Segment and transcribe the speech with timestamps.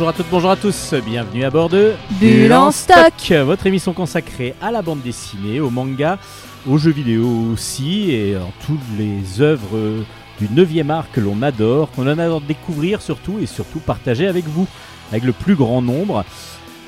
[0.00, 3.32] Bonjour à toutes, bonjour à tous, bienvenue à bord de Bulle en stock.
[3.44, 6.18] votre émission consacrée à la bande dessinée, au manga,
[6.66, 10.02] aux jeux vidéo aussi, et en toutes les œuvres
[10.38, 14.66] du 9e art que l'on adore, qu'on adore découvrir surtout, et surtout partager avec vous,
[15.10, 16.24] avec le plus grand nombre.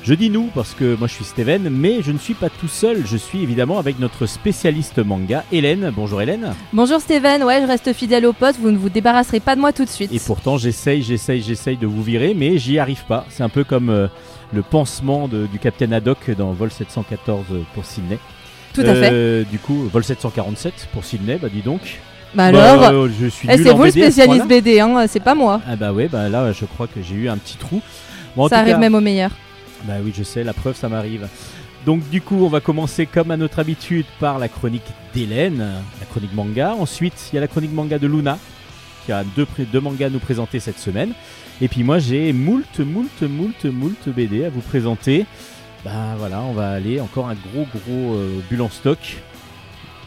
[0.03, 2.67] Je dis nous parce que moi je suis Steven, mais je ne suis pas tout
[2.67, 5.93] seul, je suis évidemment avec notre spécialiste manga, Hélène.
[5.95, 6.53] Bonjour Hélène.
[6.73, 9.71] Bonjour Steven, ouais, je reste fidèle au poste, vous ne vous débarrasserez pas de moi
[9.71, 10.11] tout de suite.
[10.11, 13.25] Et pourtant j'essaye, j'essaye, j'essaye de vous virer, mais j'y arrive pas.
[13.29, 14.07] C'est un peu comme euh,
[14.51, 18.19] le pansement de- du Capitaine Haddock dans Vol 714 pour Sydney.
[18.73, 19.09] Tout à fait.
[19.13, 22.01] Euh, Du coup, Vol 747 pour Sydney, bah dis donc.
[22.35, 24.47] Bah Bah, alors, euh, je suis eh, c'est vous le spécialiste.
[24.47, 25.61] BD, hein, c'est pas moi.
[25.65, 27.81] Ah bah ouais, bah là je crois que j'ai eu un petit trou.
[28.35, 29.29] Bon, Ça arrive cas- même au meilleur.
[29.83, 31.27] Bah oui, je sais, la preuve, ça m'arrive.
[31.85, 35.59] Donc du coup, on va commencer comme à notre habitude par la chronique d'Hélène,
[35.99, 36.75] la chronique manga.
[36.79, 38.37] Ensuite, il y a la chronique manga de Luna,
[39.05, 41.11] qui a deux, mangas à nous présenter cette semaine.
[41.61, 45.25] Et puis moi, j'ai moult, moult, moult, moult BD à vous présenter.
[45.83, 49.17] Bah voilà, on va aller encore un gros, gros euh, bulle en stock.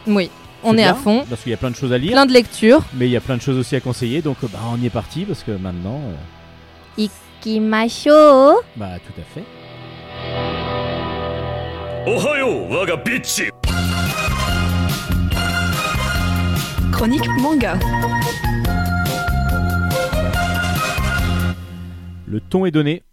[0.07, 0.31] Oui,
[0.63, 1.23] on est à fond.
[1.29, 2.81] Parce qu'il y a plein de choses à lire, Plein de lectures.
[2.95, 4.23] mais il y a plein de choses aussi à conseiller.
[4.23, 6.01] Donc bah, on y est parti, parce que maintenant...
[6.07, 6.13] euh,
[8.75, 9.43] bah tout à fait.
[16.91, 17.77] Chronique manga.
[22.27, 23.03] Le ton est donné.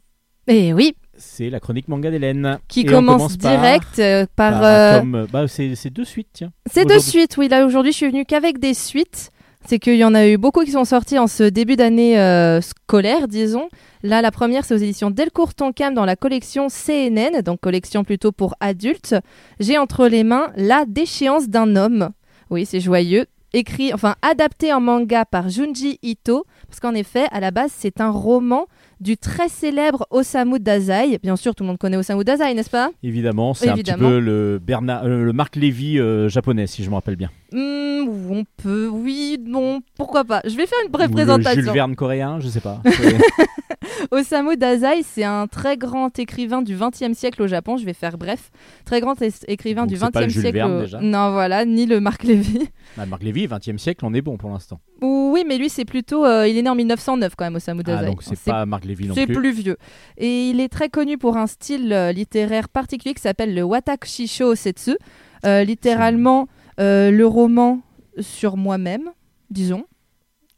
[0.46, 2.58] Et Eh oui, C'est la chronique manga d'Hélène.
[2.68, 4.52] qui Et on commence, par- direct euh, par...
[4.60, 6.52] par euh, tome- bah, c'est c'est deux suites, tiens.
[6.70, 7.10] C'est de aujourd'hui.
[7.10, 7.48] suite, oui.
[7.48, 9.30] Là, aujourd'hui, je suis venue qu'avec des suites.
[9.66, 12.60] C'est qu'il y en a eu beaucoup qui sont sortis en ce début d'année euh,
[12.60, 13.68] scolaire, disons.
[14.02, 18.30] Là, la première, c'est aux éditions Delcourt Tonkam dans la collection CNN, donc collection plutôt
[18.30, 19.14] pour adultes.
[19.60, 22.10] J'ai entre les mains La déchéance d'un homme.
[22.50, 23.24] Oui, c'est joyeux.
[23.54, 26.44] Écrit, enfin, adapté en manga par Junji Ito.
[26.68, 28.66] Parce qu'en effet, à la base, c'est un roman
[29.00, 31.18] du très célèbre Osamu Dazai.
[31.22, 32.90] Bien sûr, tout le monde connaît Osamu Dazai, n'est-ce pas?
[33.02, 36.90] Évidemment, c'est un petit peu le, Bernard, euh, le Marc Lévy euh, japonais, si je
[36.90, 37.30] me rappelle bien.
[37.52, 40.40] Hmm, on peut, oui, non, pourquoi pas.
[40.44, 41.62] Je vais faire une brève Ou le présentation.
[41.62, 42.80] Jules Verne coréen, je sais pas.
[44.10, 47.76] Osamu Dazai, c'est un très grand écrivain du XXe siècle au Japon.
[47.76, 48.50] Je vais faire bref.
[48.84, 49.14] Très grand
[49.48, 50.52] écrivain Donc du XXe siècle.
[50.52, 51.00] Verne, au- déjà.
[51.00, 52.68] Non, voilà, ni le Marc Lévy.
[52.98, 54.80] Ah, Marc Lévy, 20e siècle, on est bon pour l'instant.
[55.00, 56.24] oui, mais lui, c'est plutôt.
[56.24, 58.06] euh, il est né en 1909 quand même, Osamu Ah, Dazai.
[58.06, 59.34] donc c'est pas Marc Lévy non C'est plus.
[59.36, 59.76] plus vieux.
[60.16, 64.54] Et il est très connu pour un style euh, littéraire particulier qui s'appelle le Watakushisho
[64.54, 64.96] Setsu.
[65.44, 67.80] Euh, littéralement, le roman
[68.20, 69.10] sur moi-même,
[69.50, 69.84] disons.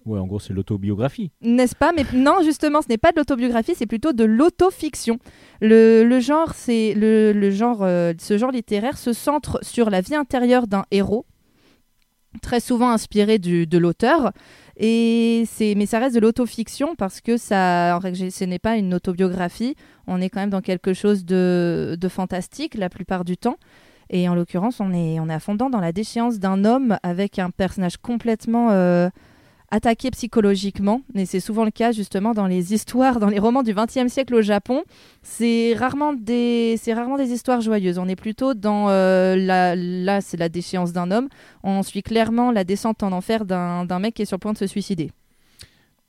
[0.06, 1.32] Ouais, en gros, c'est l'autobiographie.
[1.40, 1.92] N'est-ce pas?
[1.92, 5.18] Mais non, justement, ce n'est pas de l'autobiographie, c'est plutôt de l'autofiction.
[5.60, 10.00] Le, le genre, c'est le, le genre, euh, ce genre littéraire se centre sur la
[10.00, 11.26] vie intérieure d'un héros,
[12.40, 14.30] très souvent inspiré de l'auteur.
[14.76, 18.76] Et c'est, mais ça reste de l'autofiction parce que ça, en règle ce n'est pas
[18.76, 19.74] une autobiographie.
[20.06, 23.56] On est quand même dans quelque chose de, de fantastique la plupart du temps.
[24.10, 27.50] Et en l'occurrence, on est, on est à dans la déchéance d'un homme avec un
[27.50, 29.08] personnage complètement euh,
[29.70, 31.00] attaqué psychologiquement.
[31.14, 34.34] Et c'est souvent le cas justement dans les histoires, dans les romans du XXe siècle
[34.34, 34.82] au Japon.
[35.22, 37.98] C'est rarement des, c'est rarement des histoires joyeuses.
[37.98, 41.28] On est plutôt dans euh, la, là, c'est la déchéance d'un homme.
[41.62, 44.52] On suit clairement la descente en enfer d'un d'un mec qui est sur le point
[44.52, 45.10] de se suicider,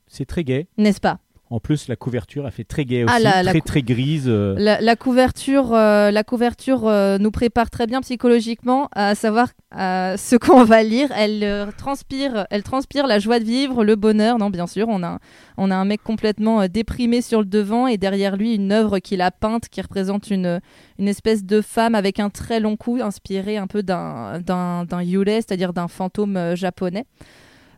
[0.07, 0.67] C'est très gai.
[0.77, 1.17] n'est-ce pas?
[1.49, 4.25] En plus, la couverture a fait très gai aussi, Ah, la- la très très grise.
[4.27, 9.47] euh, La, la couverture, euh, la couverture euh, nous prépare très bien psychologiquement à savoir
[9.77, 11.09] euh, ce qu'on va lire.
[11.15, 14.37] Elle transpire, elle transpire la joie de vivre, le bonheur.
[14.39, 15.19] Non, bien sûr, on a,
[15.57, 19.21] on a un mec complètement déprimé sur le devant et derrière lui une œuvre qu'il
[19.21, 20.59] a peinte qui représente une,
[20.99, 25.29] une espèce de femme avec un très long cou, inspiré un peu d'un d'un yule,
[25.29, 27.05] c'est-à-dire d'un fantôme japonais.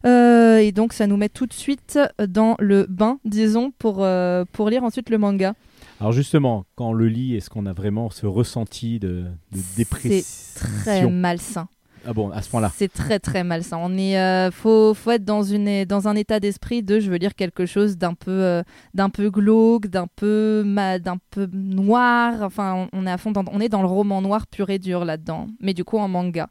[0.05, 4.45] Euh, et donc ça nous met tout de suite dans le bain, disons, pour, euh,
[4.51, 5.53] pour lire ensuite le manga.
[5.99, 10.23] Alors justement, quand on le lit, est-ce qu'on a vraiment ce ressenti de, de dépression
[10.55, 11.67] Très malsain.
[12.07, 12.71] Ah bon, à ce point-là.
[12.73, 13.77] C'est très très malsain.
[13.81, 17.17] On est, euh, faut, faut être dans une, dans un état d'esprit de, je veux
[17.17, 18.63] lire quelque chose d'un peu, euh,
[18.93, 22.41] d'un peu glauque, d'un peu, d'un peu noir.
[22.41, 24.79] Enfin, on, on est à fond, dans, on est dans le roman noir pur et
[24.79, 25.47] dur là-dedans.
[25.59, 26.47] Mais du coup en manga,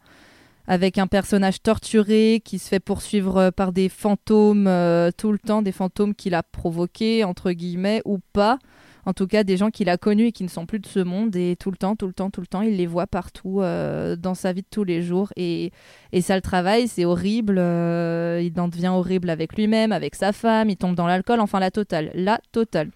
[0.69, 5.39] avec un personnage torturé qui se fait poursuivre euh, par des fantômes euh, tout le
[5.39, 8.59] temps, des fantômes qu'il a provoqués entre guillemets ou pas.
[9.07, 10.99] En tout cas, des gens qu'il a connus et qui ne sont plus de ce
[10.99, 11.35] monde.
[11.35, 14.17] Et tout le temps, tout le temps, tout le temps, il les voit partout euh,
[14.17, 15.33] dans sa vie de tous les jours.
[15.37, 15.73] Et,
[16.21, 17.55] ça le travaille, c'est horrible.
[17.57, 20.69] il en devient horrible avec lui-même, avec sa femme.
[20.69, 21.41] Il tombe dans l'alcool.
[21.41, 22.11] Enfin, la totale.
[22.15, 22.91] La totale.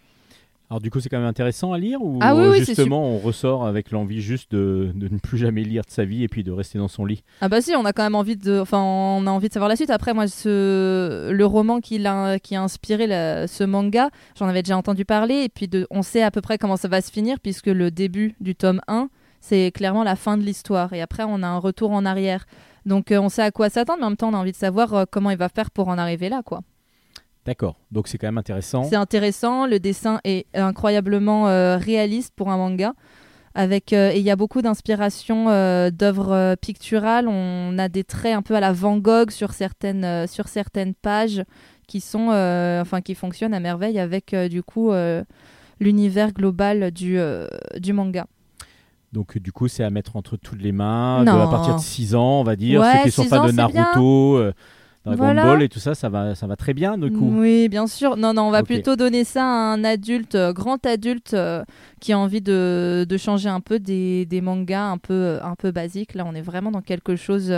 [0.72, 3.04] Alors du coup, c'est quand même intéressant à lire ou Ah oui, oui, c'est justement
[3.06, 6.28] on ressort avec l'envie juste de, de ne plus jamais lire de sa vie et
[6.28, 7.24] puis de rester dans son lit?
[7.42, 9.68] Ah bah si, on a quand même envie de, enfin, on a envie de savoir
[9.68, 9.90] la suite.
[9.90, 11.30] Après, moi, ce...
[11.30, 12.38] le roman qui, l'a...
[12.38, 14.08] qui a inspiré la- ce manga,
[14.38, 15.86] j'en avais déjà entendu parler, et puis de...
[15.90, 18.80] on sait à peu près comment ça va se finir, puisque le début du tome
[18.88, 19.10] 1,
[19.42, 22.46] c'est clairement la fin de l'histoire, et après, on a un retour en arrière.
[22.86, 24.56] Donc, euh, on sait à quoi s'attendre, mais en même temps, on a envie de
[24.56, 26.62] savoir euh, comment il va faire pour en arriver là, quoi.
[27.44, 27.76] D'accord.
[27.90, 28.84] Donc c'est quand même intéressant.
[28.84, 32.94] C'est intéressant, le dessin est incroyablement euh, réaliste pour un manga.
[33.54, 37.28] Avec, euh, et il y a beaucoup d'inspiration euh, d'œuvres picturales.
[37.28, 41.42] On a des traits un peu à la Van Gogh sur certaines, sur certaines pages
[41.86, 44.90] qui, sont, enfin, qui fonctionnent à merveille avec du coup
[45.80, 47.18] l'univers global du,
[47.78, 48.26] du manga.
[49.12, 51.24] Donc du coup, c'est à mettre entre toutes les mains.
[51.24, 52.80] De, à partir de 6 ans, on va dire.
[52.80, 54.52] Ouais, Ceux qui sont 6 fans ans, de c'est Naruto, euh,
[55.04, 55.42] Dragon Voilà.
[55.44, 57.28] Ball et tout ça, ça va, ça va très bien du coup.
[57.36, 58.16] Oui, bien sûr.
[58.16, 61.64] Non, non, on va plutôt donner ça à un adulte, euh, grand adulte, euh,
[62.00, 65.72] qui a envie de, de changer un peu des, des mangas un peu, un peu
[65.72, 66.14] basiques.
[66.14, 67.52] Là, on est vraiment dans quelque chose.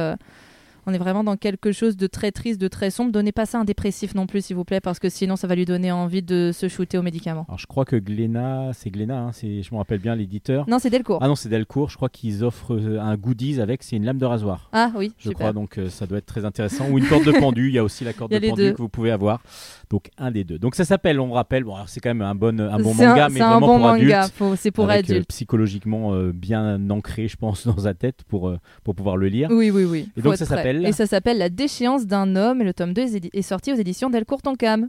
[0.86, 3.12] On est vraiment dans quelque chose de très triste, de très sombre.
[3.12, 5.46] Donnez pas ça à un dépressif non plus, s'il vous plaît, parce que sinon, ça
[5.46, 7.44] va lui donner envie de se shooter aux médicaments.
[7.48, 10.68] Alors je crois que Glénat, c'est Glénat, hein, je me rappelle bien l'éditeur.
[10.68, 11.18] Non, c'est Delcourt.
[11.22, 11.90] Ah non, c'est Delcourt.
[11.90, 14.68] Je crois qu'ils offrent euh, un goodies avec, c'est une lame de rasoir.
[14.72, 15.38] Ah oui, Je super.
[15.38, 16.88] crois donc euh, ça doit être très intéressant.
[16.90, 18.72] Ou une corde de pendu, il y a aussi la corde de pendu deux.
[18.72, 19.42] que vous pouvez avoir.
[19.90, 20.58] Donc un des deux.
[20.58, 23.28] Donc ça s'appelle, on rappelle, bon c'est quand même un bon, un bon manga, un-
[23.28, 24.28] mais c'est un vraiment bon pour manga.
[24.56, 25.28] C'est pour avec, euh, adultes.
[25.28, 28.52] psychologiquement euh, bien ancré, je pense, dans sa tête pour,
[28.82, 29.48] pour pouvoir le lire.
[29.50, 30.08] Oui, oui, oui.
[30.16, 30.62] Et Faut donc, ça prêt.
[30.82, 32.60] Et ça s'appelle La déchéance d'un homme.
[32.60, 34.88] Et le tome 2 est sorti aux éditions Delcourt Tonkam.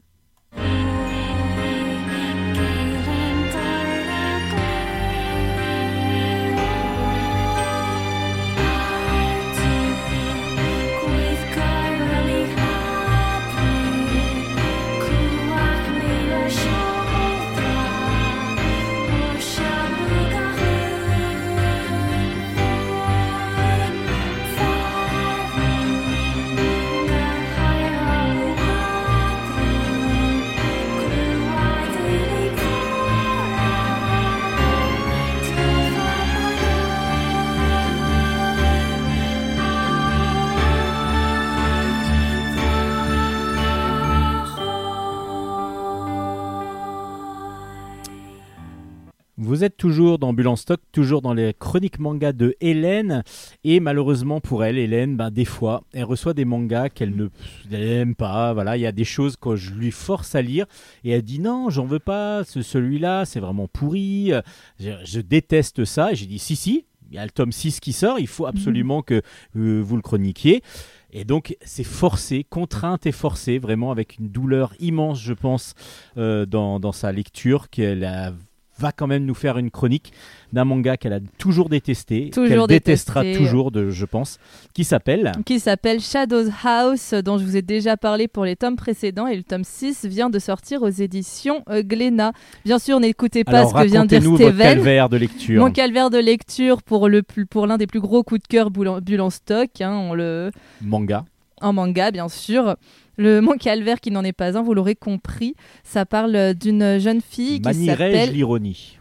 [49.38, 53.22] Vous êtes toujours dans Bulle en stock, toujours dans les chroniques manga de Hélène.
[53.66, 57.28] Et malheureusement pour elle, Hélène, ben, des fois, elle reçoit des mangas qu'elle ne
[57.70, 58.54] elle aime pas.
[58.54, 60.66] Voilà, il y a des choses que je lui force à lire.
[61.04, 64.32] Et elle dit non, j'en veux pas, ce- celui-là, c'est vraiment pourri.
[64.80, 66.14] Je, je déteste ça.
[66.14, 68.46] Et j'ai dit si, si, il y a le tome 6 qui sort, il faut
[68.46, 69.22] absolument que
[69.58, 70.64] euh, vous le chroniquiez.
[71.12, 75.74] Et donc, c'est forcé, contrainte et forcée, vraiment avec une douleur immense, je pense,
[76.18, 78.34] euh, dans, dans sa lecture, qu'elle a-
[78.78, 80.12] va quand même nous faire une chronique
[80.54, 84.38] d'un manga qu'elle a toujours détesté, qu'elle détestera toujours, de, je pense,
[84.74, 88.76] qui s'appelle qui s'appelle Shadows House, dont je vous ai déjà parlé pour les tomes
[88.76, 89.28] précédents.
[89.28, 92.34] Et le tome 6 vient de sortir aux éditions euh, Glénat.
[92.66, 94.76] Bien sûr, n'écoutez pas Alors, ce que vient de dire racontez-nous votre Steven.
[94.76, 95.64] calvaire de lecture.
[95.66, 98.72] Mon calvaire de lecture pour le plus- pour l'un des plus gros coups de cœur
[98.72, 100.52] bulle en stock, hein, on le
[100.82, 101.26] Manga.
[101.62, 102.76] en manga bien sûr.
[103.18, 107.22] Le mon calvaire qui n'en est pas un, vous l'aurez compris, ça parle d'une jeune
[107.22, 108.98] fille qui s'appelle l'ironie?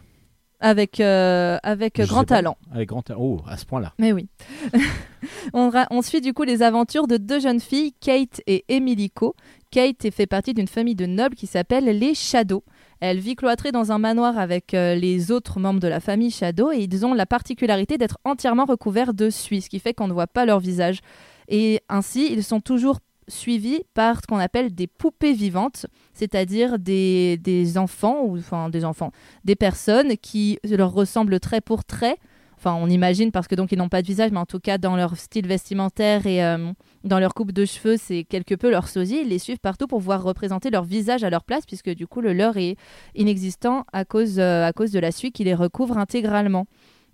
[0.61, 2.57] Avec euh, avec Je sais grand talent.
[2.73, 3.19] Avec grand talent.
[3.21, 3.93] Oh, à ce point-là.
[3.99, 4.29] Mais oui.
[5.53, 9.35] on, suit du coup les aventures de deux jeunes filles, Kate et Emilico.
[9.69, 12.63] Kate fait partie d'une famille de nobles qui s'appelle les Shadows.
[13.01, 16.71] Elle vit cloîtrée dans un manoir avec euh, les autres membres de la famille Shadow
[16.71, 20.13] et ils ont la particularité d'être entièrement recouverts de suie, ce qui fait qu'on ne
[20.13, 21.01] voit pas leur visage.
[21.47, 27.37] Et ainsi, ils sont toujours suivis par ce qu'on appelle des poupées vivantes, c'est-à-dire des,
[27.37, 29.11] des enfants, ou enfin des enfants,
[29.43, 32.17] des personnes qui leur ressemblent trait pour trait.
[32.57, 34.77] Enfin, on imagine parce que donc ils n'ont pas de visage, mais en tout cas
[34.77, 36.71] dans leur style vestimentaire et euh,
[37.03, 39.19] dans leur coupe de cheveux, c'est quelque peu leur sosie.
[39.21, 42.21] Ils les suivent partout pour pouvoir représenter leur visage à leur place, puisque du coup
[42.21, 42.77] le leur est
[43.13, 46.65] inexistant à cause, euh, à cause de la suie qui les recouvre intégralement.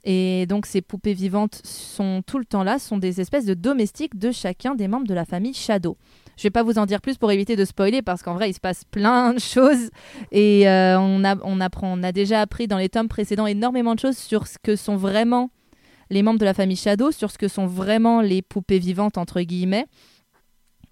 [0.03, 4.17] Et donc ces poupées vivantes sont tout le temps là, sont des espèces de domestiques
[4.17, 5.98] de chacun des membres de la famille Shadow.
[6.38, 8.53] Je vais pas vous en dire plus pour éviter de spoiler parce qu'en vrai il
[8.53, 9.91] se passe plein de choses
[10.31, 13.93] et euh, on, a, on apprend, on a déjà appris dans les tomes précédents énormément
[13.93, 15.51] de choses sur ce que sont vraiment
[16.10, 19.41] les membres de la famille Shadow, sur ce que sont vraiment les poupées vivantes entre
[19.41, 19.86] guillemets.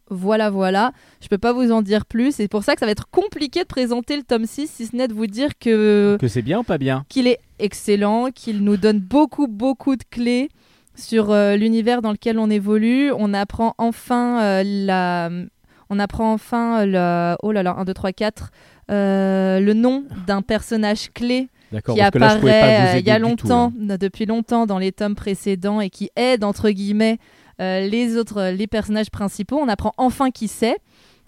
[0.09, 0.91] Voilà, voilà.
[1.21, 2.33] Je peux pas vous en dire plus.
[2.35, 4.95] C'est pour ça que ça va être compliqué de présenter le tome 6, si ce
[4.95, 8.63] n'est de vous dire que Que c'est bien ou pas bien qu'il est excellent, qu'il
[8.63, 10.49] nous donne beaucoup, beaucoup de clés
[10.95, 13.11] sur euh, l'univers dans lequel on évolue.
[13.17, 15.29] On apprend enfin euh, la...
[15.89, 17.35] On apprend enfin le...
[17.41, 18.51] Oh là là, 1, 2, 3, 4.
[18.91, 21.47] euh, le nom d'un personnage clé
[21.85, 25.81] qui là, apparaît euh, il y a tout, longtemps, depuis longtemps dans les tomes précédents
[25.81, 29.57] et qui aide entre guillemets euh, les autres, euh, les personnages principaux.
[29.57, 30.77] On apprend enfin qui c'est.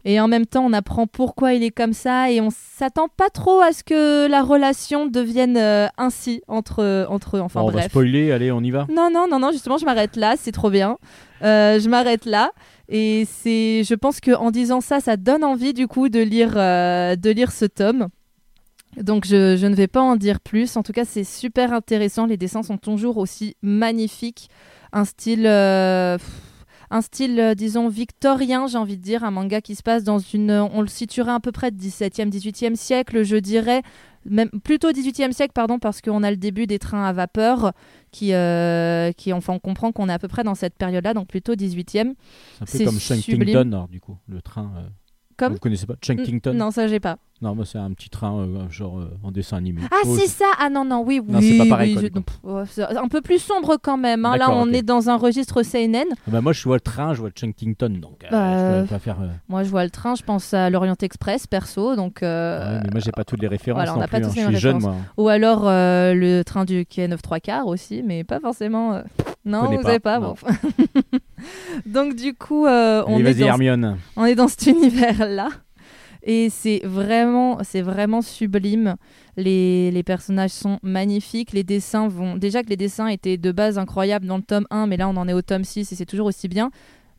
[0.03, 3.29] Et en même temps, on apprend pourquoi il est comme ça et on s'attend pas
[3.29, 7.39] trop à ce que la relation devienne euh, ainsi entre, entre eux.
[7.41, 7.91] Enfin Bon, on va bref.
[7.91, 8.87] spoiler, allez, on y va.
[8.91, 10.97] Non, non, non, non, justement, je m'arrête là, c'est trop bien.
[11.43, 12.51] Euh, je m'arrête là.
[12.89, 16.53] Et c'est, je pense que en disant ça, ça donne envie du coup de lire,
[16.55, 18.07] euh, de lire ce tome.
[18.97, 20.75] Donc je, je ne vais pas en dire plus.
[20.77, 22.25] En tout cas, c'est super intéressant.
[22.25, 24.49] Les dessins sont toujours aussi magnifiques.
[24.93, 26.17] Un style, euh,
[26.89, 29.23] un style, euh, disons, victorien, j'ai envie de dire.
[29.23, 30.51] Un manga qui se passe dans une...
[30.51, 33.81] On le situerait à peu près 17e, 18e siècle, je dirais.
[34.25, 37.71] Même plutôt 18e siècle, pardon, parce qu'on a le début des trains à vapeur
[38.11, 41.27] qui, euh, qui enfin, on comprend qu'on est à peu près dans cette période-là, donc
[41.27, 42.13] plutôt 18e.
[42.65, 42.99] C'est un peu comme
[43.87, 44.71] du coup, le train.
[44.77, 44.87] euh,
[45.41, 47.17] Comme Vous connaissez pas Chunkington Non, ça j'ai pas.
[47.41, 49.81] Non, moi, c'est un petit train, euh, genre euh, en dessin animé.
[49.91, 51.33] Ah, Oh, c'est ça Ah non, non, oui, oui.
[51.33, 52.21] Non, c'est pas pareil, oui, quoi, je- du coup.
[52.21, 54.23] pff, ouais, c'est un peu plus sombre quand même.
[54.27, 54.33] hein.
[54.37, 54.75] Là, D'accord, on ok.
[54.75, 56.05] est dans un registre seinen.
[56.11, 58.87] Ah bah, moi, je vois le train, je vois Chunkington, donc euh, Bah, je peux
[58.89, 59.19] pas faire.
[59.21, 61.95] euh, Moi, je vois le train, je pense à l'Orient Express, perso.
[61.95, 64.17] Donc, euh, ouais, mais moi, j'ai pas toutes les références voilà, on non n'a pas
[64.19, 64.25] plus.
[64.27, 64.29] hein.
[64.29, 64.95] tous Je les suis jeune, moi.
[65.17, 68.93] Ou alors euh, le train du quai 9 3 quarts aussi, mais pas forcément.
[68.93, 69.01] euh,
[69.45, 70.19] Non, Connais vous pas, savez pas.
[70.19, 70.35] non.
[70.39, 71.17] bon.
[71.85, 73.97] donc, du coup, euh, on, est dans, Hermione.
[74.15, 75.49] on est dans cet univers-là.
[76.23, 78.95] Et c'est vraiment, c'est vraiment sublime.
[79.37, 81.51] Les, les personnages sont magnifiques.
[81.51, 82.35] Les dessins vont.
[82.37, 85.17] Déjà que les dessins étaient de base incroyables dans le tome 1, mais là on
[85.17, 86.69] en est au tome 6 et c'est toujours aussi bien.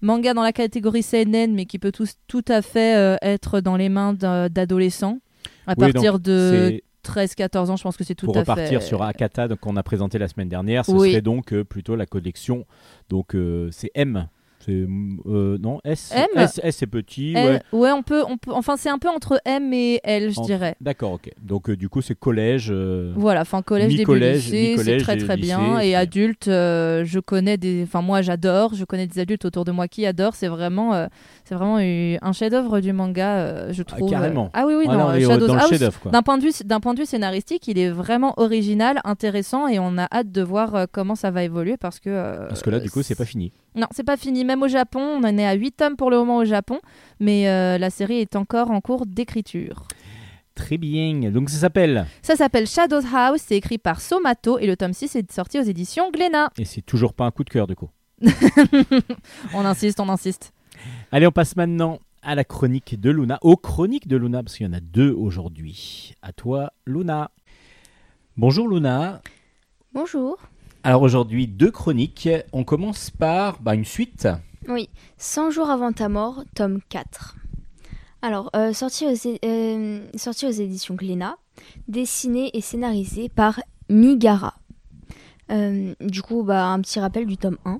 [0.02, 3.76] Manga dans la catégorie CNN, mais qui peut tous- tout à fait euh, être dans
[3.76, 5.18] les mains d'adolescents.
[5.66, 8.86] À Oui, partir de 13-14 ans, je pense que c'est tout pour à repartir fait.
[8.86, 10.84] sur Akata qu'on a présenté la semaine dernière.
[10.84, 11.10] Ce Oui.
[11.10, 12.64] serait donc euh, plutôt la collection.
[13.08, 14.28] Donc, euh, c'est M.
[14.64, 14.72] C'est
[15.26, 16.12] euh, non S.
[16.14, 17.34] M S, S, c'est petit.
[17.34, 17.78] L- ouais.
[17.80, 18.52] ouais, on peut, on peut.
[18.52, 20.76] Enfin, c'est un peu entre M et L, je En- dirais.
[20.80, 21.30] D'accord, ok.
[21.42, 22.68] Donc euh, du coup c'est collège.
[22.70, 25.80] euh, Voilà, enfin collège, début Mi-collège, lycée, c'est très très lycée, bien.
[25.80, 29.88] Et adulte, je connais des, enfin moi j'adore, je connais des adultes autour de moi
[29.88, 30.34] qui adorent.
[30.36, 31.08] C'est vraiment,
[31.44, 34.10] c'est vraiment un chef-d'œuvre du manga, je Ah, trouve.
[34.10, 34.50] carrément.
[34.54, 36.10] Ah oui oui ah non, non, est, Shadows- dans ah.
[36.10, 39.78] D'un point de vue, d'un point de vue scénaristique, il est vraiment original, intéressant, et
[39.78, 42.46] on a hâte de voir comment ça va évoluer parce que.
[42.48, 43.52] Parce que là du coup c'est pas fini.
[43.74, 44.44] Non, c'est pas fini.
[44.44, 46.80] Même au Japon, on en est à 8 tomes pour le moment au Japon,
[47.20, 49.86] mais euh, la série est encore en cours d'écriture.
[50.54, 51.30] Très bien.
[51.30, 52.06] Donc ça s'appelle.
[52.20, 55.62] Ça s'appelle Shadows House, c'est écrit par Somato et le tome 6 est sorti aux
[55.62, 56.50] éditions Glénat.
[56.58, 57.88] Et c'est toujours pas un coup de cœur du coup.
[59.54, 60.52] On insiste, on insiste.
[61.10, 63.38] Allez, on passe maintenant à la chronique de Luna.
[63.42, 66.14] Aux chroniques de Luna, parce qu'il y en a deux aujourd'hui.
[66.22, 67.30] À toi, Luna.
[68.36, 69.20] Bonjour Luna.
[69.92, 70.38] Bonjour.
[70.84, 72.28] Alors aujourd'hui, deux chroniques.
[72.52, 74.26] On commence par bah, une suite.
[74.68, 77.36] Oui, 100 jours avant ta mort, tome 4.
[78.20, 81.36] Alors, euh, sorti, aux, é- euh, sorti aux éditions Glénat,
[81.86, 84.54] dessiné et scénarisé par Migara.
[85.50, 87.78] Euh, du coup, bah, un petit rappel du tome 1.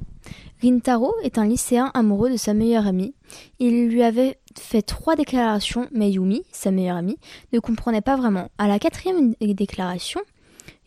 [0.63, 3.15] Rintaro est un lycéen amoureux de sa meilleure amie.
[3.59, 7.19] Il lui avait fait trois déclarations, mais Yumi, sa meilleure amie,
[7.53, 8.49] ne comprenait pas vraiment.
[8.59, 10.21] À la quatrième déclaration,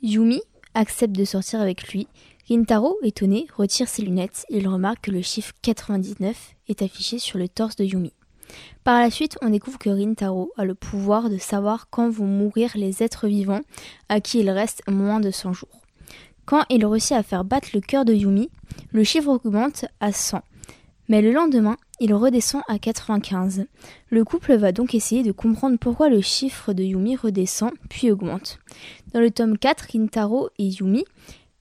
[0.02, 0.42] Yumi
[0.76, 2.08] accepte de sortir avec lui
[2.48, 4.46] Rintaro, étonné, retire ses lunettes.
[4.50, 8.14] Il remarque que le chiffre 99 est affiché sur le torse de Yumi.
[8.84, 12.72] Par la suite, on découvre que Rintaro a le pouvoir de savoir quand vont mourir
[12.76, 13.62] les êtres vivants
[14.10, 15.82] à qui il reste moins de 100 jours.
[16.46, 18.52] Quand il réussit à faire battre le cœur de Yumi,
[18.92, 20.42] le chiffre augmente à 100.
[21.10, 23.66] Mais le lendemain, il redescend à 95.
[24.10, 28.60] Le couple va donc essayer de comprendre pourquoi le chiffre de Yumi redescend puis augmente.
[29.14, 31.06] Dans le tome 4, Rintaro et Yumi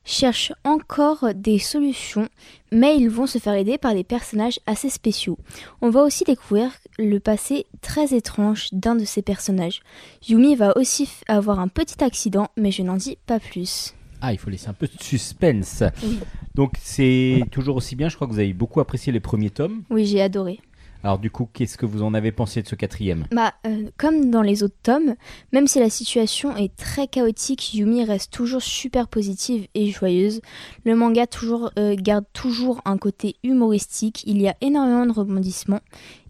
[0.04, 2.28] cherchent encore des solutions,
[2.70, 5.38] mais ils vont se faire aider par des personnages assez spéciaux.
[5.80, 9.80] On va aussi découvrir le passé très étrange d'un de ces personnages.
[10.28, 13.94] Yumi va aussi avoir un petit accident, mais je n'en dis pas plus.
[14.20, 15.82] Ah, il faut laisser un peu de suspense.
[16.02, 16.18] Oui.
[16.54, 18.08] Donc c'est toujours aussi bien.
[18.08, 19.82] Je crois que vous avez beaucoup apprécié les premiers tomes.
[19.90, 20.60] Oui, j'ai adoré.
[21.04, 23.26] Alors du coup, qu'est-ce que vous en avez pensé de ce quatrième?
[23.30, 25.16] Bah, euh, comme dans les autres tomes,
[25.52, 30.40] même si la situation est très chaotique, Yumi reste toujours super positive et joyeuse.
[30.84, 35.82] Le manga toujours, euh, garde toujours un côté humoristique, il y a énormément de rebondissements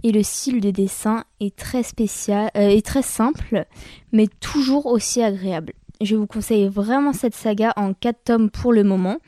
[0.02, 3.66] et le style de dessin est très spécial, euh, est très simple,
[4.10, 5.72] mais toujours aussi agréable.
[6.00, 9.18] Je vous conseille vraiment cette saga en 4 tomes pour le moment,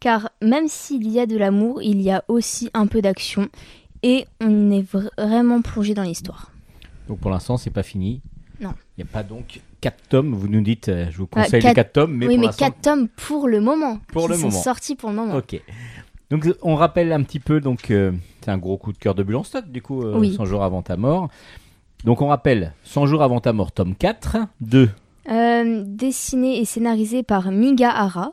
[0.00, 3.48] car même s'il y a de l'amour, il y a aussi un peu d'action
[4.02, 6.50] et on est vra- vraiment plongé dans l'histoire.
[7.08, 8.20] Donc pour l'instant, c'est pas fini.
[8.60, 8.70] Non.
[8.96, 10.34] Il n'y a pas donc quatre tomes.
[10.34, 12.40] Vous nous dites, euh, je vous Ah, conseille les quatre- quatre tomes, mais oui, pour
[12.40, 12.64] mais l'instant.
[12.66, 13.98] 4 tomes pour le moment.
[14.08, 14.60] Pour le sont moment.
[14.62, 15.34] sortis pour le moment.
[15.36, 15.60] Ok.
[16.30, 18.12] Donc on rappelle un petit peu, donc euh,
[18.44, 20.34] c'est un gros coup de cœur de Bulle en stock, du coup, euh, Oui.
[20.34, 21.28] 100 jours avant ta mort.
[22.04, 24.90] Donc on rappelle 100 jours avant ta mort, tome 4, 2.
[25.30, 28.32] Euh, dessiné et scénarisé par Miga Hara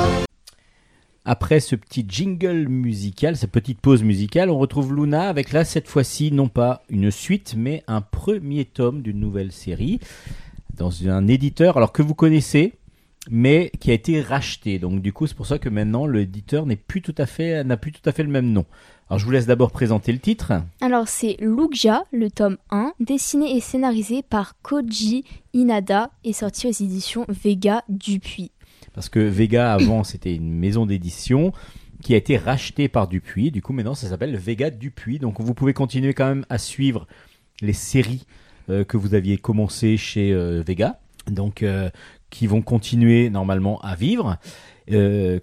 [1.23, 5.87] Après ce petit jingle musical, cette petite pause musicale, on retrouve Luna avec là cette
[5.87, 9.99] fois-ci non pas une suite mais un premier tome d'une nouvelle série
[10.75, 12.73] dans un éditeur alors que vous connaissez
[13.29, 14.79] mais qui a été racheté.
[14.79, 17.77] Donc du coup, c'est pour ça que maintenant l'éditeur n'est plus tout à fait n'a
[17.77, 18.65] plus tout à fait le même nom.
[19.07, 20.53] Alors je vous laisse d'abord présenter le titre.
[20.81, 25.23] Alors c'est Lugja, le tome 1, dessiné et scénarisé par Koji
[25.53, 28.49] Inada et sorti aux éditions Vega Dupuis.
[28.93, 31.53] Parce que Vega avant c'était une maison d'édition
[32.01, 33.51] qui a été rachetée par Dupuis.
[33.51, 35.19] Du coup maintenant ça s'appelle Vega Dupuis.
[35.19, 37.07] Donc vous pouvez continuer quand même à suivre
[37.61, 38.25] les séries
[38.69, 40.99] euh, que vous aviez commencé chez euh, Vega.
[41.27, 41.89] Donc euh,
[42.29, 44.37] qui vont continuer normalement à vivre.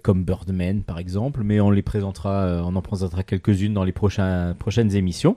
[0.03, 4.95] comme Birdman par exemple, mais on les présentera, on en présentera quelques-unes dans les prochaines
[4.95, 5.35] émissions.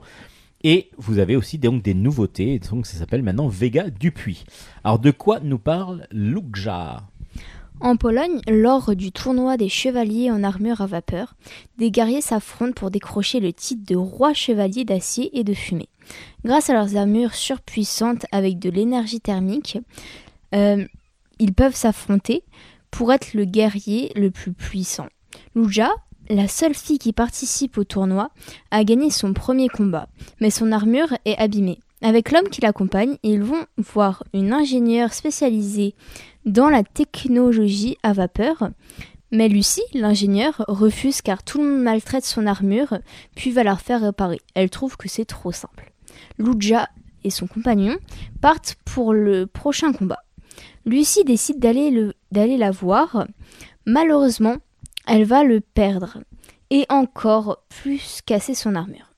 [0.63, 4.45] Et vous avez aussi donc des nouveautés, donc ça s'appelle maintenant Vega Dupuis.
[4.83, 7.03] Alors de quoi nous parle Lugja
[7.83, 11.35] En Pologne, lors du tournoi des chevaliers en armure à vapeur,
[11.77, 15.89] des guerriers s'affrontent pour décrocher le titre de roi chevalier d'acier et de fumée.
[16.45, 19.79] Grâce à leurs armures surpuissantes avec de l'énergie thermique,
[20.55, 20.85] euh,
[21.39, 22.45] ils peuvent s'affronter
[22.89, 25.07] pour être le guerrier le plus puissant.
[25.53, 25.91] Luja,
[26.29, 28.29] la seule fille qui participe au tournoi,
[28.71, 30.07] a gagné son premier combat,
[30.39, 31.79] mais son armure est abîmée.
[32.01, 35.95] Avec l'homme qui l'accompagne, ils vont voir une ingénieure spécialisée
[36.45, 38.69] dans la technologie à vapeur.
[39.31, 42.99] Mais Lucie, l'ingénieure, refuse car tout le monde maltraite son armure,
[43.35, 44.39] puis va la faire réparer.
[44.53, 45.91] Elle trouve que c'est trop simple.
[46.37, 46.87] Luja
[47.23, 47.97] et son compagnon
[48.41, 50.19] partent pour le prochain combat.
[50.85, 53.25] Lucie décide d'aller le- d'aller la voir.
[53.85, 54.57] Malheureusement,
[55.07, 56.19] elle va le perdre
[56.69, 59.12] et encore plus casser son armure.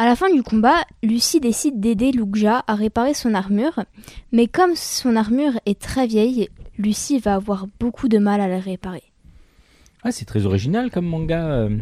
[0.00, 3.84] À la fin du combat, Lucie décide d'aider Lugja à réparer son armure,
[4.30, 8.60] mais comme son armure est très vieille, Lucie va avoir beaucoup de mal à la
[8.60, 9.02] réparer.
[10.04, 11.44] Ah, c'est très original comme manga.
[11.44, 11.78] euh,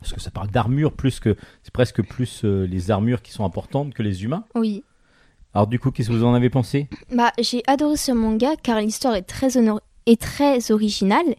[0.00, 1.36] parce que ça parle d'armure plus que.
[1.62, 4.44] C'est presque plus euh, les armures qui sont importantes que les humains.
[4.54, 4.82] Oui.
[5.54, 6.88] Alors, du coup, qu'est-ce que vous en avez pensé?
[7.14, 11.36] Bah, j'ai adoré ce manga car l'histoire est très, honor- est très originale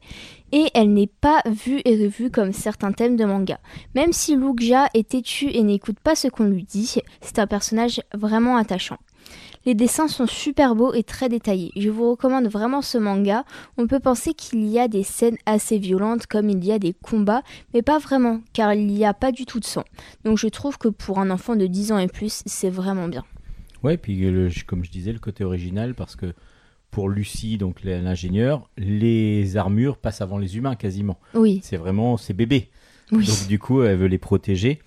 [0.53, 3.59] et elle n'est pas vue et revue comme certains thèmes de manga.
[3.95, 8.01] Même si Lugja est têtu et n'écoute pas ce qu'on lui dit, c'est un personnage
[8.13, 8.99] vraiment attachant.
[9.65, 11.71] Les dessins sont super beaux et très détaillés.
[11.75, 13.45] Je vous recommande vraiment ce manga.
[13.77, 16.93] On peut penser qu'il y a des scènes assez violentes comme il y a des
[16.93, 17.41] combats,
[17.73, 19.85] mais pas vraiment, car il n'y a pas du tout de sang.
[20.23, 23.23] Donc je trouve que pour un enfant de 10 ans et plus, c'est vraiment bien.
[23.81, 24.21] Ouais, puis
[24.67, 26.33] comme je disais, le côté original, parce que
[26.93, 31.19] pour Lucie, donc l'ingénieur, les armures passent avant les humains quasiment.
[31.33, 32.69] Oui, C'est vraiment ses bébés.
[33.11, 33.25] oui.
[33.25, 34.79] Donc, du coup, elle veut les protéger.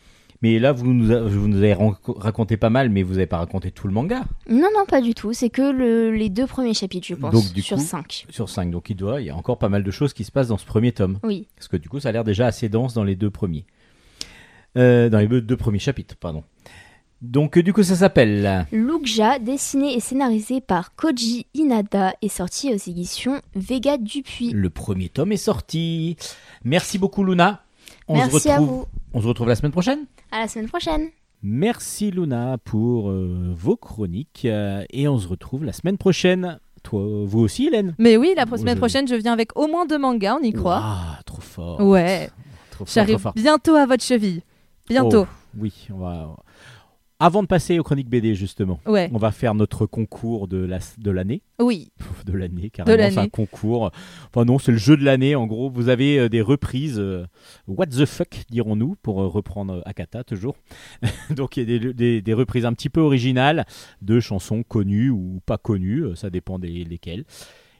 [0.42, 1.74] Mais là, vous nous, a- vous nous avez
[2.06, 5.14] raconté pas mal, mais vous n'avez pas raconté tout le manga Non, non, pas du
[5.14, 5.32] tout.
[5.32, 8.26] C'est que le- les deux premiers chapitres, je pense, Donc, du sur coup- cinq.
[8.28, 8.70] sur 5.
[8.70, 10.58] Donc, il doit, il y a encore pas mal de choses qui se passent dans
[10.58, 11.18] ce premier tome.
[11.22, 11.48] Oui.
[11.56, 13.64] Parce que du coup, ça a l'air déjà assez dense dans les deux premiers.
[14.76, 16.44] Euh, dans les deux deux premiers chapitres, pardon.
[17.22, 18.66] Donc, du coup, ça s'appelle.
[18.72, 24.50] Lugja, dessiné et scénarisé par Koji Inada, est sorti aux éditions Vega Dupuis.
[24.52, 26.16] Le premier tome est sorti.
[26.64, 27.62] Merci beaucoup, Luna.
[28.08, 28.68] On Merci se à retrouve.
[28.68, 28.84] vous.
[29.14, 30.00] On se retrouve la semaine prochaine.
[30.30, 31.08] À la semaine prochaine.
[31.42, 36.58] Merci Luna pour euh, vos chroniques euh, et on se retrouve la semaine prochaine.
[36.82, 37.94] Toi, vous aussi, Hélène?
[37.98, 40.36] Mais oui, la pro- Oh, semaine je- prochaine, je viens avec au moins deux mangas,
[40.40, 40.80] on y croit.
[40.82, 41.80] Ah, trop fort.
[41.80, 42.30] Ouais,
[42.70, 43.32] Trop fort, trop j'arrive fort.
[43.34, 44.42] bientôt à votre cheville.
[44.88, 45.26] Bientôt.
[45.28, 46.36] Oh, oui, on va.
[47.18, 50.80] Avant de passer aux chroniques BD, justement, Ouais, on va faire notre concours de la-
[50.98, 51.40] de l'année.
[51.58, 51.90] oui.
[52.26, 53.90] de l'année, carrément, c'est un concours.
[54.28, 55.70] Enfin non, c'est le jeu de l'année, en gros.
[55.70, 57.24] Vous avez euh, des reprises, euh,
[57.68, 60.56] what the fuck, dirons-nous, pour euh, reprendre Akata, toujours.
[61.30, 63.64] Donc il y a des, des- des reprises un petit peu originales
[64.02, 67.24] de chansons connues ou pas connues, ça dépend des lesquelles.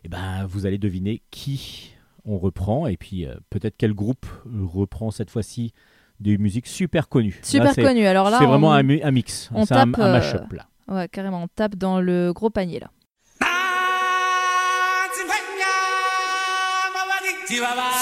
[0.05, 1.91] Et ben, vous allez deviner qui
[2.25, 4.27] on reprend, et puis euh, peut-être quel groupe
[4.73, 5.73] reprend cette fois-ci
[6.21, 7.39] des musiques super connues.
[7.43, 8.07] Super c'est- connu.
[8.07, 8.49] Alors là, C'est on...
[8.49, 10.67] vraiment un, mix, on c'est un, tape, un euh, mash-up là.
[10.89, 12.91] Ouais, carrément, on tape dans le gros panier là.
[17.49, 17.93] Chihuahua.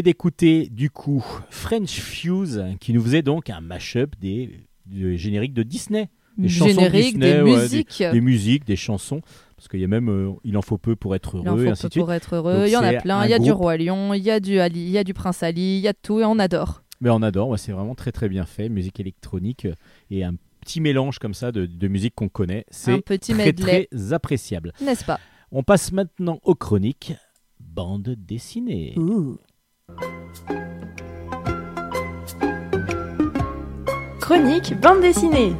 [0.00, 5.52] Venez d'écouter du coup French Fuse qui nous faisait donc un mash-up des, des génériques
[5.52, 6.08] de Disney.
[6.38, 8.02] Des chansons Disney, des ouais, musiques.
[8.12, 9.20] des, musiques, des chansons.
[9.56, 11.62] Parce qu'il y a même euh, Il en faut peu pour être Il en heureux,
[11.62, 12.02] et faut ainsi peu suite.
[12.02, 12.64] pour être heureux.
[12.66, 13.24] Il y en a plein.
[13.26, 15.12] Il y a du Roi Lion, il y a du Ali, il y a du
[15.12, 16.82] Prince Ali, il y a de tout et on adore.
[17.02, 18.68] Mais on adore, ouais, c'est vraiment très très bien fait.
[18.70, 19.66] Musique électronique
[20.10, 22.64] et un petit mélange comme ça de, de musique qu'on connaît.
[22.70, 23.86] C'est très medley.
[23.88, 24.72] très appréciable.
[24.80, 25.20] N'est-ce pas?
[25.52, 27.12] On passe maintenant aux chroniques
[27.58, 28.94] bande dessinée.
[34.20, 35.54] Chronique bande dessinée.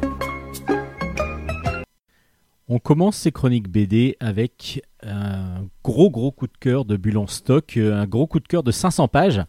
[2.69, 7.27] On commence ces chroniques BD avec un gros gros coup de cœur de Bulle en
[7.27, 9.41] stock, euh, un gros coup de cœur de 500 pages.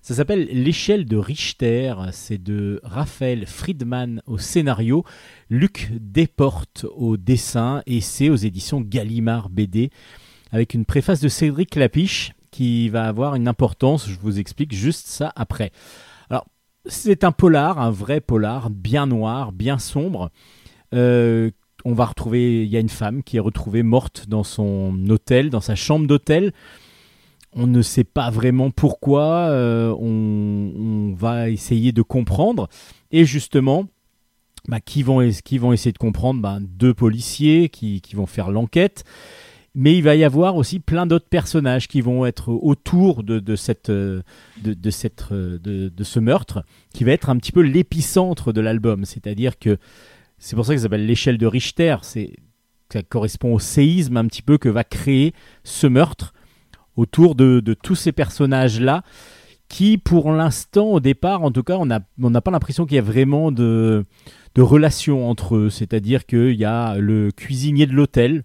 [0.00, 5.04] Ça s'appelle L'échelle de Richter, c'est de Raphaël Friedman au scénario,
[5.50, 9.90] Luc Desportes au dessin et c'est aux éditions Gallimard BD
[10.52, 15.08] avec une préface de Cédric Lapiche qui va avoir une importance, je vous explique juste
[15.08, 15.72] ça après.
[16.30, 16.46] Alors,
[16.86, 20.30] c'est un polar, un vrai polar, bien noir, bien sombre.
[20.94, 21.50] Euh,
[21.84, 25.50] on va retrouver, il y a une femme qui est retrouvée morte dans son hôtel,
[25.50, 26.52] dans sa chambre d'hôtel.
[27.54, 32.68] On ne sait pas vraiment pourquoi, euh, on, va essayer de comprendre.
[33.10, 33.86] Et justement,
[34.68, 36.40] bah, qui, vont, essayer de comprendre?
[36.40, 39.04] Bah, Deux policiers qui vont faire l'enquête.
[39.74, 43.56] Mais il va y avoir aussi plein d'autres personnages qui vont être autour de, de,
[43.56, 44.22] cette, euh,
[44.62, 48.52] de, de, cette, euh, de, de ce meurtre, qui va être un petit peu l'épicentre
[48.52, 49.06] de l'album.
[49.06, 49.78] C'est-à-dire que
[50.38, 51.96] c'est pour ça que s'appelle l'échelle de Richter.
[52.02, 52.34] C'est
[52.92, 55.32] ça correspond au séisme un petit peu que va créer
[55.64, 56.34] ce meurtre
[56.96, 59.02] autour de, de tous ces personnages-là
[59.68, 62.98] qui, pour l'instant, au départ, en tout cas, on n'a on pas l'impression qu'il y
[62.98, 64.04] a vraiment de,
[64.54, 65.70] de relation entre eux.
[65.70, 68.44] C'est-à-dire qu'il y a le cuisinier de l'hôtel,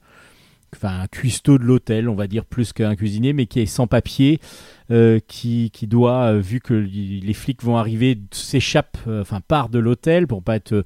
[0.75, 3.87] enfin un cuistot de l'hôtel, on va dire plus qu'un cuisinier, mais qui est sans
[3.87, 4.39] papier,
[4.91, 9.69] euh, qui, qui doit, euh, vu que les flics vont arriver, s'échappe, euh, enfin part
[9.69, 10.83] de l'hôtel pour pas être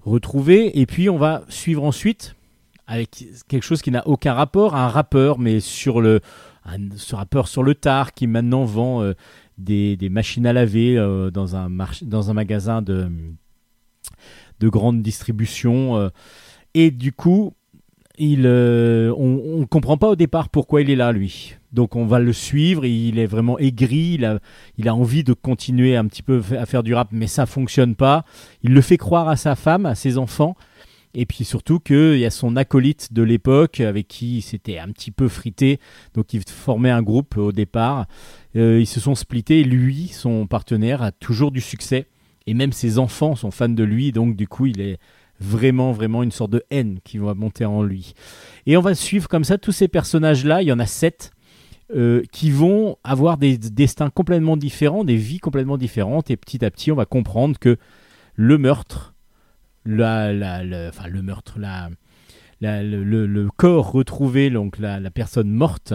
[0.00, 0.78] retrouvé.
[0.80, 2.34] Et puis on va suivre ensuite
[2.86, 6.20] avec quelque chose qui n'a aucun rapport, un rappeur, mais sur le,
[6.64, 7.74] un- ce rappeur sur le
[8.14, 9.12] qui maintenant vend
[9.58, 10.96] des, des machines à laver
[11.32, 11.68] dans, un
[12.02, 13.10] dans un magasin de,
[14.60, 16.10] de grande distribution.
[16.72, 17.52] et du coup,
[18.18, 21.54] il, euh, on ne comprend pas au départ pourquoi il est là, lui.
[21.72, 24.38] Donc on va le suivre, il est vraiment aigri, il a,
[24.78, 27.94] il a envie de continuer un petit peu à faire du rap, mais ça fonctionne
[27.94, 28.24] pas.
[28.62, 30.56] Il le fait croire à sa femme, à ses enfants,
[31.14, 34.88] et puis surtout qu'il y a son acolyte de l'époque avec qui il s'était un
[34.88, 35.78] petit peu frité,
[36.14, 38.06] donc il formait un groupe au départ.
[38.56, 42.06] Euh, ils se sont splittés, lui, son partenaire, a toujours du succès,
[42.46, 44.98] et même ses enfants sont fans de lui, donc du coup il est
[45.40, 48.14] vraiment, vraiment une sorte de haine qui va monter en lui.
[48.66, 51.30] Et on va suivre comme ça tous ces personnages-là, il y en a sept,
[51.96, 56.70] euh, qui vont avoir des destins complètement différents, des vies complètement différentes, et petit à
[56.70, 57.78] petit, on va comprendre que
[58.34, 59.14] le meurtre,
[59.86, 61.58] la, la- le meurtre,
[62.60, 65.94] le, corps retrouvé, donc la, personne morte,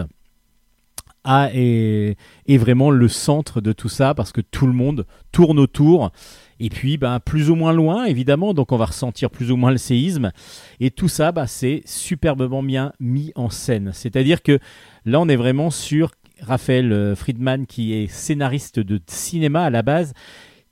[1.24, 2.16] est
[2.48, 6.10] vraiment le centre de tout ça, parce que tout le monde tourne autour,
[6.60, 9.70] et puis ben, plus ou moins loin, évidemment, donc on va ressentir plus ou moins
[9.70, 10.32] le séisme,
[10.80, 13.90] et tout ça, bah, c'est superbement bien mis en scène.
[13.92, 14.58] C'est-à-dire que
[15.06, 19.82] Là, on est vraiment sur Raphaël euh, Friedman, qui est scénariste de cinéma à la
[19.82, 20.14] base,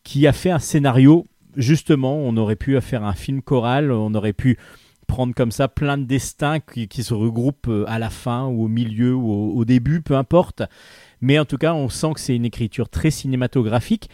[0.05, 1.27] qui a fait un scénario.
[1.57, 4.59] Justement, on aurait pu faire un film choral, on aurait pu
[5.07, 8.68] prendre comme ça plein de destins qui, se regroupent euh, à la fin ou au
[8.68, 10.62] milieu ou au début, peu importe.
[11.21, 14.09] Mais en tout cas, on sent que c'est une écriture très cinématographique.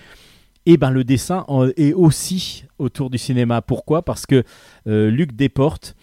[0.70, 3.62] Et ben le dessin en- est aussi autour du cinéma.
[3.62, 4.02] Pourquoi?
[4.02, 4.44] Parce que
[4.86, 5.96] euh, Luc Desportes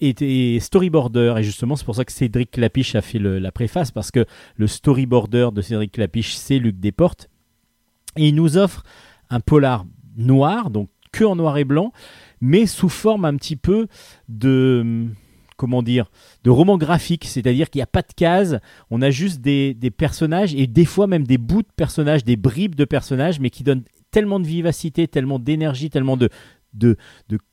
[0.00, 1.34] était storyboarder.
[1.38, 4.66] Et justement c'est pour ça que Cédric Clapiche a fait la préface parce que le
[4.66, 7.30] storyboarder de Cédric Clapiche c'est Luc Desportes.
[8.16, 8.82] Et il nous offre
[9.30, 11.90] un polar noir donc que en noir et blanc
[12.42, 13.86] mais sous forme un petit peu
[14.28, 15.06] de
[15.56, 16.10] comment dire
[16.44, 18.56] de roman graphique c'est-à-dire qu'il n'y a pas de cases
[18.90, 22.36] on a juste des, des personnages et des fois même des bouts de personnages des
[22.36, 26.28] bribes de personnages mais qui donnent tellement de vivacité tellement d'énergie tellement de
[26.76, 26.96] de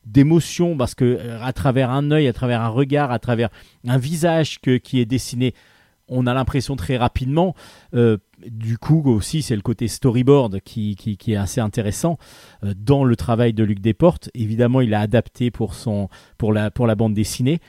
[0.06, 3.50] d'émotion parce que euh, à travers un œil, à travers un regard, à travers
[3.88, 5.54] un visage que, qui est dessiné,
[6.08, 7.56] on a l'impression très rapidement.
[7.94, 12.18] euh, du coup aussi, c'est le côté storyboard qui, qui, qui est assez intéressant
[12.64, 14.30] euh, dans le travail de Luc Desportes.
[14.34, 17.60] Évidemment, il a adapté pour, son, pour, la, pour la bande dessinée,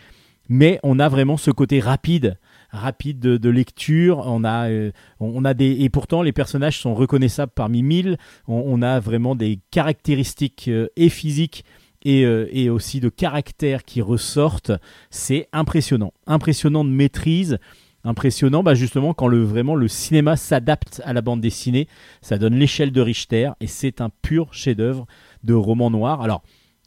[0.48, 2.38] mais on a vraiment ce côté rapide
[2.74, 4.24] rapide de, lecture.
[4.26, 8.18] On a euh, on a des et pourtant les personnages sont reconnaissables parmi mille.
[8.48, 11.64] On, a vraiment des caractéristiques euh, et physiques
[12.04, 14.72] et, euh, aussi de caractères qui ressortent,
[15.10, 16.12] c'est impressionnant.
[16.26, 17.58] Impressionnant de maîtrise,
[18.02, 21.88] impressionnant bah, justement quand le, vraiment le cinéma s'adapte à la bande dessinée,
[22.20, 25.06] ça donne l'échelle de Richter et c'est un pur chef-d'œuvre
[25.44, 26.20] de roman noir.
[26.20, 26.42] Alors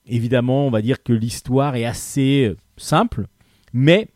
[0.06, 3.26] évidemment, on va dire que l'histoire est assez simple,
[3.78, 4.08] mais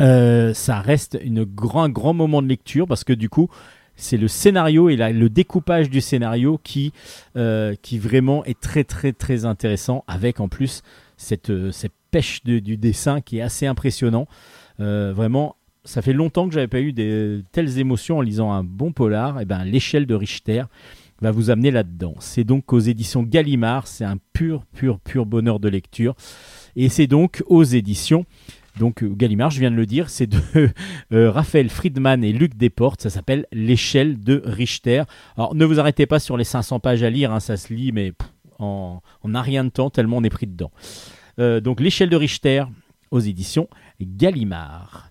[0.00, 3.48] euh, ça reste une grand, un grand moment de lecture parce que du coup,
[3.96, 6.92] c'est le scénario et le découpage du scénario qui,
[7.36, 10.82] euh, qui vraiment est très très très intéressant avec en plus
[11.16, 14.26] cette, euh, cette pêche de- du dessin qui est assez impressionnant.
[14.78, 18.92] Vraiment, ça fait longtemps que j'avais pas eu des telles émotions en lisant un bon
[18.92, 19.40] polar.
[19.40, 20.64] Et ben, l'échelle de Richter
[21.20, 22.14] va vous amener là-dedans.
[22.18, 23.86] C'est donc aux éditions Gallimard.
[23.86, 26.14] C'est un pur pur pur bonheur de lecture.
[26.76, 28.24] Et c'est donc aux éditions
[28.78, 30.38] donc euh, Gallimard, je viens de le dire, c'est de
[31.12, 33.02] euh, Raphaël Friedman et Luc Desportes.
[33.02, 35.02] Ça s'appelle L'échelle de Richter.
[35.36, 37.92] Alors ne vous arrêtez pas sur les 500 pages à lire, hein, ça se lit,
[37.92, 38.28] mais pff,
[38.58, 40.70] en, rien de temps, tellement on est pris dedans.
[41.38, 42.64] Euh, donc L'échelle de Richter
[43.10, 43.68] aux éditions
[44.00, 45.10] Gallimard.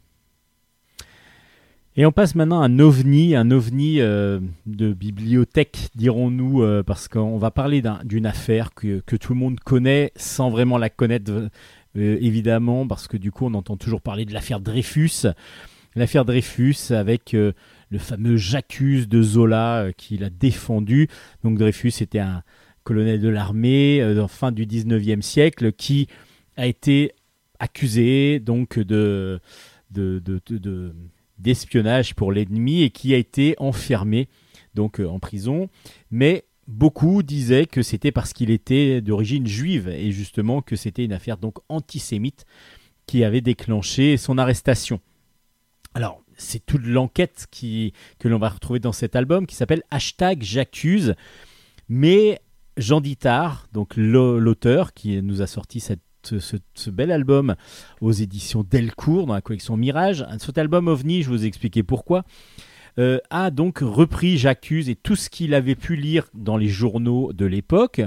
[1.96, 7.52] Et on passe maintenant à un ovni, un ovni de bibliothèque, dirons-nous, parce qu'on va
[7.52, 11.50] parler d'un- d'une affaire que, tout le monde connaît sans vraiment la connaître
[11.96, 15.28] évidemment, parce que du coup, on entend toujours parler de l'affaire Dreyfus.
[15.96, 17.52] L'affaire Dreyfus avec euh,
[17.90, 21.08] le fameux J'accuse de Zola euh, qui l'a défendu.
[21.44, 22.44] Donc Dreyfus était un
[22.84, 26.08] colonel de l'armée euh, fin du 19e siècle qui
[26.58, 27.12] a été
[27.60, 29.40] accusé donc de,
[29.92, 30.96] de, de- de- de-
[31.40, 34.28] d'espionnage pour l'ennemi et qui a été enfermé
[34.76, 35.70] donc euh, en prison.
[36.12, 41.14] Mais beaucoup disaient que c'était parce qu'il était d'origine juive et justement que c'était une
[41.14, 42.46] affaire donc antisémite
[43.08, 45.00] qui avait déclenché son arrestation.
[45.96, 51.16] Alors, c'est toute l'enquête que l'on va retrouver dans cet album qui s'appelle Hashtag J'accuse.
[51.90, 52.40] Mais
[52.78, 55.94] Jean Dittard, donc l'au- l'auteur qui nous a sorti ce,
[56.76, 57.56] ce bel album
[58.00, 62.24] aux éditions Delcourt dans la collection Mirage, cet album OVNI, je vous ai expliqué pourquoi,
[63.00, 67.34] euh, a donc repris J'accuse et tout ce qu'il avait pu lire dans les journaux
[67.34, 68.02] de l'époque,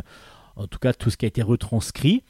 [0.56, 2.22] en tout cas tout ce qui a été retranscrit.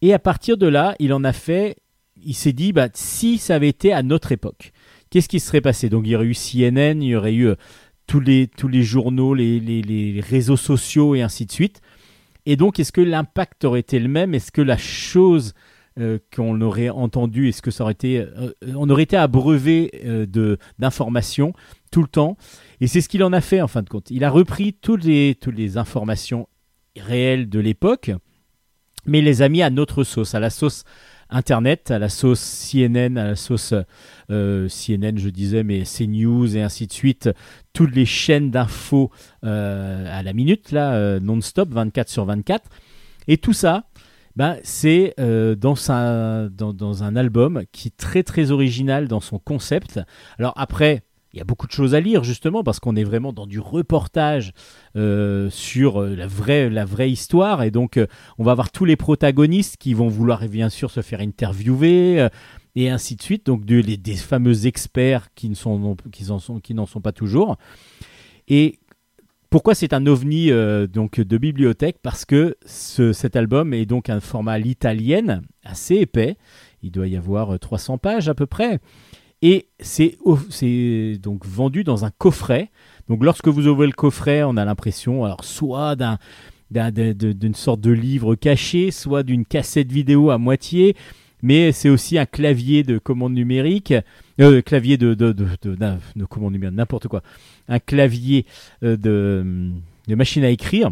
[0.00, 1.76] Et à partir de là, il en a fait
[2.24, 4.72] il s'est dit, bah, si ça avait été à notre époque,
[5.10, 5.88] qu'est-ce qui serait passé?
[5.88, 7.54] Donc il y aurait eu CNN, il y aurait eu euh,
[8.08, 11.80] tous, les, tous les journaux, les, les- les réseaux sociaux et ainsi de suite.
[12.44, 14.34] Et donc, est-ce que l'impact aurait été le même?
[14.34, 15.54] Est-ce que la chose
[15.98, 18.18] euh, qu'on aurait entendue, est-ce que ça aurait été...
[18.18, 21.52] euh, on aurait été abreuvé euh, d'informations
[21.90, 22.36] tout le temps
[22.80, 24.10] Et c'est ce qu'il en a fait, en fin de compte.
[24.10, 26.48] Il a repris toutes les, toutes les informations
[26.96, 28.10] réelles de l'époque,
[29.06, 30.84] mais les a mis à notre sauce, à la sauce
[31.30, 33.74] Internet, à la sauce CNN, à la sauce
[34.30, 37.28] euh, CNN, je disais, mais CNews et ainsi de suite,
[37.74, 39.10] toutes les chaînes d'infos
[39.44, 42.70] euh, à la minute, là, euh, non-stop, 24 sur 24.
[43.26, 43.84] Et tout ça,
[44.38, 45.74] ben, c'est euh, dans,
[46.72, 49.98] dans, un album qui est très très original dans son concept.
[50.38, 53.32] Alors après, il y a beaucoup de choses à lire justement parce qu'on est vraiment
[53.32, 54.52] dans du reportage
[54.94, 57.64] euh, sur euh, la vraie, la vraie histoire.
[57.64, 57.98] Et donc
[58.38, 62.28] on va avoir tous les protagonistes qui vont vouloir bien sûr se faire interviewer
[62.76, 63.44] et ainsi de suite.
[63.44, 65.96] Donc des fameux experts qui ne sont
[66.38, 67.56] sont n'en sont pas toujours.
[68.46, 68.78] Et
[69.50, 71.96] pourquoi c'est un ovni euh, donc de bibliothèque?
[72.02, 76.36] Parce que ce- cet album est donc un format à l'italienne, assez épais.
[76.82, 78.78] Il doit y avoir euh, 300 pages à peu près.
[79.40, 80.18] Et c'est
[81.22, 82.70] donc vendu dans un coffret.
[83.08, 85.96] Donc lorsque vous ouvrez le coffret, on a l'impression soit
[86.70, 90.96] d'une sorte de livre caché, soit d'une cassette vidéo à moitié,
[91.40, 93.94] mais c'est aussi un clavier de commande numérique,
[94.40, 95.14] euh, clavier de,
[96.14, 97.22] numérique, n'importe quoi,
[97.68, 98.46] un clavier
[98.82, 100.90] euh, de, machine à écrire.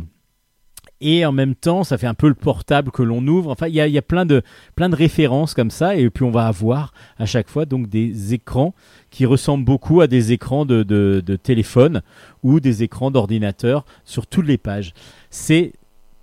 [1.03, 3.51] Et en même temps, ça fait un peu le portable que l'on ouvre.
[3.51, 4.43] Enfin, il y a, plein, de,
[4.79, 5.95] références comme ça.
[5.95, 8.75] Et puis, on va avoir à chaque fois donc des écrans
[9.11, 12.01] qui ressemblent beaucoup à des écrans de, de, de téléphone
[12.43, 14.95] ou des écrans d'ordinateur sur toutes les pages.
[15.29, 15.73] C'est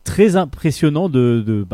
[0.04, 1.66] très impressionnant de-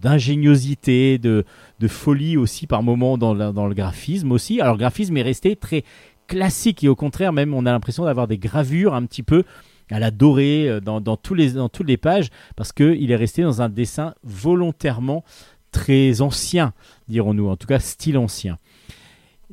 [0.00, 1.44] d'ingéniosité, de,
[1.88, 4.60] folie aussi par moments dans, le graphisme aussi.
[4.60, 5.84] Alors le graphisme est resté très
[6.28, 9.42] classique et au contraire même on a l'impression d'avoir des gravures un petit peu
[9.90, 11.38] à la dorée euh, dans toutes
[11.86, 15.24] les pages parce qu'il est resté dans un dessin volontairement
[15.72, 16.74] très ancien,
[17.08, 18.58] dirons-nous, en tout cas style ancien.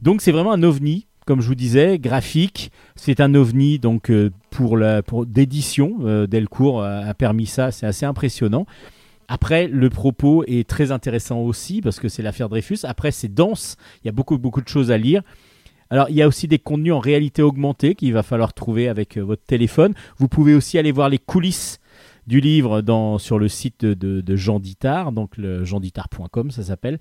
[0.01, 2.71] Donc c'est vraiment un ovni, comme je vous disais, graphique.
[2.95, 5.97] C'est un ovni donc euh, pour la pour d'édition.
[6.01, 8.65] Euh, Delcourt a, permis ça, c'est assez impressionnant.
[9.27, 12.79] Après, le propos est très intéressant aussi parce que c'est l'affaire Dreyfus.
[12.81, 13.77] Après, c'est dense.
[14.03, 15.21] Il y a beaucoup beaucoup de choses à lire.
[15.91, 19.15] Alors, il y a aussi des contenus en réalité augmentée qu'il va falloir trouver avec
[19.15, 19.93] euh, votre téléphone.
[20.17, 21.77] Vous pouvez aussi aller voir les coulisses
[22.25, 26.99] du livre dans, sur le site de, Jean Dittard, donc le ça s'appelle.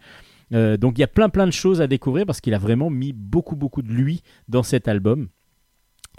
[0.52, 2.90] Euh, donc il y a plein plein de choses à découvrir parce qu'il a vraiment
[2.90, 5.28] mis beaucoup beaucoup de lui dans cet album.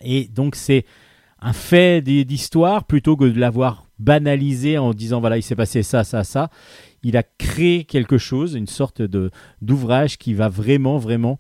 [0.01, 0.85] Et donc c'est
[1.41, 6.03] un fait d'histoire plutôt que de l'avoir banalisé en disant voilà il s'est passé ça
[6.03, 6.49] ça ça.
[7.01, 11.39] Il a créé quelque chose, une sorte de d'ouvrage qui va vraiment vraiment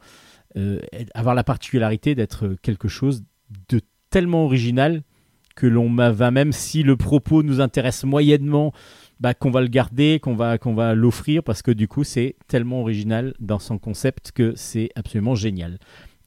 [0.57, 0.79] euh,
[1.13, 3.23] avoir la particularité d'être quelque chose
[3.69, 5.03] de tellement original
[5.55, 8.73] que l'on va même si le propos nous intéresse moyennement
[9.19, 12.35] bah, qu'on va le garder, qu'on va, qu'on va l'offrir parce que du coup c'est
[12.47, 15.77] tellement original dans son concept que c'est absolument génial.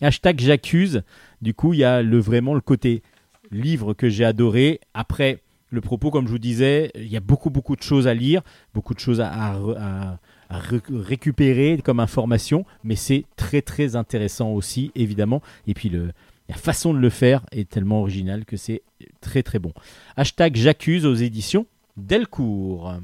[0.00, 1.02] Hashtag j'accuse,
[1.40, 3.02] du coup il y a le, vraiment le côté
[3.50, 4.80] livre que j'ai adoré.
[4.94, 5.40] Après
[5.70, 8.42] le propos, comme je vous disais, il y a beaucoup beaucoup de choses à lire,
[8.74, 10.18] beaucoup de choses à, à re- à-
[10.50, 15.40] à ré- récupérer comme information, mais c'est très très intéressant aussi évidemment.
[15.66, 16.10] Et puis le,
[16.50, 18.82] la façon de le faire est tellement originale que c'est
[19.22, 19.72] très très bon.
[20.16, 21.64] Hashtag j'accuse aux éditions
[21.96, 23.00] Delcourt.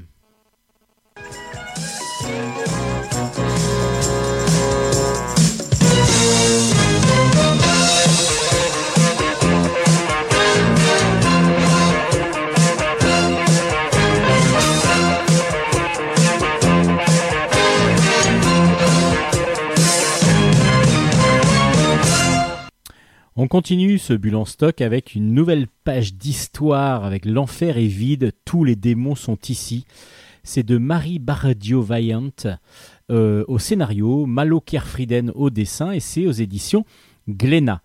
[23.41, 28.33] On continue ce bulle en stock avec une nouvelle page d'histoire avec L'enfer est vide,
[28.43, 29.85] tous les démons sont ici.
[30.43, 32.31] C'est de Marie Baradio Vaillant
[33.09, 36.83] euh, au scénario, Malo Kerfrieden au dessin et c'est aux éditions
[37.29, 37.81] Glénat.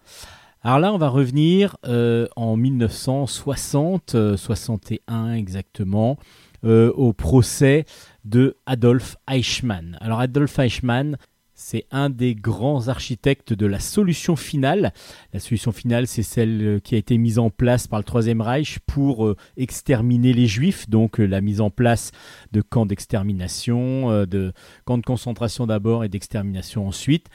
[0.65, 6.19] Alors là, on va revenir euh, en 1960, euh, 61 exactement,
[6.65, 7.85] euh, au procès
[8.25, 9.99] de Adolf Eichmann.
[10.01, 11.17] Alors Adolf Eichmann,
[11.55, 14.93] c'est un des grands architectes de la solution finale.
[15.33, 18.41] La solution finale, c'est celle euh, qui a été mise en place par le Troisième
[18.41, 22.11] Reich pour euh, exterminer les Juifs, donc euh, la mise en place
[22.53, 24.53] de camps d'extermination, de
[24.85, 27.29] camps de concentration d'abord et d'extermination ensuite.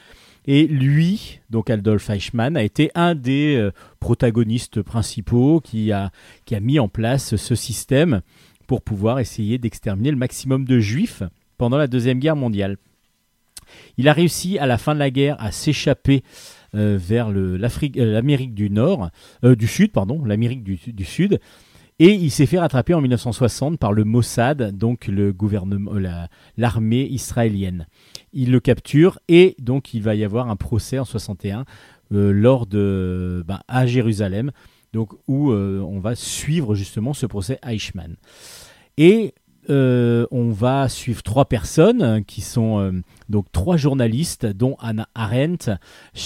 [0.46, 6.12] Et lui, donc Adolf Eichmann, a été un des protagonistes principaux qui a
[6.62, 8.22] mis en place ce système
[8.68, 11.24] pour pouvoir essayer d'exterminer le maximum de Juifs
[11.58, 12.78] pendant la Deuxième Guerre mondiale.
[13.98, 16.24] Il a réussi à la fin de la guerre à s'échapper
[16.76, 17.58] euh, vers euh,
[17.96, 19.10] l'Amérique du Nord,
[19.44, 21.40] euh, du Sud, pardon, l'Amérique du, Sud.
[21.98, 27.06] Et il s'est fait rattraper en 1960 par le Mossad, donc le gouvernement, la- l'armée
[27.08, 27.88] israélienne.
[28.34, 31.66] Il le capture et donc il va y avoir un procès en 61
[32.14, 34.52] euh, lors de ben, à Jérusalem,
[34.94, 38.16] donc où on va suivre justement ce procès Eichmann.
[39.70, 42.92] Euh, on va suivre trois personnes qui sont euh,
[43.30, 45.72] donc trois journalistes, dont Anna Arendt,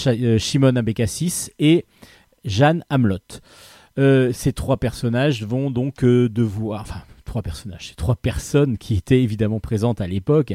[0.06, 1.84] euh, Shimon Abekassis et
[2.44, 3.40] Jeanne Hamlot.
[3.98, 9.58] Euh, ces trois personnages vont donc devoir, trois personnages, c'est trois personnes qui étaient évidemment
[9.58, 10.54] présentes à l'époque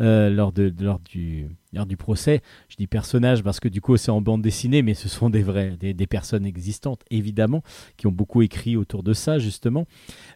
[0.00, 2.42] euh, lors, de, lors, du, lors du procès.
[2.68, 5.44] Je dis personnages parce que du coup c'est en bande dessinée, mais ce sont des
[5.44, 7.62] vrais, des, des personnes existantes évidemment
[7.96, 9.86] qui ont beaucoup écrit autour de ça justement.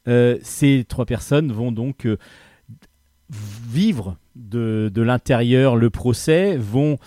[0.07, 2.19] Euh, ces trois personnes vont donc euh,
[3.29, 6.99] vivre de, de l'intérieur le procès, vont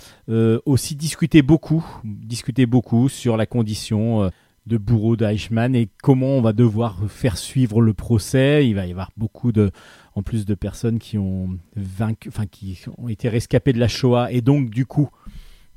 [0.65, 4.29] aussi discuter beaucoup, discuter beaucoup sur la condition
[4.66, 8.68] de bourreau d'Eichmann et comment on va devoir faire suivre le procès.
[8.68, 9.72] Il va y avoir beaucoup de,
[10.16, 14.41] en plus de personnes qui ont enfin qui ont été rescapées de la Shoah et
[14.41, 15.09] donc du coup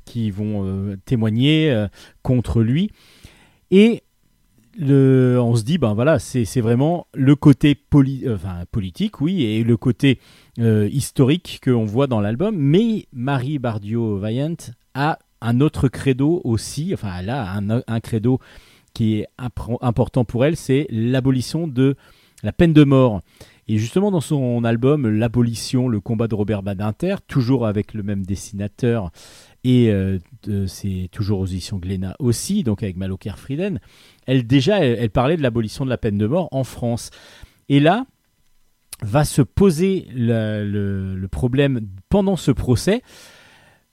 [0.07, 1.87] qui vont euh, témoigner euh,
[2.23, 2.89] contre lui.
[3.69, 4.03] Et
[4.79, 8.37] le, on se dit, ben voilà, c'est vraiment le côté euh,
[8.71, 10.19] politique, oui, et le côté
[10.59, 12.55] historique qu'on voit dans l'album.
[12.55, 14.55] Mais Marie Bardio-Vaillant
[14.93, 18.39] a un autre credo aussi, enfin, elle a un, un credo
[18.93, 19.27] qui est
[19.81, 21.95] important pour elle, c'est l'abolition de
[22.43, 23.21] la peine de mort.
[23.67, 28.25] Et justement, dans son album L'abolition, le combat de Robert Badinter, toujours avec le même
[28.25, 29.11] dessinateur,
[29.63, 30.19] et euh,
[30.67, 33.79] c'est toujours aux éditions Glénat aussi, donc avec Malo Kerfrieden,
[34.25, 37.09] elle déjà, elle, parlait de l'abolition de la peine de mort en France.
[37.67, 38.05] Et là,
[39.01, 43.01] va se poser le problème pendant ce procès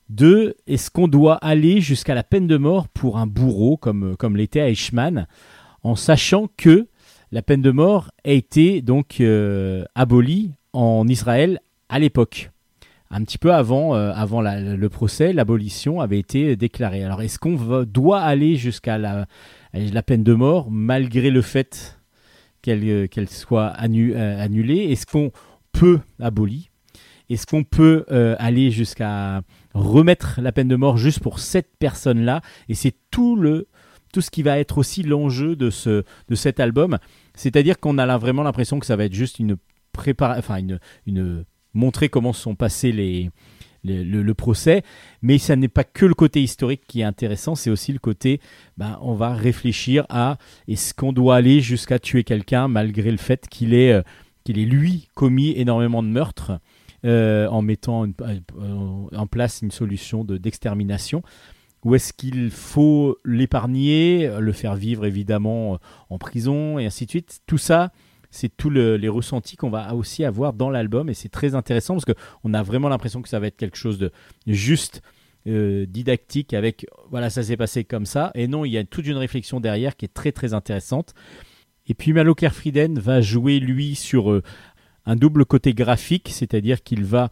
[0.09, 4.37] de est-ce qu'on doit aller jusqu'à la peine de mort pour un bourreau comme, comme
[4.37, 5.27] l'était Eichmann,
[5.83, 6.87] en sachant que
[7.31, 12.51] la peine de mort a été donc euh, abolie en Israël à l'époque.
[13.11, 17.03] Un petit peu avant, euh, le procès, l'abolition avait été déclarée.
[17.03, 19.27] Alors est-ce qu'on doit aller jusqu'à la,
[20.03, 21.99] peine de mort malgré le fait
[22.61, 24.91] qu'elle euh, soit annu- euh, annulée?
[24.91, 25.31] Est-ce qu'on
[25.71, 26.63] peut abolir?
[27.29, 29.41] Est-ce qu'on peut euh, aller jusqu'à
[29.75, 32.41] remettre la peine de mort juste pour cette personne-là.
[32.69, 33.67] Et c'est tout le
[34.13, 36.97] tout ce qui va être aussi l'enjeu de ce de cet album,
[37.35, 39.57] c'est-à-dire qu'on a là vraiment l'impression que ça va être juste une
[39.95, 43.29] prépara- enfin une une montrer comment sont passés les
[43.83, 44.81] le, le procès,
[45.21, 48.39] mais ça n'est pas que le côté historique qui est intéressant, c'est aussi le côté,
[48.77, 53.47] ben, on va réfléchir à est-ce qu'on doit aller jusqu'à tuer quelqu'un malgré le fait
[53.47, 54.01] qu'il ait, euh,
[54.43, 56.53] qu'il ait lui commis énormément de meurtres?
[57.05, 58.39] Euh, en mettant euh,
[59.15, 61.21] en place une solution de, d'extermination.
[61.83, 65.77] Ou est-ce qu'il faut l'épargner, le faire vivre évidemment euh,
[66.09, 67.41] en prison et ainsi de suite.
[67.45, 67.91] Tout ça,
[68.31, 71.93] c'est tous le- les ressentis qu'on va aussi avoir dans l'album et c'est très intéressant
[71.93, 74.11] parce qu'on a vraiment l'impression que ça va être quelque chose de
[74.47, 75.01] juste
[75.47, 78.31] didactique avec voilà ça s'est passé comme ça.
[78.33, 81.13] Et non il y a toute une réflexion derrière qui est très très intéressante.
[81.87, 84.41] Et puis Malo Kerfrieden va jouer lui sur
[85.05, 87.29] un double côté graphique c'est-à-dire qu'il va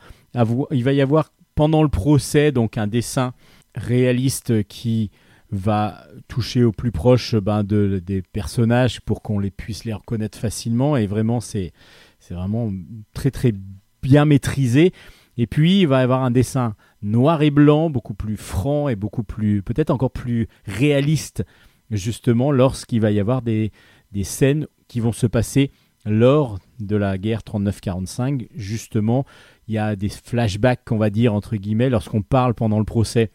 [0.71, 3.33] il va y avoir pendant le procès donc un dessin
[3.75, 5.11] réaliste qui
[5.53, 10.37] va toucher au plus proche ben, de, des personnages pour qu'on les puisse les reconnaître
[10.37, 10.97] facilement.
[10.97, 11.71] Et vraiment c'est
[12.19, 12.71] c'est vraiment
[13.13, 13.53] très très
[14.01, 14.93] bien maîtrisé.
[15.37, 18.95] Et puis il va y avoir un dessin noir et blanc beaucoup plus franc et
[18.95, 21.43] beaucoup plus peut-être encore plus réaliste
[21.91, 23.71] justement lorsqu'il va y avoir des,
[24.11, 25.71] des scènes qui vont se passer
[26.05, 29.25] lors de la guerre 39-45 justement
[29.67, 33.31] il y a des flashbacks on va dire entre guillemets lorsqu'on parle pendant le procès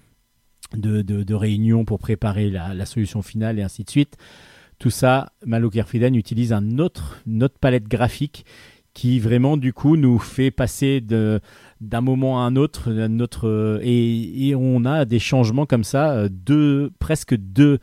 [0.76, 4.16] de, de, réunions pour préparer la, solution finale et ainsi de suite.
[4.78, 8.44] Tout ça, Malo Kerfrieden utilise un autre, une autre palette graphique
[8.94, 14.54] qui vraiment du coup nous fait passer d'un moment à un autre, euh, et, et
[14.54, 17.78] on a des changements comme ça, euh, deux, presque deux,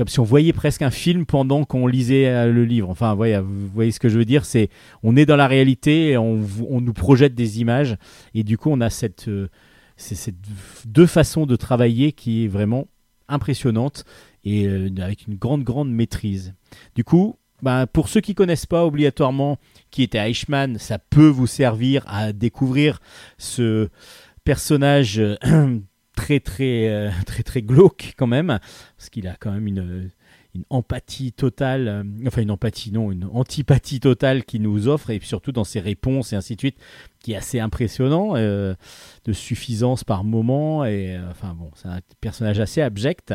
[0.00, 2.88] comme si on voyait presque un film pendant qu'on lisait euh, le livre.
[2.88, 4.70] Enfin, voyez, vous voyez ce que je veux dire, c'est
[5.02, 6.40] on est dans la réalité, et on,
[6.80, 7.98] nous projette des images
[8.32, 9.50] et du coup on a cette euh,
[10.86, 12.88] deux façons de travailler qui est vraiment
[13.28, 14.06] impressionnante
[14.42, 16.54] et euh, avec une grande grande maîtrise.
[16.94, 19.58] Du coup, ben, pour ceux qui connaissent pas obligatoirement
[19.90, 23.00] qui était Eichmann, ça peut vous servir à découvrir
[23.36, 23.90] ce
[24.44, 25.36] personnage euh,
[26.20, 28.58] très très euh, très très glauque quand même,
[28.96, 30.10] parce qu'il a quand même une,
[30.54, 35.20] une empathie totale, euh, enfin une empathie non, une antipathie totale qu'il nous offre, et
[35.22, 36.76] surtout dans ses réponses et ainsi de suite,
[37.20, 38.74] qui est assez impressionnant, euh,
[39.24, 43.34] de suffisance par moment, et euh, enfin bon, c'est un personnage assez abject,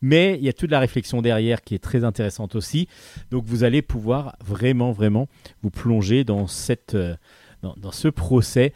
[0.00, 2.88] mais il y a toute la réflexion derrière qui est très intéressante aussi,
[3.30, 5.28] donc vous allez pouvoir vraiment vraiment
[5.62, 7.16] vous plonger dans cette euh,
[7.62, 8.72] dans ce procès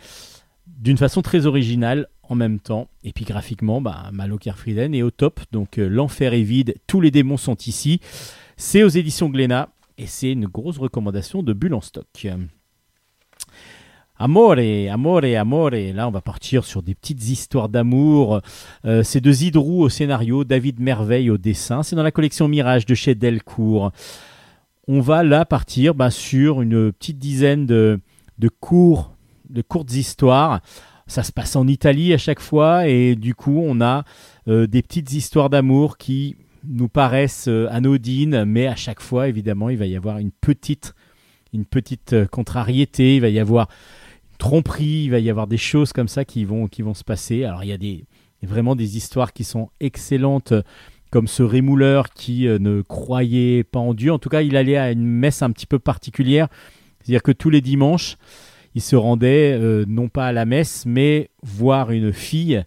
[0.67, 2.89] d'une façon très originale en même temps.
[3.03, 5.41] Et puis graphiquement, bah, Malo Kerfrieden est au top.
[5.53, 8.01] Donc euh, l'enfer est vide, tous les démons sont ici.
[8.57, 9.69] C'est aux éditions Glénat
[9.99, 12.27] et c'est une grosse recommandation de Bulle en stock.
[14.17, 14.59] Amore,
[14.93, 15.71] amore, amore.
[15.71, 18.41] Là, on va partir sur des petites histoires d'amour.
[18.85, 21.83] Euh, c'est de Zidrou au scénario, David Merveille au dessin.
[21.83, 23.91] C'est dans la collection Mirage de chez Delcourt.
[24.87, 27.99] On va là partir bah, sur une petite dizaine de,
[28.39, 29.11] de courtes
[29.95, 30.61] histoires.
[31.07, 34.05] Ça se passe en Italie à chaque fois et du coup, on a
[34.49, 36.37] euh, des petites histoires d'amour qui
[36.67, 40.95] nous paraissent euh, anodines, mais à chaque fois, évidemment, il va y avoir une petite,
[41.53, 43.17] une petite euh, contrariété.
[43.17, 43.69] Il va y avoir
[44.31, 45.05] une tromperie.
[45.05, 47.45] Il va y avoir des choses comme ça qui vont, qui vont se passer.
[47.45, 48.07] Alors, il y a des,
[48.43, 50.55] vraiment des histoires qui sont excellentes,
[51.11, 54.11] comme ce rémouleur qui ne croyait pas en Dieu.
[54.11, 56.49] En tout cas, il allait à une messe un petit peu particulière.
[56.99, 58.17] C'est-à-dire que tous les dimanches,
[58.75, 62.65] il se rendait euh, non pas à la messe, mais voir une fille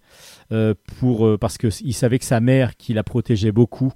[0.51, 3.91] euh, euh, parce que il savait que sa mère, qui la protégeait beaucoup,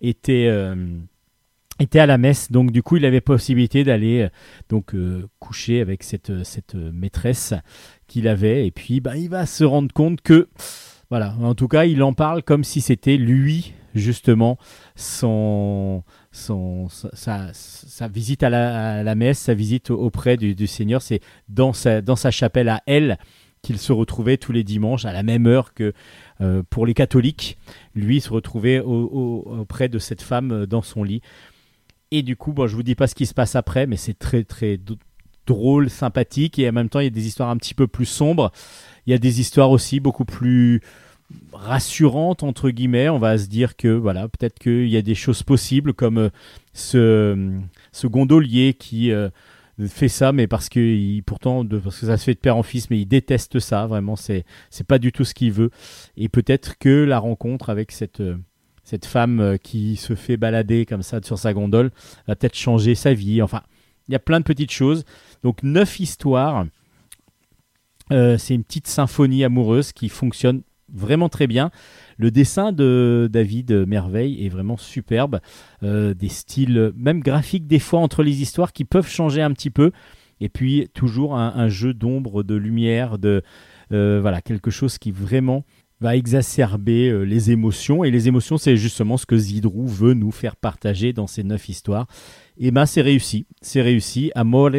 [0.00, 2.52] était à la messe.
[2.52, 4.28] Donc du coup, il avait possibilité d'aller
[4.68, 4.94] donc
[5.38, 6.30] coucher avec cette
[6.74, 7.54] maîtresse
[8.06, 8.66] qu'il avait.
[8.66, 10.48] Et puis, bah, il va se rendre compte que
[11.10, 11.34] voilà.
[11.40, 14.58] En tout cas, il en parle comme si c'était lui justement
[14.94, 16.04] son
[16.38, 22.82] sa, visite à la, messe, sa visite auprès du, Seigneur, c'est dans sa, chapelle à
[22.86, 23.18] elle
[23.62, 25.92] qu'il se retrouvait tous les dimanches à la même heure que
[26.40, 27.58] euh, pour les catholiques.
[27.94, 31.22] Lui se retrouvait au- au- auprès de cette femme euh, dans son lit.
[32.12, 34.18] Et du coup, bon, je vous dis pas ce qui se passe après, mais c'est
[34.18, 34.78] très très
[35.46, 38.06] drôle, sympathique, et en même temps, il y a des histoires un petit peu plus
[38.06, 38.52] sombres.
[39.06, 40.80] Il y a des histoires aussi beaucoup plus
[41.52, 43.08] rassurantes entre guillemets.
[43.08, 47.58] On va se dire que voilà, peut-être qu'il y a des choses possibles comme euh,
[47.92, 49.28] ce, gondolier qui euh,
[49.88, 52.90] fait ça, mais parce que pourtant, parce que ça se fait de père en fils,
[52.90, 53.86] mais il déteste ça.
[53.86, 55.70] Vraiment, c'est c'est pas du tout ce qu'il veut.
[56.16, 58.36] Et peut-être que la rencontre avec cette euh,
[58.84, 61.90] cette femme qui se fait balader comme ça sur sa gondole
[62.26, 63.42] va peut-être changer sa vie.
[63.42, 63.62] Enfin,
[64.08, 65.04] il y a plein de petites choses.
[65.42, 66.66] Donc neuf histoires.
[68.10, 70.62] C'est une petite symphonie amoureuse qui fonctionne
[70.92, 71.70] vraiment très bien.
[72.16, 75.40] Le dessin de David Merveille est vraiment superbe.
[75.82, 79.70] Euh, des styles, même graphiques des fois entre les histoires qui peuvent changer un petit
[79.70, 79.92] peu.
[80.40, 83.42] Et puis toujours un, jeu d'ombre, de lumière, de
[83.92, 85.64] euh, voilà quelque chose qui vraiment
[86.00, 88.04] va exacerber euh, les émotions.
[88.04, 91.68] Et les émotions, c'est justement ce que Zidrou veut nous faire partager dans ces neuf
[91.68, 92.06] histoires.
[92.56, 94.30] Et ben c'est réussi, c'est réussi.
[94.34, 94.76] Amore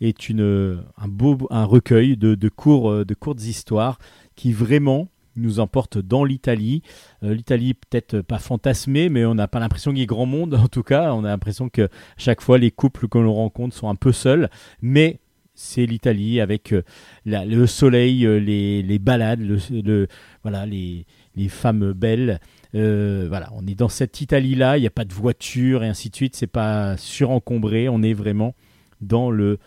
[0.00, 3.98] est une, un beau un recueil de, de courtes histoires
[4.36, 6.82] qui vraiment nous emporte dans l'Italie.
[7.22, 10.54] Euh, L'Italie peut-être pas fantasmée, mais on n'a pas l'impression qu'il y ait grand monde.
[10.64, 13.88] En tout cas, on a l'impression que chaque fois les couples que l'on rencontre sont
[13.88, 14.48] un peu seuls,
[14.82, 15.20] mais
[15.56, 16.82] c'est l'Italie avec euh,
[17.26, 20.08] le soleil, euh, les, les balades, le, le-
[20.42, 21.06] voilà, les,
[21.36, 22.40] les femmes belles.
[22.72, 24.78] Voilà, on est dans cette Italie-là.
[24.78, 26.34] Il n'y a pas de voiture et ainsi de suite.
[26.34, 27.88] C'est pas surencombré.
[27.88, 28.56] On est vraiment
[29.00, 29.58] dans le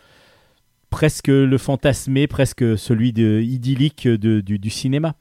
[0.90, 5.14] presque le fantasmé, presque celui de idyllique de- du, du cinéma.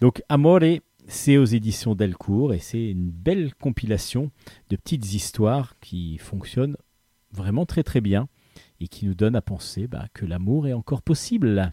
[0.00, 0.60] Donc Amore,
[1.06, 4.30] c'est aux éditions Delcourt et c'est une belle compilation
[4.70, 6.76] de petites histoires qui fonctionnent
[7.32, 8.28] vraiment très très bien
[8.80, 11.72] et qui nous donnent à penser bah, que l'amour est encore possible.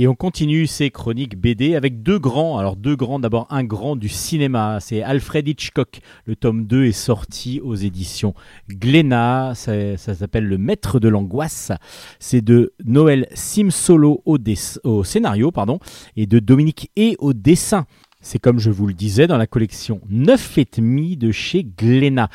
[0.00, 2.56] Et on continue ces chroniques BD avec deux grands.
[2.56, 5.98] Alors deux grands, d'abord un grand du cinéma, c'est Alfred Hitchcock.
[6.24, 8.32] Le tome 2 est sorti aux éditions
[8.68, 11.72] Glénat, ça, s'appelle Le Maître de l'angoisse.
[12.20, 15.80] C'est de Noël Simsolo au, scénario pardon,
[16.16, 17.84] et de Dominique E au dessin.
[18.20, 22.28] C'est comme je vous le disais dans la collection 9 et demi de chez Glénat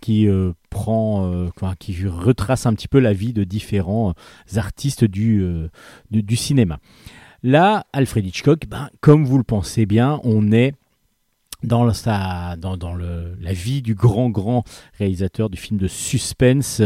[0.00, 0.52] qui euh,
[0.88, 5.68] euh, qui retrace un petit peu la vie de différents euh, artistes du, euh,
[6.10, 6.78] du, du cinéma.
[7.42, 10.74] Là, Alfred Hitchcock, ben, comme vous le pensez bien, on est
[11.62, 14.64] dans, sa, dans, le, la vie du grand, grand
[14.98, 16.80] réalisateur du film de suspense,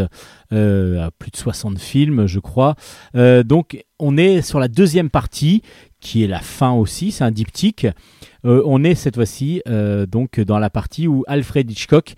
[0.50, 2.74] à plus de 60 films, je crois.
[3.14, 5.62] Donc, on est sur la deuxième partie,
[6.00, 7.86] qui est la fin aussi, c'est un diptyque.
[8.44, 12.14] Euh, on est cette fois-ci euh, donc dans la partie où Alfred Hitchcock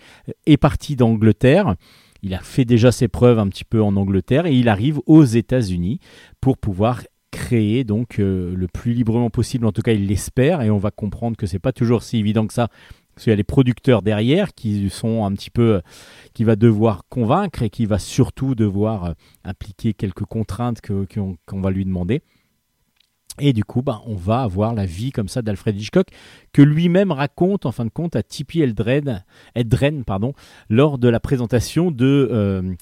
[0.46, 1.76] est parti d'Angleterre.
[2.22, 5.24] Il a fait déjà ses preuves un petit peu en Angleterre et il arrive aux
[5.24, 6.00] États-Unis
[6.40, 9.66] pour pouvoir créer donc euh, le plus librement possible.
[9.66, 12.46] En tout cas, il l'espère et on va comprendre que c'est pas toujours si évident
[12.46, 12.68] que ça.
[13.14, 15.80] Parce qu'il y a les producteurs derrière qui sont un petit peu,
[16.34, 21.84] qui va devoir convaincre et qui va surtout devoir appliquer quelques contraintes qu'on va lui
[21.84, 22.22] demander.
[23.40, 26.08] Et du coup, ben, on va avoir la vie comme ça d'Alfred Hitchcock
[26.52, 29.24] que lui-même raconte en fin de compte à Tippi Eldren
[30.68, 32.74] lors de la présentation euh,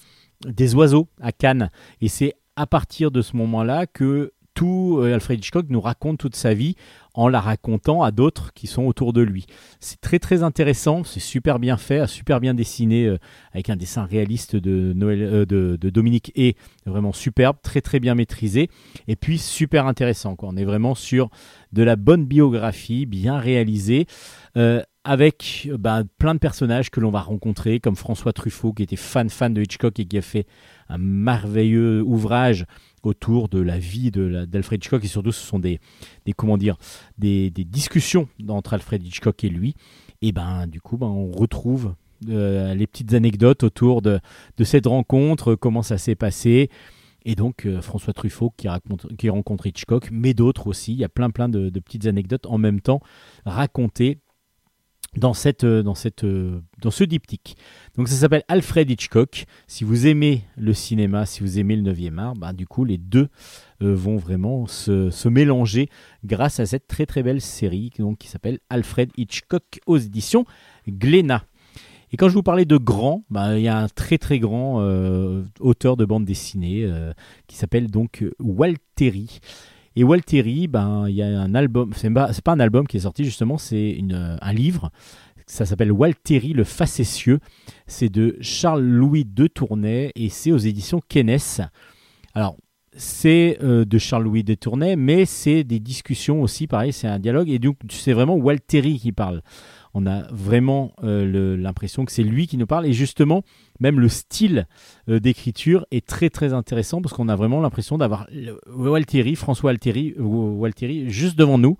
[0.46, 1.70] des oiseaux à Cannes.
[2.00, 6.34] Et c'est à partir de ce moment-là que tout euh, Alfred Hitchcock nous raconte toute
[6.34, 6.76] sa vie
[7.16, 9.46] en la racontant à d'autres qui sont autour de lui.
[9.80, 13.18] C'est très très intéressant, c'est super bien fait, super bien dessiné euh,
[13.52, 18.14] avec un dessin réaliste de, Noël, euh, de, Dominique et vraiment superbe, très très bien
[18.14, 18.68] maîtrisé
[19.08, 20.36] et puis super intéressant.
[20.42, 21.30] On est vraiment sur
[21.72, 24.06] de la bonne biographie, bien réalisée,
[24.56, 28.82] euh, avec euh, ben, plein de personnages que l'on va rencontrer, comme François Truffaut qui
[28.82, 30.46] était fan fan de Hitchcock et qui a fait
[30.88, 32.66] un merveilleux ouvrage
[33.04, 35.04] autour de la vie d'Alfred Hitchcock.
[35.04, 35.80] Et surtout ce sont des,
[36.36, 36.76] comment dire
[37.18, 39.76] des, discussions entre Alfred Hitchcock et lui.
[40.22, 41.94] Et ben du coup ben, on retrouve
[42.28, 44.20] euh, les petites anecdotes autour de,
[44.64, 46.68] cette rencontre comment ça s'est passé.
[47.24, 48.68] Et donc euh, François Truffaut qui,
[49.28, 50.94] rencontre Hitchcock mais d'autres aussi.
[50.94, 53.00] Il y a plein plein de petites anecdotes en même temps
[53.44, 54.18] racontées
[55.16, 57.56] dans, cette, euh, dans, cette, euh, dans ce diptyque.
[57.96, 59.46] Donc ça s'appelle Alfred Hitchcock.
[59.66, 62.98] Si vous aimez le cinéma, si vous aimez le 9e art, bah, du coup les
[62.98, 63.28] deux
[63.82, 65.88] euh, vont vraiment se, se mélanger
[66.24, 70.44] grâce à cette très très belle série donc, qui s'appelle Alfred Hitchcock aux éditions
[70.88, 71.44] Glénat.
[72.12, 74.80] Et quand je vous parlais de grand, bah, il y a un très très grand
[75.58, 76.88] auteur de bande dessinée
[77.48, 79.40] qui s'appelle donc Walteri.
[79.96, 83.00] Et Walteri, ben, il y a un album, c'est pas, pas un album qui est
[83.00, 84.90] sorti justement, c'est euh, un livre.
[85.46, 87.40] Ça s'appelle Walteri le facétieux.
[87.86, 91.38] C'est de Charles-Louis de Tournai et c'est aux éditions Kennes.
[92.34, 92.56] Alors,
[92.94, 97.48] c'est euh, de Charles-Louis de Tournai, mais c'est des discussions aussi, pareil, c'est un dialogue.
[97.48, 99.42] Et donc, c'est vraiment Walteri qui parle.
[99.94, 102.86] On a vraiment euh, l'impression que c'est lui qui nous parle.
[102.86, 103.42] Et justement,
[103.80, 104.66] même le style
[105.08, 108.28] euh, d'écriture est très très intéressant parce qu'on a vraiment l'impression d'avoir
[108.74, 111.78] Walteri, François Alteri, Walteri juste devant nous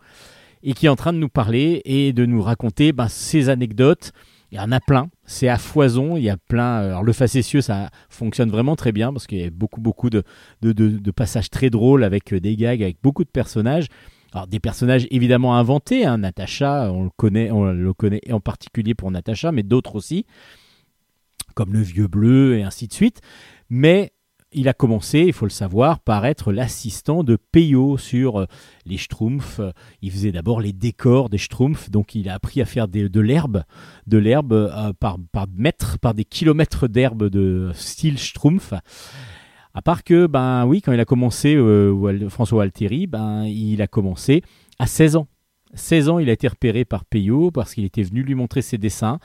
[0.62, 4.12] et qui est en train de nous parler et de nous raconter ben, ses anecdotes.
[4.53, 6.76] Il y en a plein, c'est à foison, il y a plein.
[6.76, 10.22] Alors le facétieux, ça fonctionne vraiment très bien parce qu'il y a beaucoup beaucoup de,
[11.14, 13.86] passages très drôles avec euh, des gags, avec beaucoup de personnages.
[14.32, 18.94] Alors des personnages évidemment inventés, hein, Natacha, on le connaît, on le connaît en particulier
[18.94, 20.26] pour Natacha, mais d'autres aussi,
[21.57, 23.20] comme le vieux bleu et ainsi de suite.
[23.68, 24.12] Mais
[24.52, 28.46] il a commencé, il faut le savoir, par être l'assistant de Peyo sur euh,
[28.84, 29.61] les Schtroumpfs.
[30.02, 33.64] Il faisait d'abord les décors des Schtroumpfs, donc il a appris à faire de l'herbe,
[34.07, 35.46] de l'herbe euh, par, par
[36.00, 38.72] par des kilomètres d'herbe de style Schtroumpf.
[39.74, 43.86] À part que, ben oui, quand il a commencé, euh, François Alteri, ben il a
[43.86, 44.42] commencé
[44.78, 45.28] à 16 ans.
[45.77, 48.79] 16 ans, il a été repéré par Peyo parce qu'il était venu lui montrer ses
[48.79, 49.18] dessins.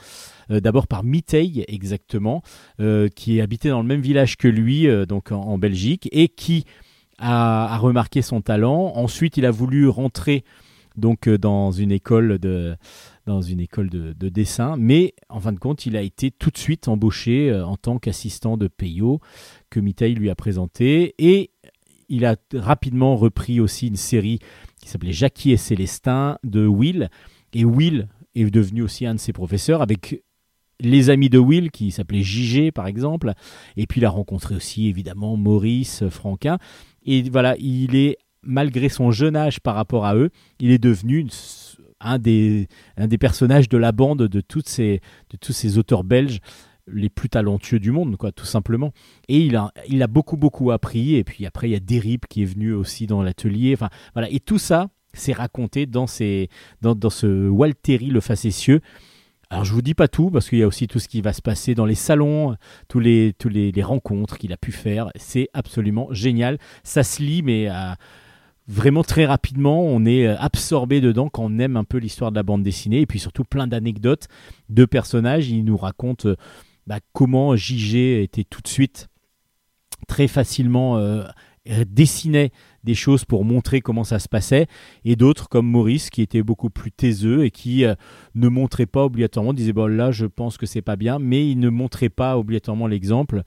[0.52, 2.44] Euh, D'abord par Mitey, exactement,
[2.80, 6.66] euh, qui habitait dans le même village que lui, euh, donc en, Belgique, et qui
[7.18, 8.94] a, remarqué son talent.
[8.96, 10.44] Ensuite, il a voulu rentrer
[10.98, 12.78] donc dans une école de
[14.20, 17.98] dessin, mais en fin de compte, il a été tout de suite embauché en tant
[17.98, 19.22] qu'assistant de Peyo
[19.70, 21.51] que Mitey lui a présenté et
[22.12, 24.40] il a rapidement repris aussi une série
[24.82, 27.10] qui s'appelait Jackie et Célestin de Will.
[27.54, 30.22] Et Will est devenu aussi un de ses professeurs avec
[30.82, 33.32] les amis de Will qui s'appelaient JG par exemple.
[33.78, 36.58] Et puis il a rencontré aussi évidemment Maurice Franquin.
[37.06, 41.28] Et voilà il est malgré son jeune âge par rapport à eux il est devenu
[42.02, 46.40] un des, un des personnages de la bande de, ces, de tous ces auteurs belges
[46.94, 48.94] les plus talentueux du monde, quoi, tout simplement.
[49.28, 51.16] Et il a, il a beaucoup, beaucoup appris.
[51.16, 53.74] Et puis après, il y a Derip qui est venu aussi dans l'atelier.
[53.74, 54.30] Enfin, voilà.
[54.30, 56.50] Et tout ça, c'est raconté dans, ces,
[56.82, 58.82] dans, dans ce Walteri le facétieux.
[59.52, 61.34] Alors, je vous dis pas tout, parce qu'il y a aussi tout ce qui va
[61.34, 62.56] se passer dans les salons,
[62.88, 65.10] tous les, tous les, rencontres qu'il a pu faire.
[65.18, 66.58] C'est absolument génial.
[66.84, 67.98] Ça se lit, mais à-
[68.70, 72.38] vraiment très rapidement, on est euh, absorbé dedans quand on aime un peu l'histoire de
[72.38, 73.02] la bande dessinée.
[73.02, 74.30] Et puis surtout, plein d'anecdotes
[74.70, 75.50] de personnages.
[75.50, 76.38] Il nous raconte euh,
[76.88, 79.08] bah, comment JG était tout de suite
[80.08, 81.24] très facilement euh,
[81.88, 82.52] dessinait
[82.84, 84.68] des choses pour montrer comment ça se passait,
[85.06, 87.94] et d'autres comme Maurice qui était beaucoup plus taiseux et qui euh,
[88.34, 91.60] ne montrait pas obligatoirement, disait bon là je pense que c'est pas bien, mais il
[91.60, 93.44] ne montrait pas obligatoirement l'exemple.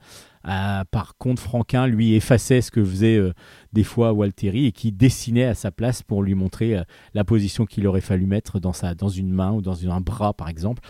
[0.47, 3.33] Euh, par contre, Franquin lui effaçait ce que faisait euh,
[3.73, 6.79] des fois Walteri et qui dessinait à sa place pour lui montrer
[7.13, 10.33] la position qu'il aurait fallu mettre dans, sa, dans une main ou dans un bras
[10.33, 10.81] par exemple.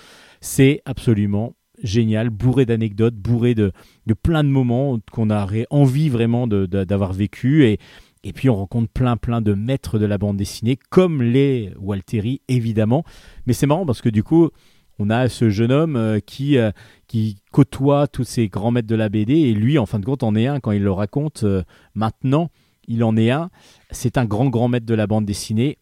[0.41, 1.53] C'est absolument
[1.85, 3.71] génial, bourré d'anecdotes, bourré de,
[4.05, 7.65] de plein de moments qu'on aurait envie vraiment d'avoir vécu.
[7.65, 7.79] Et,
[8.23, 12.41] et puis on rencontre plein plein de maîtres de la bande dessinée comme les Walteri
[12.47, 13.05] évidemment.
[13.45, 14.49] Mais c'est marrant parce que du coup
[14.97, 16.71] on a ce jeune homme euh, qui, euh,
[17.07, 20.23] qui côtoie tous ces grands maîtres de la BD et lui en fin de compte
[20.23, 20.59] en est un.
[20.59, 21.63] Quand il le raconte euh,
[21.93, 22.49] maintenant
[22.87, 23.49] il en est un.
[23.91, 25.77] C'est un grand grand maître de la bande dessinée.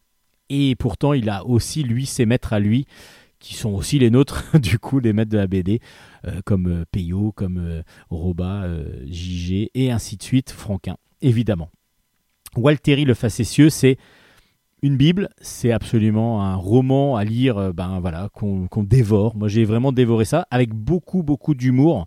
[0.49, 2.85] Et pourtant il a aussi lui ses maîtres à lui
[3.43, 5.81] qui sont aussi les nôtres du coup les maîtres de la BD
[6.25, 8.65] euh, comme euh, Peyo comme euh, Roba
[9.05, 11.69] JG et ainsi de suite Franquin évidemment
[12.55, 13.97] Walteri le facétieux c'est
[14.81, 19.33] une Bible, c'est absolument un roman à lire, ben voilà, qu'on dévore.
[19.33, 22.05] Moi, j'ai vraiment dévoré ça avec beaucoup, beaucoup d'humour.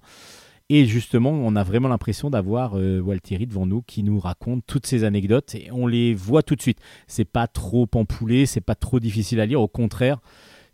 [0.69, 4.87] Et justement, on a vraiment l'impression d'avoir euh, Walteri devant nous qui nous raconte toutes
[4.87, 6.81] ces anecdotes et on les voit tout de suite.
[7.07, 9.61] C'est pas trop empoulé, c'est pas trop difficile à lire.
[9.61, 10.19] Au contraire,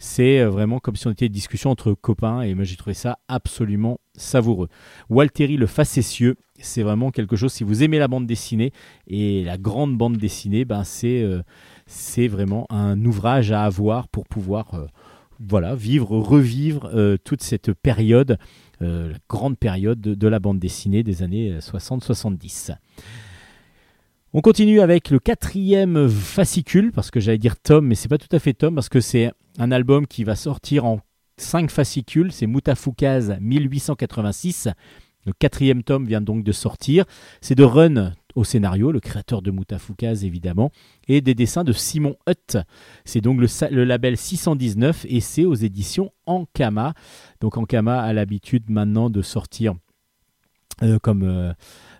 [0.02, 2.92] c'est euh, vraiment comme si on était une discussion entre copains et moi j'ai trouvé
[2.92, 4.68] ça absolument savoureux.
[5.08, 7.52] Walteri le facétieux, c'est vraiment quelque chose.
[7.52, 8.72] Si vous aimez la bande dessinée
[9.06, 11.42] et la grande bande dessinée, ben c'est euh,
[12.28, 14.86] vraiment un ouvrage à avoir pour pouvoir euh,
[15.38, 16.90] voilà, vivre, revivre
[17.24, 18.38] toute cette période,
[18.80, 22.74] la grande période de, de la bande dessinée des années euh, 60-70.
[24.34, 28.34] On continue avec le quatrième fascicule, parce que j'allais dire tome, mais c'est pas tout
[28.34, 31.00] à fait tome, parce que c'est un album qui va sortir en
[31.36, 34.68] cinq fascicules, c'est Mutafukaz 1886.
[35.24, 37.04] Le quatrième tome vient donc de sortir.
[37.40, 40.70] C'est de Run au scénario, le créateur de Mutafukaz évidemment,
[41.06, 42.58] et des dessins de Simon Hutt.
[43.04, 46.94] C'est donc le, label 619 et c'est aux éditions Ankama.
[47.40, 49.74] Donc Ankama a l'habitude maintenant de sortir
[50.82, 51.52] euh, comme euh,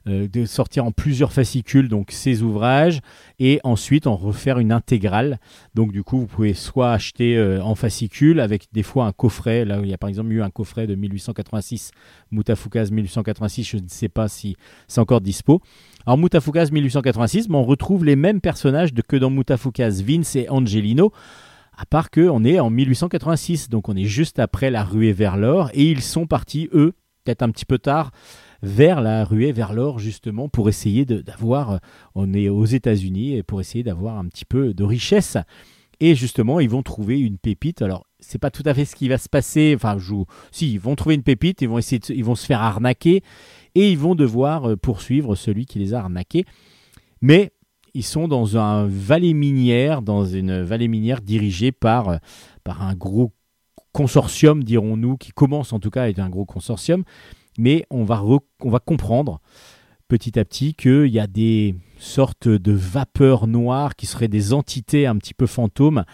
[0.07, 3.01] de sortir en plusieurs fascicules donc ces ouvrages
[3.39, 5.39] et ensuite en refaire une intégrale.
[5.75, 9.65] Donc du coup vous pouvez soit acheter euh, en fascicule avec des fois un coffret.
[9.65, 11.93] Là il y a par exemple eu un coffret de 1886
[12.31, 13.65] Mutafukaz 1886.
[13.65, 14.57] Je ne sais pas si
[14.89, 15.61] c'est encore dispo.
[16.07, 21.13] Alors Mutafukaz 1886, mais on retrouve les mêmes personnages que dans Mutafukaz Vince et Angelino,
[21.77, 25.37] à part que on est en 1886, donc on est juste après la ruée vers
[25.37, 26.95] l'or, et ils sont partis, eux,
[27.25, 28.11] peut-être un petit peu tard,
[28.63, 31.79] vers la ruée vers l'or, justement, pour essayer d'avoir, euh,
[32.15, 35.37] on est aux États-Unis, et pour essayer d'avoir un petit peu de richesse.
[36.01, 37.81] Et justement, ils vont trouver une pépite.
[37.83, 39.73] Alors, c'est pas tout à fait ce qui va se passer.
[39.77, 40.15] Enfin, je
[40.51, 43.23] si, ils vont trouver une pépite, ils vont essayer, de- ils vont se faire arnaquer
[43.75, 46.45] et ils vont devoir euh, poursuivre celui qui les a arnaqués.
[47.21, 47.53] Mais
[47.95, 52.17] ils sont dans un vallée minière, dans une vallée minière dirigée par, euh,
[52.65, 53.33] par un gros
[53.93, 57.05] consortium, dirons-nous, qui commence en tout cas à être un gros consortium.
[57.59, 58.21] Mais on va,
[58.85, 59.41] comprendre
[60.09, 65.07] petit à petit qu'il y a des sortes de vapeurs noires qui seraient des entités
[65.07, 66.05] un petit peu fantômes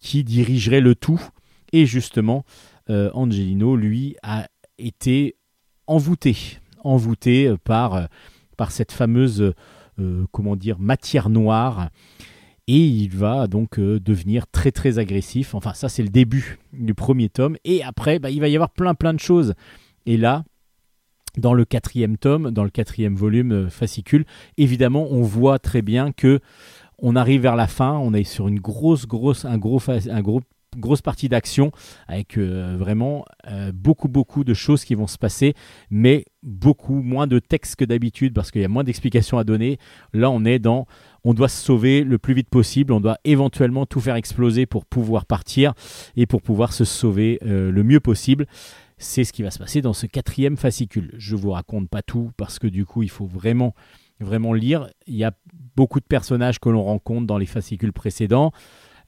[0.00, 1.20] qui dirigeraient le tout.
[1.72, 2.44] Et justement,
[2.90, 5.36] euh, Angelino, lui, a été
[5.86, 6.36] envoûté,
[6.84, 8.08] envoûté par,
[8.56, 9.54] par cette fameuse,
[9.98, 11.90] euh, comment dire, matière noire.
[12.68, 15.54] Et il va donc euh, devenir très très agressif.
[15.54, 17.56] Enfin, ça c'est le début du premier tome.
[17.64, 19.54] Et après, bah, il va y avoir plein plein de choses.
[20.06, 20.44] Et là,
[21.38, 24.24] dans le quatrième tome, dans le quatrième volume euh, fascicule,
[24.58, 26.40] évidemment, on voit très bien que
[26.98, 27.92] on arrive vers la fin.
[27.92, 30.40] On est sur une grosse grosse un gros un gros
[30.78, 31.70] grosse partie d'action
[32.08, 35.52] avec euh, vraiment euh, beaucoup beaucoup de choses qui vont se passer
[35.90, 39.78] mais beaucoup moins de texte que d'habitude parce qu'il y a moins d'explications à donner
[40.14, 40.86] là on est dans
[41.24, 44.86] on doit se sauver le plus vite possible on doit éventuellement tout faire exploser pour
[44.86, 45.74] pouvoir partir
[46.16, 48.46] et pour pouvoir se sauver le mieux possible
[49.02, 52.30] c'est ce qui va se passer dans ce quatrième fascicule je vous raconte pas tout
[52.36, 53.74] parce que du coup il faut vraiment
[54.20, 55.32] vraiment lire il y a
[55.76, 58.52] beaucoup de personnages que l'on rencontre dans les fascicules précédents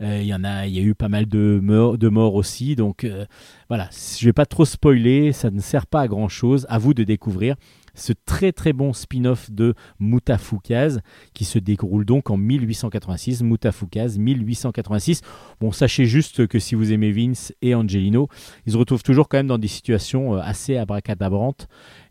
[0.01, 2.35] euh, il y en a, il y a eu pas mal de morts, de morts
[2.35, 2.75] aussi.
[2.75, 3.27] Donc euh,
[3.69, 6.67] voilà, je vais pas trop spoiler, ça ne sert pas à grand chose.
[6.69, 7.57] À vous de découvrir
[7.95, 11.01] ce très très bon spin-off de Mutafukaz
[11.33, 13.43] qui se déroule donc en 1886.
[13.43, 15.23] Mutafukaz 1886.
[15.61, 18.29] Bon, sachez juste que si vous aimez Vince et Angelino,
[18.67, 21.69] ils se retrouvent toujours quand même dans des situations euh, assez abracadabrantes.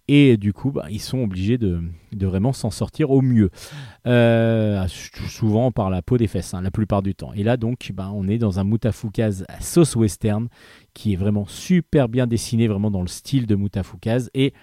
[0.10, 1.82] Et du coup, bah, ils sont obligés de,
[2.14, 3.50] vraiment s'en sortir au mieux.
[4.06, 7.32] Euh, souvent par la peau des fesses, hein, la plupart du temps.
[7.34, 10.50] Et là, donc, bah, on est dans un Mutafukaz sauce western
[10.94, 14.30] qui est vraiment super bien dessiné, vraiment dans le style de Mutafukaz.
[14.34, 14.54] Et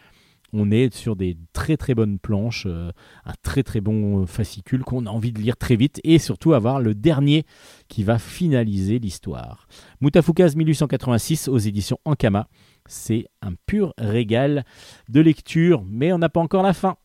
[0.52, 2.90] On est sur des très très bonnes planches, euh,
[3.24, 6.80] un très très bon fascicule qu'on a envie de lire très vite et surtout avoir
[6.80, 7.44] le dernier
[7.88, 9.66] qui va finaliser l'histoire.
[10.00, 12.48] Mutafukaz 1886 aux éditions Ankama.
[12.86, 14.64] C'est un pur régal
[15.08, 16.96] de lecture, mais on n'a pas encore la fin.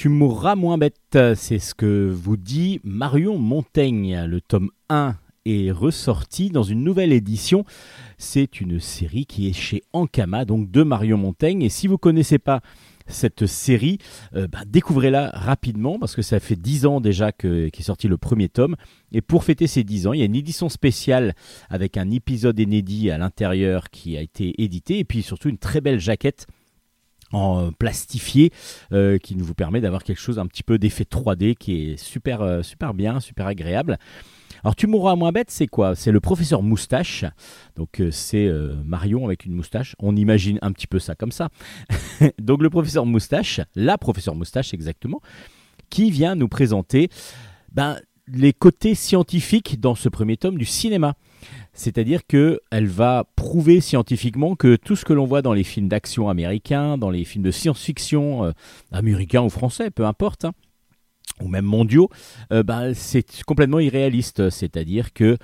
[0.00, 0.96] Tu mourras moins bête,
[1.34, 4.24] c'est ce que vous dit Marion Montaigne.
[4.24, 7.66] Le tome 1 est ressorti dans une nouvelle édition.
[8.16, 11.60] C'est une série qui est chez Ankama, donc de Marion Montaigne.
[11.60, 12.62] Et si vous ne connaissez pas
[13.08, 13.98] cette série,
[14.34, 18.16] euh, bah, découvrez-la rapidement parce que ça fait 10 ans déjà que- qu'est sorti le
[18.16, 18.76] premier tome.
[19.12, 21.34] Et pour fêter ces 10 ans, il y a une édition spéciale
[21.68, 25.82] avec un épisode inédit à l'intérieur qui a été édité et puis surtout une très
[25.82, 26.46] belle jaquette
[27.32, 28.52] en euh, plastifié
[28.92, 31.96] euh, qui nous vous permet d'avoir quelque chose un petit peu d'effet 3D qui est
[31.96, 33.98] super euh, super bien, super agréable.
[34.62, 35.94] Alors tu mourras moins bête, c'est quoi?
[35.94, 37.24] C'est le professeur moustache.
[37.76, 38.50] Donc c'est
[38.84, 39.96] Marion avec une moustache.
[39.98, 41.48] On imagine un petit peu ça comme ça.
[42.38, 45.22] Donc le professeur moustache, la professeur moustache exactement,
[45.88, 47.08] qui vient nous présenter
[47.72, 47.96] ben,
[48.28, 51.14] les côtés scientifiques dans ce premier tome du cinéma.
[51.72, 55.88] C'est-à-dire que elle va prouver scientifiquement que tout ce que l'on voit dans les films
[55.88, 58.52] d'action américains, dans les films de science-fiction euh,
[58.92, 60.52] américains ou français, peu importe, hein,
[61.40, 62.08] ou même mondiaux,
[62.52, 64.50] euh, ben, c'est complètement irréaliste.
[64.50, 65.36] C'est-à-dire que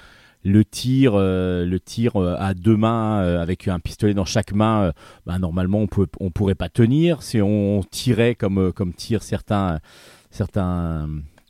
[0.42, 4.92] le tir, euh, à deux mains avec un pistolet dans chaque main,
[5.26, 7.22] ben, normalement on peut, on pourrait pas tenir.
[7.22, 9.80] Si on tirait comme tirent certains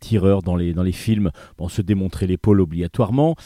[0.01, 3.37] tireurs dans les films, on se démontrait l'épaule obligatoirement.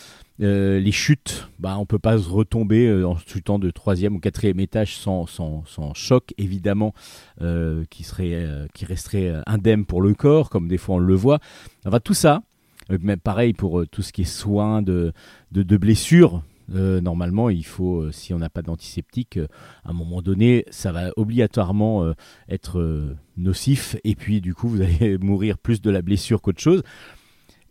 [0.43, 4.21] Euh, les chutes, bah, on peut pas se retomber euh, en chutant de troisième ou
[4.21, 6.95] quatrième étage sans, sans, sans choc, évidemment,
[7.43, 11.41] euh, qui, serait, qui resterait indemne pour le corps, comme des fois on le voit.
[11.85, 12.43] Enfin, tout ça,
[12.89, 15.13] même pareil pour tout ce qui est soins de,
[15.53, 16.43] de, de blessures.
[16.69, 19.39] normalement, il faut, si on n'a pas d'antiseptique,
[19.85, 22.15] à un moment donné, ça va obligatoirement
[22.49, 26.83] être nocif, et puis du coup, vous allez mourir plus de la blessure qu'autre chose.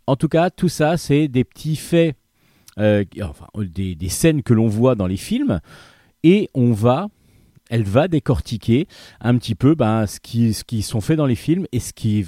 [0.06, 2.16] En tout cas, tout ça, c'est des petits faits
[2.80, 5.60] euh, enfin, des, des scènes que l'on voit dans les films
[6.24, 7.08] et on va
[7.70, 8.88] elle va décortiquer
[9.22, 11.94] un petit peu ben, ce, qui, ce qui sont faits dans les films et ce
[11.94, 12.26] qui,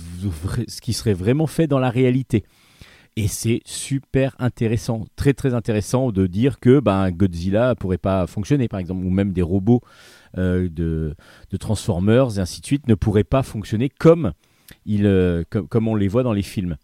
[0.67, 2.43] ce qui serait vraiment fait dans la réalité.
[3.17, 8.69] Et c'est super intéressant, très très intéressant de dire que ben, Godzilla pourrait pas fonctionner,
[8.69, 9.81] par exemple, ou même des robots
[10.37, 11.15] euh, de,
[11.49, 14.31] de Transformers et ainsi de suite ne pourraient pas fonctionner comme,
[14.89, 16.77] euh, comme, comme on les voit dans les films.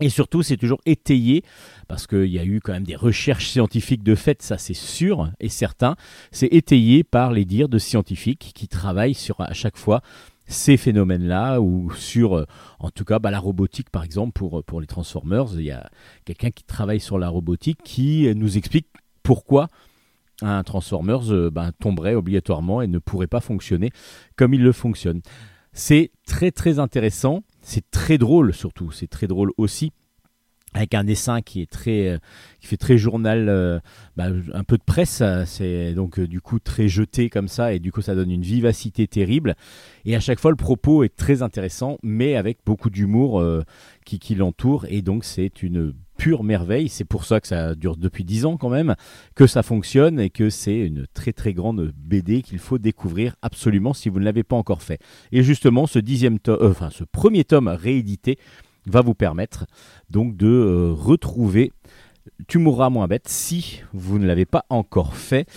[0.00, 1.42] Et surtout, c'est toujours étayé,
[1.88, 5.30] parce qu'il y a eu quand même des recherches scientifiques de fait, ça c'est sûr
[5.40, 5.96] et certain.
[6.30, 10.02] C'est étayé par les dires de scientifiques qui travaillent sur à chaque fois
[10.48, 12.46] ces phénomènes-là, ou sur, euh,
[12.78, 15.48] en tout cas, bah, la robotique par exemple, pour, pour les Transformers.
[15.54, 15.90] Il y a
[16.24, 18.86] quelqu'un qui travaille sur la robotique qui nous explique
[19.22, 19.68] pourquoi
[20.40, 23.90] un Transformers euh, ben, tomberait obligatoirement et ne pourrait pas fonctionner
[24.36, 25.20] comme il le fonctionne.
[25.72, 29.92] C'est très très intéressant, c'est très drôle surtout, c'est très drôle aussi.
[30.74, 32.18] Avec un dessin qui est très euh,
[32.60, 33.78] qui fait très journal euh,
[34.16, 37.78] bah, un peu de presse euh, c'est donc du coup très jeté comme ça et
[37.78, 39.54] du coup ça donne une vivacité terrible.
[40.04, 43.42] Et à chaque fois le propos est très intéressant mais avec beaucoup d'humour
[44.04, 47.96] qui, qui l'entoure et donc c'est une pure merveille c'est pour ça que ça dure
[47.96, 48.96] depuis 10 ans quand même
[49.34, 53.94] que ça fonctionne et que c'est une très très grande BD qu'il faut découvrir absolument
[53.94, 55.00] si vous ne l'avez pas encore fait
[55.32, 58.36] et justement ce dixième tome euh, ce premier tome réédité
[58.88, 59.66] va vous permettre
[60.10, 61.72] donc de euh, retrouver
[62.48, 65.48] Tu mourras moins bête si vous ne l'avez pas encore fait.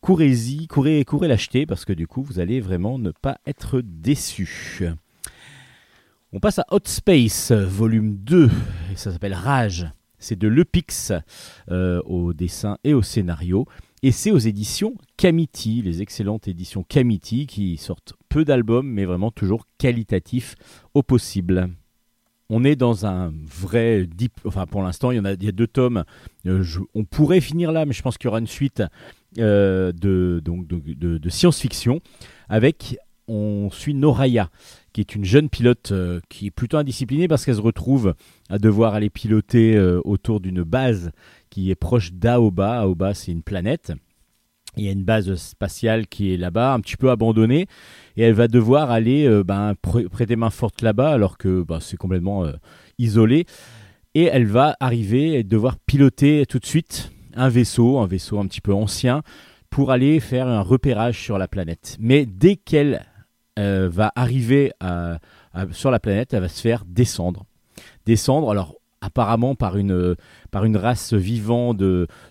[0.00, 4.84] Courez-y, courez, courez l'acheter parce que du coup vous allez vraiment ne pas être déçus.
[6.32, 8.50] On passe à Hot Space, volume 2,
[8.92, 9.90] et ça s'appelle Rage.
[10.20, 11.12] C'est de Lepix
[11.70, 13.66] euh, au dessin et au scénario.
[14.02, 19.30] Et c'est aux éditions Camiti, les excellentes éditions Camiti qui sortent peu d'albums, mais vraiment
[19.30, 20.54] toujours qualitatifs
[20.94, 21.68] au possible.
[22.48, 24.32] On est dans un vrai deep.
[24.44, 26.04] Enfin, pour l'instant, il y a, il y a deux tomes.
[26.46, 26.64] Euh,
[26.94, 28.82] on pourrait finir là, mais je pense qu'il y aura une suite
[29.38, 32.00] euh, de- de science-fiction
[32.48, 32.96] avec.
[33.32, 34.50] On suit Noraya,
[34.92, 38.14] qui est une jeune pilote euh, qui est plutôt indisciplinée parce qu'elle se retrouve
[38.48, 41.10] à devoir aller piloter euh, autour d'une base
[41.48, 42.80] qui est proche d'Aoba.
[42.80, 43.92] Aoba, c'est une planète.
[44.76, 47.66] Il y a une base spatiale qui est là-bas, un petit peu abandonnée,
[48.16, 51.80] et elle va devoir aller euh, ben, pr- prêter main forte là-bas, alors que ben,
[51.80, 52.52] c'est complètement euh,
[52.96, 53.46] isolé.
[54.14, 58.46] Et elle va arriver et devoir piloter tout de suite un vaisseau, un vaisseau un
[58.46, 59.22] petit peu ancien,
[59.70, 61.96] pour aller faire un repérage sur la planète.
[61.98, 63.06] Mais dès qu'elle
[63.58, 64.72] euh, va arriver
[65.72, 67.44] sur la planète, elle va se faire descendre.
[68.06, 70.14] Descendre, alors apparemment par une,
[70.50, 71.82] par une race vivante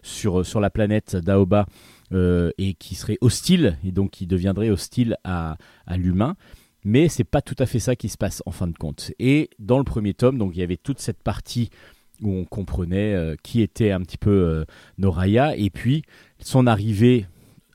[0.02, 1.66] sur, sur la planète d'Aoba
[2.12, 5.58] euh, et qui serait hostile, et donc qui deviendrait hostile à,
[5.96, 6.36] l'humain.
[6.84, 9.12] Mais c'est pas tout à fait ça qui se passe en fin de compte.
[9.20, 11.70] Et dans le premier tome, donc il y avait toute cette partie
[12.22, 14.66] où on comprenait euh, qui était un petit peu
[14.98, 16.02] Noraya, et puis
[16.40, 17.28] son arrivée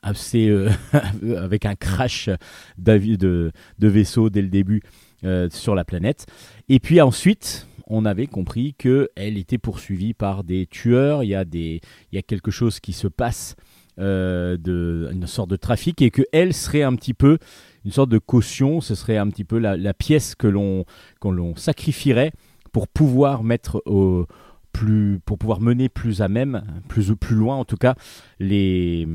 [0.05, 0.69] assez euh,
[1.37, 2.29] avec un crash
[2.77, 4.81] de, de vaisseau dès le début
[5.23, 6.27] euh, sur la planète.
[6.69, 11.23] Et puis ensuite, on avait compris que elle était poursuivie par des tueurs.
[11.23, 11.81] Il y a des,
[12.11, 13.55] il y a quelque chose qui se passe,
[13.99, 17.39] euh, de, une sorte de trafic, et que elle serait un petit peu
[17.85, 18.81] une sorte de caution.
[18.81, 20.85] Ce serait un petit peu la, pièce que l'on,
[21.19, 22.31] qu'on l'on sacrifierait
[22.71, 24.27] pour pouvoir mettre au
[24.73, 27.95] plus, pour pouvoir mener plus à même, plus plus loin en tout cas,
[28.39, 29.07] les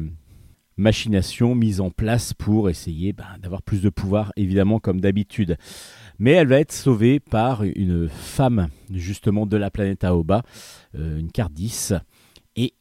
[0.80, 5.56] machinations mises en place pour essayer ben, d'avoir plus de pouvoir, évidemment, comme d'habitude.
[6.18, 10.42] Mais elle va être sauvée par une femme, justement, de la planète Aoba,
[10.98, 11.90] euh, une Cardis.
[12.56, 12.74] Et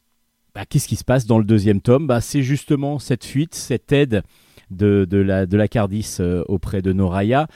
[0.54, 2.06] bah, qu'est-ce qui se passe dans le deuxième tome?
[2.06, 4.22] Bah, C'est justement cette fuite, cette aide
[4.70, 7.46] de, de la, de la Cardis euh, auprès de Noraya.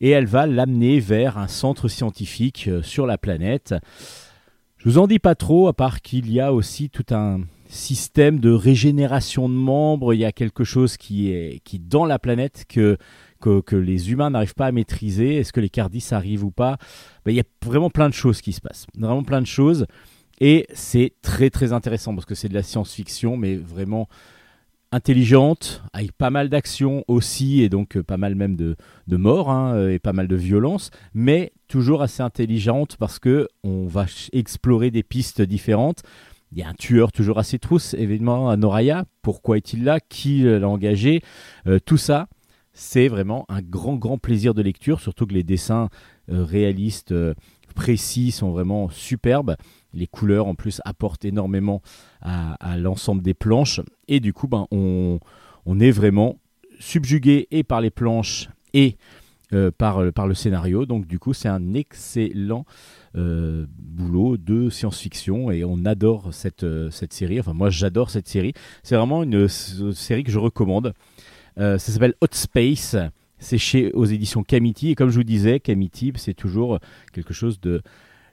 [0.00, 3.74] Et elle va l'amener vers un centre scientifique euh, sur la planète.
[4.78, 7.40] Je vous en dis pas trop, à part qu'il y a aussi tout un
[7.74, 10.14] système de régénération de membres.
[10.14, 12.96] Il y a quelque chose qui est qui dans la planète que
[13.40, 15.36] que, les humains n'arrivent pas à maîtriser.
[15.36, 16.78] Est-ce que les Cardis arrivent ou pas?
[17.26, 18.86] Ben, Il y a vraiment plein de choses qui se passent.
[18.96, 19.86] Vraiment plein de choses.
[20.40, 24.08] Et c'est très très intéressant parce que c'est de la science-fiction, mais vraiment
[24.92, 28.76] intelligente, avec pas mal d'action aussi, et donc euh, pas mal même de,
[29.08, 33.48] de morts, hein, euh, et pas mal de violence, mais toujours assez intelligente parce que
[33.64, 36.02] on va explorer des pistes différentes.
[36.54, 39.06] Il y a un tueur toujours assez trousse, évidemment, à Noraya.
[39.22, 39.98] Pourquoi est-il là?
[39.98, 41.20] Qui l'a engagé?
[41.66, 42.28] Euh, Tout ça,
[42.72, 45.88] c'est vraiment un grand, grand plaisir de lecture, surtout que les dessins
[46.30, 47.34] euh, réalistes, euh,
[47.74, 49.56] précis, sont vraiment superbes.
[49.94, 51.82] Les couleurs, en plus, apportent énormément
[52.22, 53.80] à, à l'ensemble des planches.
[54.06, 55.18] Et du coup, ben, on,
[55.80, 56.36] est vraiment
[56.78, 58.96] subjugué et par les planches et
[59.78, 60.84] par, par le scénario.
[60.84, 62.64] Donc, du coup, c'est un excellent
[63.16, 67.38] euh, boulot de science-fiction et on adore cette, euh, cette série.
[67.40, 68.52] Enfin, moi, j'adore cette série.
[68.82, 70.92] C'est vraiment une s- série que je recommande.
[71.58, 72.96] Euh, ça s'appelle Hot Space.
[73.38, 74.90] C'est chez aux éditions Camity.
[74.90, 76.78] Et comme je vous disais, Camity, c'est toujours
[77.12, 77.82] quelque chose de,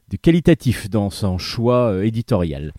[0.09, 2.73] de qualitatif dans son choix euh, éditorial.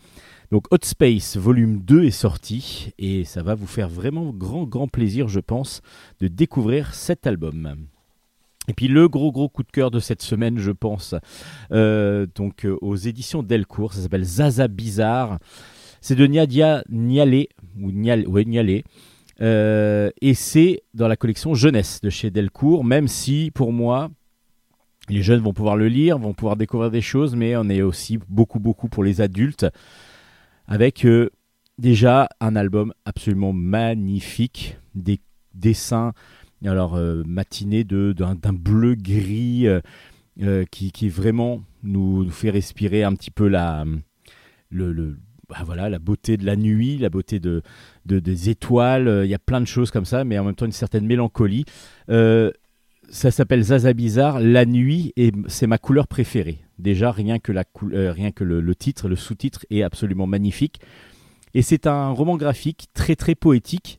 [0.50, 4.86] Donc Hot Space volume 2 est sorti et ça va vous faire vraiment grand grand
[4.86, 5.80] plaisir je pense
[6.20, 7.86] de découvrir cet album.
[8.68, 11.14] Et puis le gros gros coup de cœur de cette semaine je pense
[11.72, 15.38] euh, donc euh, aux éditions Delcourt, ça s'appelle Zaza Bizarre.
[16.00, 17.48] C'est de Nadia Nialé
[17.80, 18.84] ou Nial, ouais, Nialé.
[19.40, 24.10] Euh, et c'est dans la collection jeunesse de chez Delcourt, même si pour moi
[25.08, 28.18] les jeunes vont pouvoir le lire, vont pouvoir découvrir des choses, mais on est aussi
[28.28, 29.66] beaucoup beaucoup pour les adultes
[30.68, 31.04] avec
[31.78, 35.20] déjà un album absolument magnifique, des
[35.54, 36.12] dessins
[36.68, 39.80] alors euh, matinés de d'un bleu gris euh,
[40.42, 43.84] euh, qui, vraiment nous, fait respirer un petit peu la
[44.70, 47.62] bah voilà la beauté de la nuit, la beauté de,
[48.06, 49.22] de- des étoiles.
[49.24, 51.64] Il y a plein de choses comme ça, mais en même temps une certaine mélancolie.
[52.08, 56.60] Ça s'appelle Zaza Bizarre, la nuit, et c'est ma couleur préférée.
[56.78, 60.80] Déjà, rien que, la rien que le titre, le sous-titre est absolument magnifique.
[61.52, 63.98] Et c'est un roman graphique très très poétique.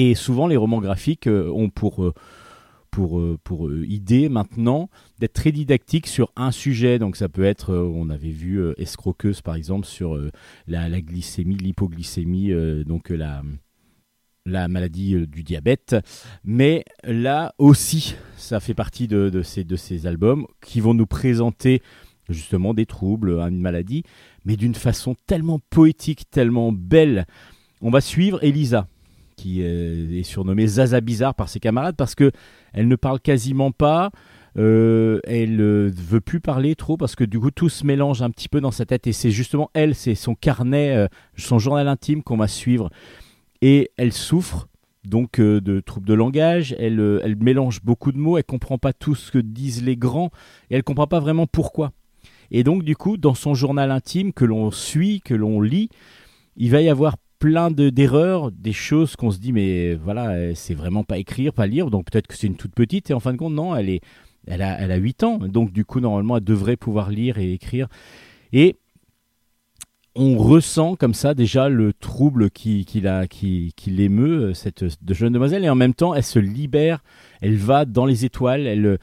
[0.00, 2.14] Et souvent, les romans graphiques euh, ont pour, euh,
[2.92, 7.00] pour, euh, pour idée maintenant d'être très didactiques sur un sujet.
[7.00, 10.16] Donc ça peut être, on avait vu Escroqueuse par exemple sur
[10.68, 12.52] la, la glycémie, l'hypoglycémie,
[12.86, 13.42] donc la,
[14.46, 15.96] la maladie du diabète.
[16.44, 21.06] Mais là aussi, ça fait partie de, de ces, de ces albums qui vont nous
[21.06, 21.82] présenter
[22.28, 24.04] justement des troubles, une maladie,
[24.44, 27.26] mais d'une façon tellement poétique, tellement belle.
[27.80, 28.86] On va suivre Elisa,
[29.38, 32.32] qui euh, est surnommée Zaza Bizarre par ses camarades parce que
[32.72, 34.10] elle ne parle quasiment pas.
[34.58, 38.30] euh, elle ne veut plus parler trop parce que du coup tout se mélange un
[38.30, 41.86] petit peu dans sa tête et c'est justement elle, c'est son carnet, euh, son journal
[41.86, 42.90] intime qu'on va suivre
[43.62, 44.68] et elle souffre
[45.04, 48.78] donc euh, de troubles de langage, elle, euh, elle mélange beaucoup de mots, elle comprend
[48.78, 50.30] pas tout ce que disent les grands,
[50.70, 51.92] et elle comprend pas vraiment pourquoi.
[52.50, 55.88] Et donc du coup, dans son journal intime que l'on suit, que l'on lit,
[56.56, 60.52] il va y avoir plein de- d'erreurs, des choses qu'on se dit mais voilà, euh,
[60.54, 63.20] c'est vraiment pas écrire, pas lire, donc peut-être que c'est une toute petite, et en
[63.20, 64.00] fin de compte non, elle est,
[64.46, 67.52] elle a, elle a 8 ans, donc du coup normalement elle devrait pouvoir lire et
[67.52, 67.88] écrire.
[68.52, 68.76] Et
[70.14, 74.84] on ressent comme ça déjà le trouble qui, qui, qui, qui l'émeut, euh, cette
[75.14, 77.04] jeune demoiselle, et en même temps, elle se libère,
[77.40, 78.98] elle va dans les étoiles, elle,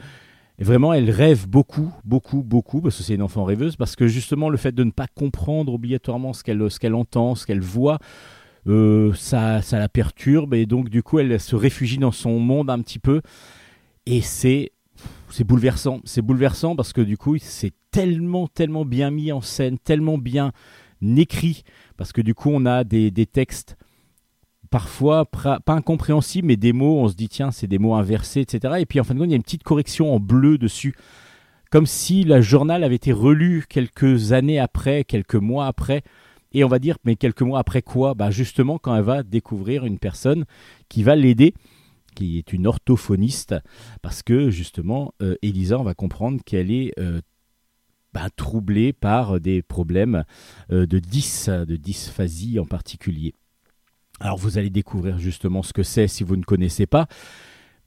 [0.60, 4.06] euh, vraiment, elle rêve beaucoup, beaucoup, beaucoup, parce que c'est une enfant rêveuse, parce que
[4.06, 7.98] justement, le fait de ne pas comprendre obligatoirement ce qu'elle, entend, ce qu'elle voit,
[8.66, 12.70] euh, ça, ça la perturbe, et donc, du coup, elle se réfugie dans son monde
[12.70, 13.22] un petit peu,
[14.06, 14.72] et c'est
[15.28, 16.00] c'est bouleversant.
[16.04, 20.52] C'est bouleversant parce que du coup, c'est tellement, tellement bien mis en scène, tellement bien
[21.02, 21.64] écrit,
[21.98, 23.76] parce que du coup, on a des textes
[24.70, 28.74] parfois pas incompréhensibles, mais des mots, on se dit, tiens, c'est des mots inversés, etc.
[28.78, 30.94] Et puis en fin de compte, il y a une petite correction en bleu dessus,
[31.70, 36.02] comme si le journal avait été relu quelques années après, quelques mois après.
[36.52, 38.14] Et on va dire, mais quelques mois après quoi?
[38.14, 40.44] Bah Justement, quand elle va découvrir une personne
[40.88, 41.54] qui va l'aider,
[42.14, 43.54] qui est une orthophoniste,
[44.02, 47.20] parce que justement, euh, Elisa, on va comprendre qu'elle est euh,
[48.14, 50.24] bah, troublée par des problèmes
[50.72, 53.34] euh, de dys, de dysphasie en particulier.
[54.20, 57.06] Alors vous allez découvrir justement ce que c'est si vous ne connaissez pas,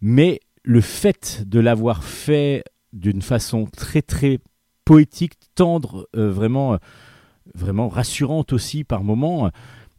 [0.01, 2.63] mais le fait de l'avoir fait
[2.93, 4.39] d'une façon très très
[4.85, 6.77] poétique, tendre, euh, vraiment, euh,
[7.55, 9.49] vraiment rassurante aussi par moments,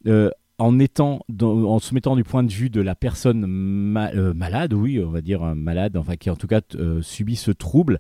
[0.07, 4.74] euh, en, étant en se mettant du point de vue de la personne ma- malade,
[4.74, 6.61] oui, on va dire malade, enfin qui en tout cas
[7.01, 7.99] subit ce trouble,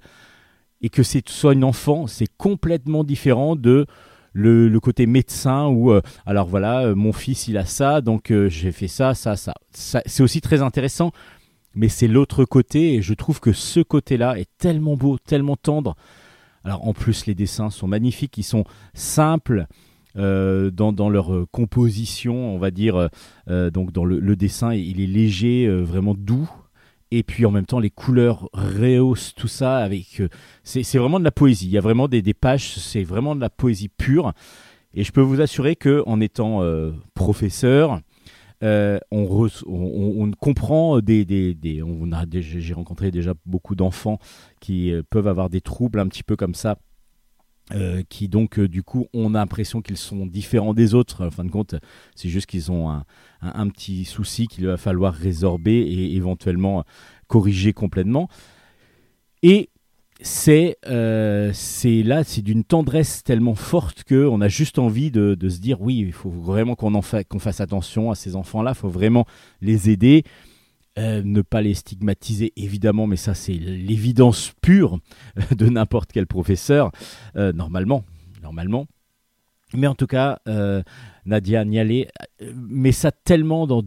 [0.82, 3.86] et que c'est soit une enfant, c'est complètement différent de
[4.32, 8.48] le, côté médecin où euh, alors voilà euh, mon fils il a ça donc euh,
[8.48, 11.12] j'ai fait ça ça ça, Ça, c'est aussi très intéressant
[11.74, 15.56] mais c'est l'autre côté et je trouve que ce côté là est tellement beau tellement
[15.56, 15.94] tendre.
[16.64, 18.64] Alors en plus les dessins sont magnifiques ils sont
[18.94, 19.66] simples
[20.16, 23.08] dans, dans leur composition on va dire
[23.46, 26.50] donc dans le, dessin il est léger vraiment doux
[27.10, 30.28] et puis en même temps les couleurs rehaussent tout ça avec euh,
[30.62, 31.66] c'est vraiment de la poésie.
[31.66, 34.32] Il y a vraiment des, des pages, c'est vraiment de la poésie pure.
[34.94, 38.00] Et je peux vous assurer que en étant euh, professeur,
[38.62, 43.32] euh, on, re- on- on- on comprend des, des- des- on a j'ai rencontré déjà
[43.46, 44.18] beaucoup d'enfants
[44.60, 46.76] qui peuvent avoir des troubles un petit peu comme ça.
[48.08, 51.24] qui donc du coup ont l'impression qu'ils sont différents des autres.
[51.24, 51.76] En fin de compte,
[52.16, 53.04] c'est juste qu'ils ont un,
[53.42, 56.84] un- un petit souci qu'il va falloir résorber et éventuellement
[57.26, 58.28] corriger complètement.
[59.42, 59.70] Et
[60.22, 61.52] c'est euh,
[62.04, 65.80] là, c'est d'une tendresse tellement forte que on a juste envie de, de se dire
[65.80, 69.24] oui, il faut vraiment qu'on qu'on fasse attention à ces enfants-là, il faut vraiment
[69.62, 70.24] les aider,
[70.98, 74.98] euh, ne pas les stigmatiser évidemment, mais ça c'est l'évidence pure
[75.56, 76.90] de n'importe quel professeur
[77.36, 78.04] euh, normalement,
[78.42, 78.86] normalement.
[79.72, 80.40] Mais en tout cas,
[81.30, 82.08] Nadia Nialé
[82.54, 83.82] met ça tellement dans,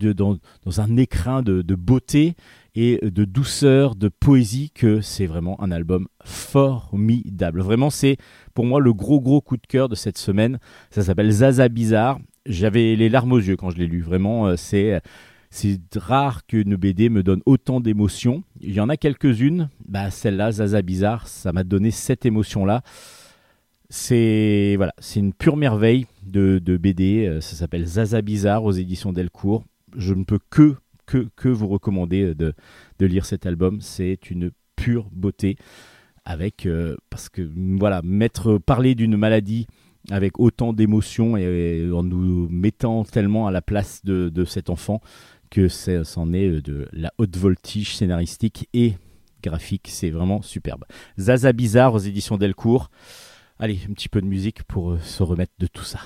[0.78, 2.36] un écrin de, de beauté
[2.76, 7.62] et de douceur, de poésie, que c'est vraiment un album formidable.
[7.62, 8.18] Vraiment, c'est
[8.54, 10.58] pour moi le gros gros coup de cœur de cette semaine.
[10.90, 12.20] Ça s'appelle Zaza Bizarre.
[12.46, 14.02] J'avais les larmes aux yeux quand je l'ai lu.
[14.02, 15.02] Vraiment, euh, c'est
[15.52, 18.44] c'est rare qu'une BD me donne autant d'émotions.
[18.60, 19.70] Il y en a quelques-unes.
[19.88, 22.82] Bah, celle-là, Zaza Bizarre, ça m'a donné cette émotion-là.
[23.90, 27.28] C'est voilà, c'est une pure merveille de, BD.
[27.28, 29.66] Euh, Ça s'appelle Zaza Bizarre aux éditions Delcourt.
[29.96, 30.76] Je ne peux que
[31.06, 32.54] que, que vous recommander de,
[33.00, 33.82] de lire cet album.
[33.82, 35.58] C'est une pure beauté
[36.26, 39.68] avec euh, parce que voilà mettre parler d'une maladie
[40.12, 45.02] avec autant d'émotions et, en nous mettant tellement à la place de, de cet enfant
[45.50, 48.96] que c'en est de la haute voltige scénaristique et
[49.44, 49.88] graphique.
[49.90, 50.84] C'est vraiment superbe.
[51.20, 52.90] Zaza Bizarre aux éditions Delcourt.
[53.60, 56.00] Allez, un petit peu de musique pour euh, se remettre de tout ça.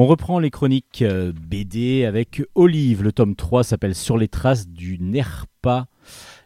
[0.00, 3.02] On reprend les chroniques euh, BD avec Olive.
[3.02, 5.88] Le tome 3 s'appelle Sur les traces du Nerpa.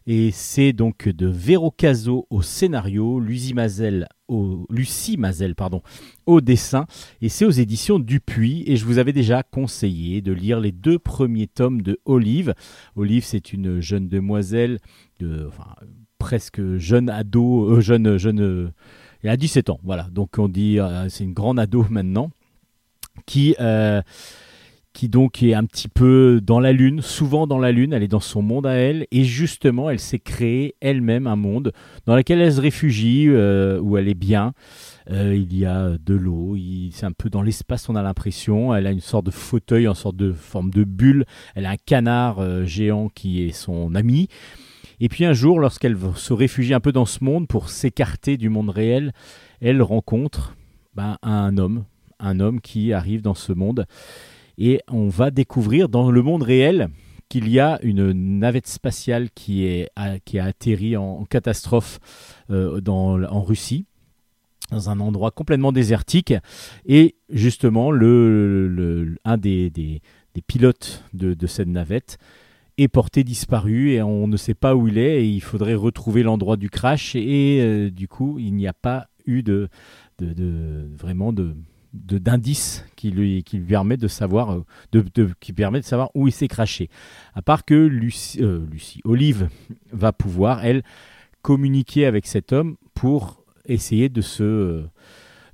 [0.07, 4.67] Et c'est donc de Vero Caso au scénario, Lucie Mazel au,
[5.55, 5.83] pardon,
[6.25, 6.87] au dessin.
[7.21, 8.65] Et c'est aux éditions Dupuis.
[8.67, 12.55] Et je vous avais déjà conseillé de lire les deux premiers tomes de Olive.
[12.97, 14.79] Olive, c'est une jeune demoiselle,
[15.21, 15.75] de, enfin,
[16.19, 18.73] presque jeune ado, euh, jeune, jeune,
[19.23, 20.09] elle a 17 ans, voilà.
[20.11, 22.31] Donc on dit, euh, c'est une grande ado maintenant,
[23.27, 24.03] qui, euh,
[24.93, 28.09] qui donc est un petit peu dans la lune, souvent dans la lune, elle est
[28.09, 31.73] dans son monde à elle, et justement, elle s'est créée elle-même un monde
[32.07, 34.53] dans lequel elle se réfugie, euh, où elle est bien.
[35.11, 36.57] Euh, il y a de l'eau,
[36.93, 38.75] c'est un peu dans l'espace, on a l'impression.
[38.75, 41.25] Elle a une sorte de fauteuil, en sorte de forme de bulle.
[41.55, 44.29] Elle a un canard géant qui est son ami.
[45.01, 48.49] Et puis un jour, lorsqu'elle se réfugie un peu dans ce monde pour s'écarter du
[48.49, 49.13] monde réel,
[49.61, 50.55] elle rencontre
[50.95, 51.85] ben, un homme,
[52.23, 53.87] un homme qui arrive dans ce monde.
[54.57, 56.89] Et on va découvrir dans le monde réel
[57.29, 59.91] qu'il y a une navette spatiale qui, est,
[60.25, 61.99] qui a atterri en, catastrophe
[62.51, 63.87] euh, dans, en Russie
[64.71, 66.33] dans un endroit complètement désertique.
[66.87, 70.01] Et justement, le, un des, des-
[70.47, 72.19] pilotes de, cette navette
[72.79, 76.23] est porté disparu et on ne sait pas où il est et il faudrait retrouver
[76.23, 79.69] l'endroit du crash et euh, du coup il n'y a pas eu de,
[80.19, 81.55] de, vraiment de-
[81.93, 86.11] d'indices qui lui, qui lui permet de savoir euh, de, de- qui permet de savoir
[86.15, 86.89] où il s'est craché
[87.35, 88.67] à part que Lucie, euh,
[89.05, 89.49] Olive
[89.93, 90.83] va pouvoir elle
[91.43, 94.83] communiquer avec cet homme pour essayer de se euh,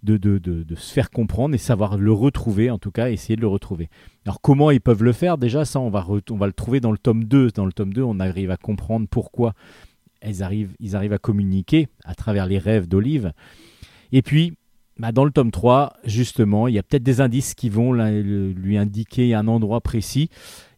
[0.05, 3.41] de, de, de, se faire comprendre et savoir le retrouver, en tout cas, essayer de
[3.41, 3.91] le retrouver.
[4.25, 5.39] Alors comment ils peuvent le faire?
[5.39, 7.51] Déjà, ça, on va, on va le trouver dans le tome 2.
[7.51, 9.55] Dans le tome 2, on arrive à comprendre pourquoi
[10.21, 13.33] elles arrivent, ils arrivent à communiquer à travers les rêves d'Olive.
[14.13, 14.55] Et puis,
[14.99, 18.79] bah, dans le tome 3, justement, il y a peut-être des indices qui vont lui
[18.79, 20.31] indiquer un endroit précis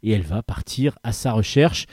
[0.03, 1.87] et elle va partir à sa recherche.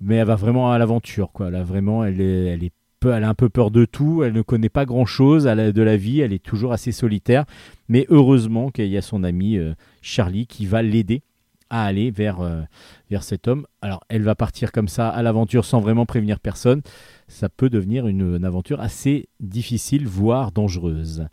[0.00, 1.50] Mais elle va vraiment à l'aventure, quoi.
[1.50, 2.70] Là, vraiment, elle
[3.06, 6.20] elle a un peu peur de tout, elle ne connaît pas grand-chose de la vie,
[6.20, 7.44] elle est toujours assez solitaire.
[7.88, 11.22] Mais heureusement qu'il y a son ami euh, Charlie qui va l'aider
[11.70, 12.62] à aller vers, euh,
[13.10, 13.66] vers cet homme.
[13.82, 16.82] Alors, elle va partir comme ça à l'aventure sans vraiment prévenir personne.
[17.26, 21.26] Ça peut devenir une, aventure assez difficile, voire dangereuse.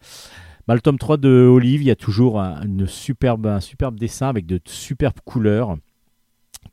[0.68, 4.30] Bah, le tome 3 de Olive, il y a toujours un, superbe, un superbe dessin
[4.30, 5.78] avec de superbes couleurs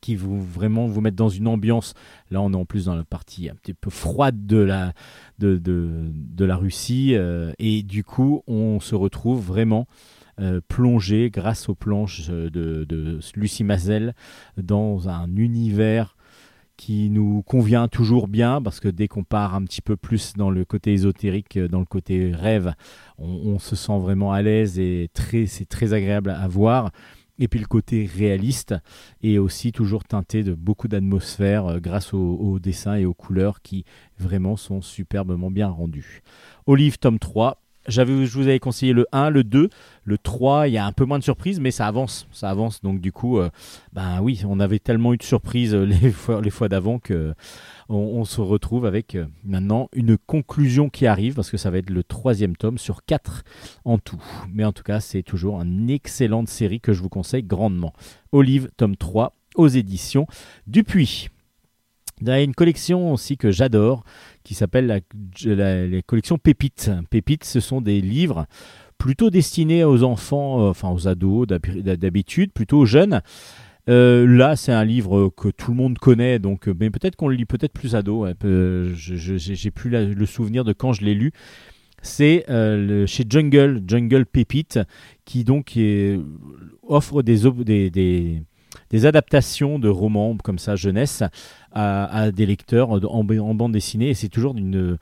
[0.01, 1.93] qui vous vraiment vous mettent dans une ambiance.
[2.31, 4.93] Là, on est en plus dans la partie un petit peu froide de la,
[5.39, 7.15] de, de, de la Russie.
[7.15, 9.87] euh, et du coup, on se retrouve vraiment
[10.39, 14.15] euh, plongé grâce aux planches euh, de, Lucie Mazel
[14.57, 16.17] dans un univers
[16.75, 20.49] qui nous convient toujours bien parce que dès qu'on part un petit peu plus dans
[20.49, 22.73] le côté ésotérique, euh, dans le côté rêve,
[23.19, 26.91] on, se sent vraiment à l'aise et très, c'est très agréable à voir.
[27.37, 28.73] Et puis le côté réaliste
[29.21, 33.85] est aussi toujours teinté de beaucoup d'atmosphère grâce aux, aux dessins et aux couleurs qui
[34.17, 36.21] vraiment sont superbement bien rendus.
[36.65, 37.62] Olive, tome 3.
[37.87, 39.69] J'avais, je vous avais conseillé le 1, le 2,
[40.05, 42.81] le 3, il y a un peu moins de surprises, mais ça avance, ça avance.
[42.81, 43.49] Donc du coup, euh,
[43.91, 45.85] ben oui, on avait tellement eu de surprises euh,
[46.41, 47.33] les fois, d'avant que
[47.89, 51.89] on se retrouve avec euh, maintenant une conclusion qui arrive, parce que ça va être
[51.89, 53.43] le troisième tome sur 4
[53.85, 54.23] en tout.
[54.51, 57.93] Mais en tout cas, c'est toujours une excellente série que je vous conseille grandement.
[58.31, 60.27] Olive, tome 3, aux éditions
[60.67, 61.29] Dupuis.
[62.25, 64.03] Il y a une collection aussi que j'adore
[64.43, 65.01] qui s'appelle
[65.45, 66.89] la, les collections Pépites.
[67.09, 68.45] Pépites, ce sont des livres
[68.97, 73.21] plutôt destinés aux enfants, euh, enfin aux ados d'hab- d'habitude, plutôt aux jeunes.
[73.89, 77.27] Euh, là, c'est un livre que tout le monde connaît, donc, euh, mais peut-être qu'on
[77.27, 78.25] le lit peut-être plus ado.
[78.39, 81.31] peu- je- j'ai plus le souvenir de quand je l'ai lu.
[82.01, 82.45] C'est
[83.07, 84.79] chez Jungle, Jungle Pépite,
[85.25, 85.77] qui donc
[86.87, 88.43] offre des, des,
[88.93, 91.23] des adaptations de romans comme ça, jeunesse,
[91.71, 94.09] à, des lecteurs en, bande dessinée.
[94.09, 94.99] Et c'est toujours d'une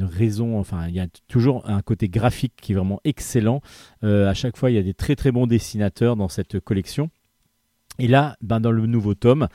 [0.00, 3.60] raison, enfin, il y a toujours un côté graphique qui est vraiment excellent.
[4.02, 7.10] Euh, à chaque fois, il y a des très très bons dessinateurs dans cette collection.
[7.98, 9.48] Et là, ben, dans le nouveau tome,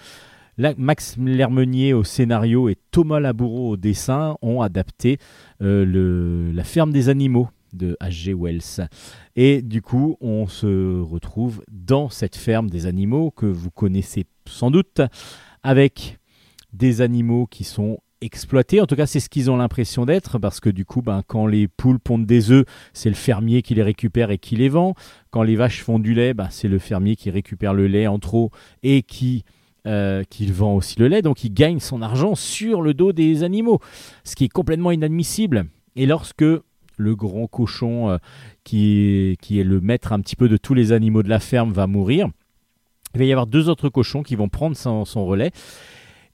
[0.77, 5.18] Max Lermenier au scénario et Thomas Laboureau au dessin ont adapté
[5.63, 8.34] euh, La ferme des animaux de H.G.
[8.34, 8.88] Wells.
[9.35, 14.72] Et du coup, on se retrouve dans cette ferme des animaux que vous connaissez sans
[14.72, 15.02] doute,
[15.64, 16.19] avec
[16.73, 18.80] des animaux qui sont exploités.
[18.81, 21.48] En tout cas, c'est ce qu'ils ont l'impression d'être, parce que du coup, ben, quand
[21.48, 24.93] les poules pondent des œufs, c'est le fermier qui les récupère et qui les vend.
[25.31, 28.19] Quand les vaches font du lait, ben, c'est le fermier qui récupère le lait en
[28.19, 28.52] trop
[28.84, 29.43] et qui,
[29.88, 31.22] euh, qui vend aussi le lait.
[31.22, 33.80] Donc, il gagne son argent sur le dos des animaux,
[34.23, 35.65] ce qui est complètement inadmissible.
[35.95, 36.45] Et lorsque
[37.02, 38.18] le grand cochon, euh,
[38.64, 41.72] qui, qui est le maître un petit peu de tous les animaux de la ferme,
[41.73, 42.30] va mourir,
[43.14, 45.52] il va y avoir deux autres cochons qui vont prendre son, relais.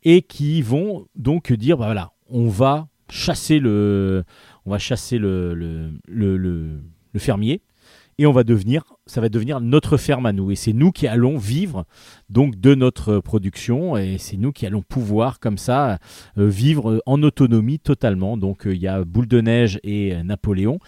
[0.03, 4.23] et qui vont donc dire bah voilà, on va chasser le,
[4.65, 7.61] on va chasser le- le fermier
[8.19, 11.07] et on va devenir, ça va devenir notre ferme à nous et c'est nous qui
[11.07, 11.85] allons vivre
[12.29, 15.99] donc de notre production et c'est nous qui allons pouvoir comme ça
[16.37, 18.35] euh, vivre en autonomie totalement.
[18.35, 20.79] Donc euh, il y a Boule de Neige et euh, Napoléon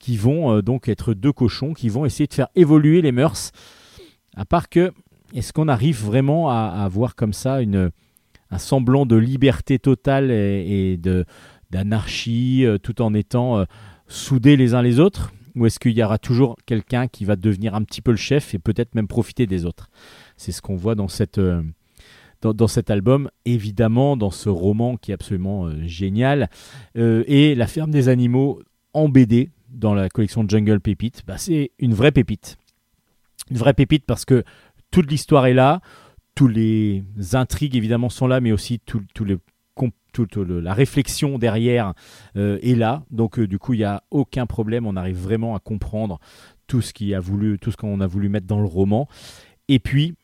[0.00, 3.52] qui vont donc être deux cochons qui vont essayer de faire évoluer les mœurs.
[4.34, 4.92] À part que,
[5.32, 11.00] est-ce qu'on arrive vraiment à, avoir comme ça un semblant de liberté totale et, et
[11.70, 13.64] d'anarchie tout en étant
[14.08, 15.32] soudés les uns les autres?
[15.54, 18.54] Ou est-ce qu'il y aura toujours quelqu'un qui va devenir un petit peu le chef
[18.54, 19.90] et peut-être même profiter des autres?
[20.36, 21.38] C'est ce qu'on voit dans cette...
[21.38, 21.62] euh,
[22.40, 26.50] dans, cet album, évidemment, dans ce roman qui est absolument euh, génial,
[26.96, 28.60] euh, et La ferme des animaux
[28.94, 32.56] en BD dans la collection Jungle Pépite, bah, c'est une vraie pépite.
[33.50, 34.42] Une vraie pépite parce que
[34.90, 35.80] toute l'histoire est là,
[36.34, 39.44] tous les intrigues évidemment sont là, mais aussi tout, tout le, com-
[40.12, 41.94] toute le- la réflexion derrière
[42.36, 43.02] euh, est là.
[43.10, 44.86] Donc euh, du coup, il n'y a aucun problème.
[44.86, 46.18] On arrive vraiment à comprendre
[46.66, 49.08] tout ce qui a voulu, tout ce qu'on a voulu mettre dans le roman.
[49.68, 50.14] Et puis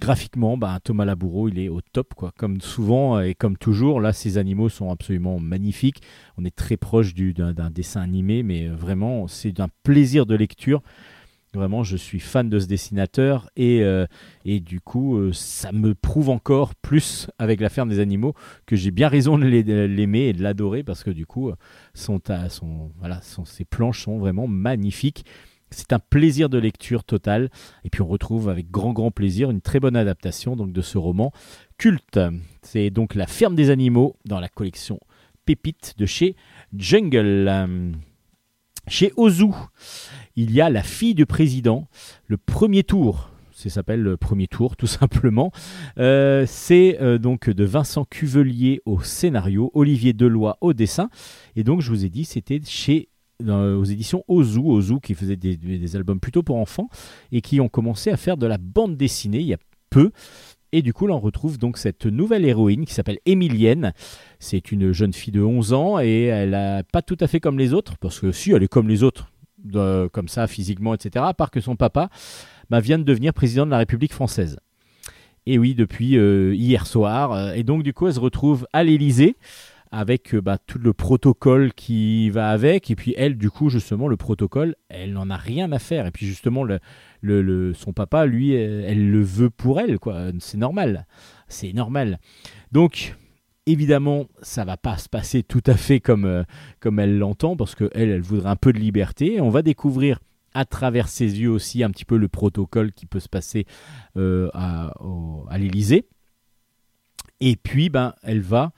[0.00, 2.32] graphiquement, bah, Thomas Laboureau, il est au top, quoi.
[2.36, 6.02] Comme souvent euh, et comme toujours, là, ces animaux sont absolument magnifiques.
[6.38, 10.34] On est très proche du- d'un dessin animé, mais euh, vraiment, c'est d'un plaisir de
[10.34, 10.82] lecture.
[11.54, 14.06] Vraiment, je suis fan de ce dessinateur et, euh,
[14.44, 18.34] et du coup, euh, ça me prouve encore plus avec la ferme des animaux
[18.66, 21.48] que j'ai bien raison de l'ai- de l'aimer et de l'adorer parce que du coup,
[21.48, 21.54] euh,
[21.94, 25.24] son, ta- son, voilà, son, ses planches sont vraiment magnifiques.
[25.70, 27.48] C'est un plaisir de lecture total.
[27.84, 30.98] Et puis on retrouve avec grand grand plaisir une très bonne adaptation donc de ce
[30.98, 31.32] roman
[31.78, 32.20] culte.
[32.62, 35.00] C'est donc La ferme des animaux dans la collection
[35.46, 36.36] Pépite de chez
[36.76, 37.48] Jungle.
[38.86, 39.46] Euh, Chez Ozu,
[40.36, 41.88] il y a La fille du président,
[42.26, 43.30] le premier tour.
[43.52, 45.50] Ça s'appelle le premier tour, tout simplement.
[45.98, 51.08] Euh, c'est euh, donc de Vincent Cuvelier au scénario, Olivier Deloy au dessin.
[51.56, 53.08] Et donc, je vous ai dit, c'était chez
[53.42, 56.88] dans- aux éditions Ozu, Ozu qui faisait des albums plutôt pour enfants
[57.32, 59.58] et qui ont commencé à faire de la bande dessinée il y a
[59.90, 60.10] peu.
[60.76, 63.94] Et du coup, là, on retrouve donc cette nouvelle héroïne qui s'appelle Émilienne.
[64.40, 67.58] C'est une jeune fille de 11 ans et elle a pas tout à fait comme
[67.58, 69.32] les autres, parce que si, elle est comme les autres,
[69.72, 71.24] comme ça, physiquement, etc.
[71.26, 72.10] À part que son papa
[72.68, 74.58] bah, vient de devenir président de la République française.
[75.46, 77.32] Et oui, depuis euh, hier soir.
[77.32, 79.36] Euh, Et donc, du coup, elle se retrouve à l'Élysée
[79.92, 82.90] avec euh, bah, tout le protocole qui va avec.
[82.90, 86.06] Et puis, elle, du coup, justement, le protocole, elle n'en a rien à faire.
[86.06, 86.80] Et puis, justement, le,
[87.26, 89.98] le- son papa, lui, euh, elle le veut pour elle.
[89.98, 90.26] quoi.
[90.38, 91.06] C'est normal.
[91.48, 92.18] C'est normal.
[92.72, 93.14] Donc,
[93.66, 96.44] évidemment, ça va pas se passer tout à fait comme, euh,
[96.80, 99.40] comme elle l'entend, parce qu'elle, elle voudrait un peu de liberté.
[99.40, 100.18] On va découvrir
[100.54, 103.66] à travers ses yeux aussi un petit peu le protocole qui peut se passer
[104.16, 104.92] euh, à,
[105.58, 106.08] l'Élysée.
[107.40, 108.72] Et puis, ben, elle va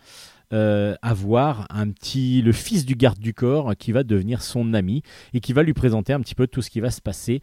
[0.50, 5.02] avoir un petit, le fils du garde du corps qui va devenir son ami
[5.34, 7.42] et qui va lui présenter un petit peu tout ce qui va se passer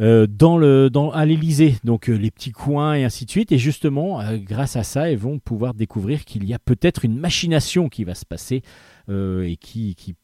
[0.00, 3.52] euh, dans le, à l'Élysée, donc euh, les petits coins et ainsi de suite.
[3.52, 7.18] Et justement, euh, grâce à ça, elles vont pouvoir découvrir qu'il y a peut-être une
[7.18, 8.62] machination qui va se passer
[9.08, 10.14] et qui, qui,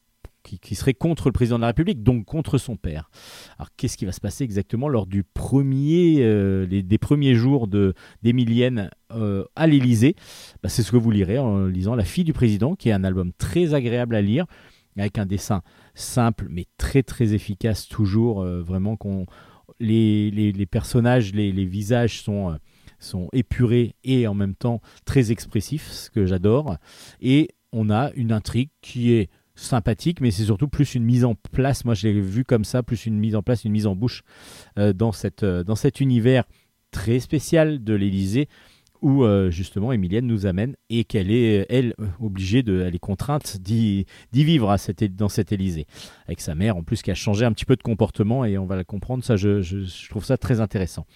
[0.45, 3.11] qui, qui serait contre le président de la République, donc contre son père.
[3.59, 6.19] Alors, qu'est-ce qui va se passer exactement lors du premier,
[6.71, 10.15] les- des premiers jours de d'Émilienne euh, à l'Élysée?
[10.63, 13.03] Bah, C'est ce que vous lirez en lisant La fille du président, qui est un
[13.03, 14.47] album très agréable à lire,
[14.97, 15.63] avec un dessin
[15.95, 18.45] simple mais très très efficace toujours.
[18.45, 19.27] vraiment qu'on
[19.81, 22.57] les, les, personnages, les, les visages sont, euh,
[22.99, 26.77] sont épurés et en même temps très expressifs, ce que j'adore.
[27.21, 31.35] Et on a une intrigue qui est sympathique, mais c'est surtout plus une mise en
[31.35, 31.85] place.
[31.85, 34.23] Moi, je l'ai vu comme ça, plus une mise en place, une mise en bouche
[34.79, 36.45] euh, dans, cette, euh, dans cet univers
[36.91, 38.49] très spécial de l'Élysée
[39.03, 43.59] où euh, justement Emilienne nous amène et qu'elle est, elle, obligée de, elle est contrainte
[43.61, 45.87] d'y vivre cette, dans cet Élysée.
[46.27, 48.67] Avec sa mère, en plus, qui a changé un petit peu de comportement et on
[48.67, 49.25] va la comprendre.
[49.25, 51.07] Ça, je, trouve ça très intéressant.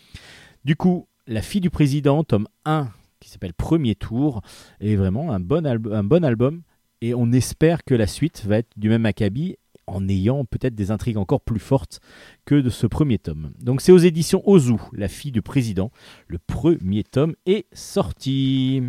[0.65, 2.89] Du coup, La fille du président, tome 1,
[3.21, 4.43] qui s'appelle Premier Tour,
[4.81, 6.63] est vraiment un bon, un bon album.
[7.03, 9.57] Et on espère que la suite va être du même acabit
[9.91, 12.01] en ayant peut-être des intrigues encore plus fortes
[12.45, 13.53] que de ce premier tome.
[13.61, 15.91] Donc c'est aux éditions Ozu, La fille du président.
[16.29, 18.83] Le premier tome est sorti.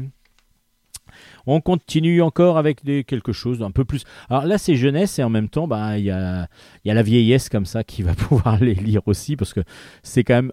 [1.46, 4.04] On continue encore avec quelque chose d'un peu plus.
[4.30, 6.48] Alors là, c'est jeunesse et en même temps, bah, il y, a,
[6.84, 9.62] il y a la vieillesse comme ça qui va pouvoir les lire aussi parce que
[10.04, 10.52] c'est quand même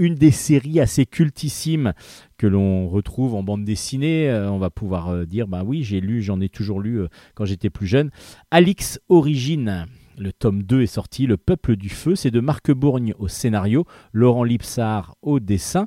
[0.00, 1.92] une des séries assez cultissimes
[2.38, 4.30] que l'on retrouve en bande dessinée.
[4.30, 7.08] Euh, on va pouvoir euh, dire, bah oui, j'ai lu, j'en ai toujours lu euh,
[7.34, 8.10] quand j'étais plus jeune.
[8.50, 9.86] Alix Origine.
[10.18, 13.86] Le tome 2 est sorti, Le Peuple du Feu, c'est de Marc Bourgne au scénario,
[14.12, 15.86] Laurent Lipsard au dessin.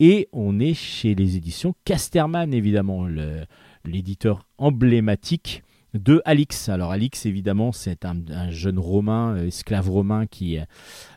[0.00, 3.06] Et on est chez les éditions Casterman, évidemment,
[3.84, 5.62] l'éditeur emblématique
[5.94, 6.68] de Alix.
[6.68, 10.64] Alors Alix, évidemment, c'est un, un jeune romain, euh, esclave romain qui, euh,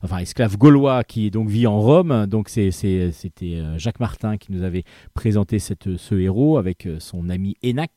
[0.03, 2.27] enfin esclave gaulois qui donc vit en Rome.
[2.27, 3.11] Donc c'était
[3.43, 4.83] euh, Jacques Martin qui nous avait
[5.13, 7.91] présenté ce héros avec son ami Énac.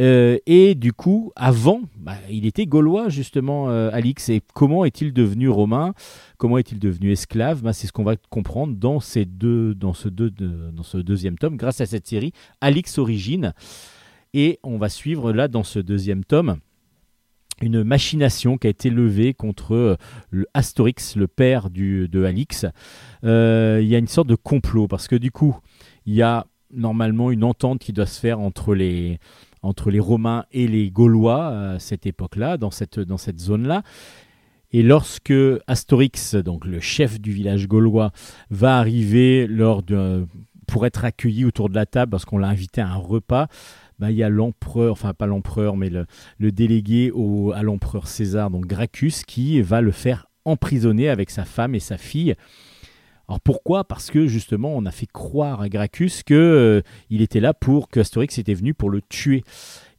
[0.00, 4.28] Euh, et du coup, avant, bah, il était gaulois justement, Alix.
[4.28, 5.94] Et comment est-il devenu romain?
[6.36, 7.62] Comment est-il devenu esclave?
[7.62, 11.56] Bah, C'est ce qu'on va comprendre dans, ces deux, dans, ce dans ce deuxième tome,
[11.56, 13.52] grâce à cette série, Alix Origine.
[14.34, 16.58] Et on va suivre là, dans ce deuxième tome,
[17.62, 22.66] une machination qui a été levée contre euh, Astorix, le père de Alix.
[23.22, 25.56] Euh, Il y a une sorte de complot, parce que du coup,
[26.04, 29.20] il y a normalement une entente qui doit se faire entre les,
[29.62, 33.84] Romains et les Gaulois à cette époque-là, dans cette, zone-là.
[34.72, 35.32] Et lorsque
[35.68, 38.10] Astorix, donc le chef du village gaulois,
[38.50, 39.48] va arriver
[40.66, 43.46] pour être accueilli autour de la table, parce qu'on l'a invité à un repas,
[43.98, 46.06] bah, il y a l'empereur, enfin pas l'empereur, mais le,
[46.38, 51.44] le délégué au- à l'empereur César, donc Gracchus, qui va le faire emprisonner avec sa
[51.44, 52.34] femme et sa fille.
[53.28, 53.84] Alors pourquoi?
[53.84, 57.88] Parce que justement, on a fait croire à Gracchus que euh, il était là pour
[57.88, 59.42] que Astérix était venu pour le tuer.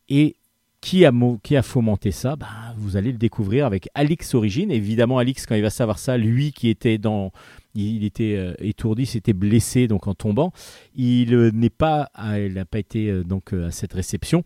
[0.09, 0.35] Et
[0.81, 1.11] qui a,
[1.41, 2.35] qui a fomenté ça?
[2.35, 2.47] Bah,
[2.77, 4.69] Vous allez le découvrir avec Alix Origine.
[4.69, 7.31] Évidemment, Alix, quand il va savoir ça, lui qui était dans,
[7.75, 10.51] il, était euh, étourdi, s'était blessé donc en tombant.
[10.95, 14.43] Il euh, n'est pas, à- il n'a pas été euh, donc à cette réception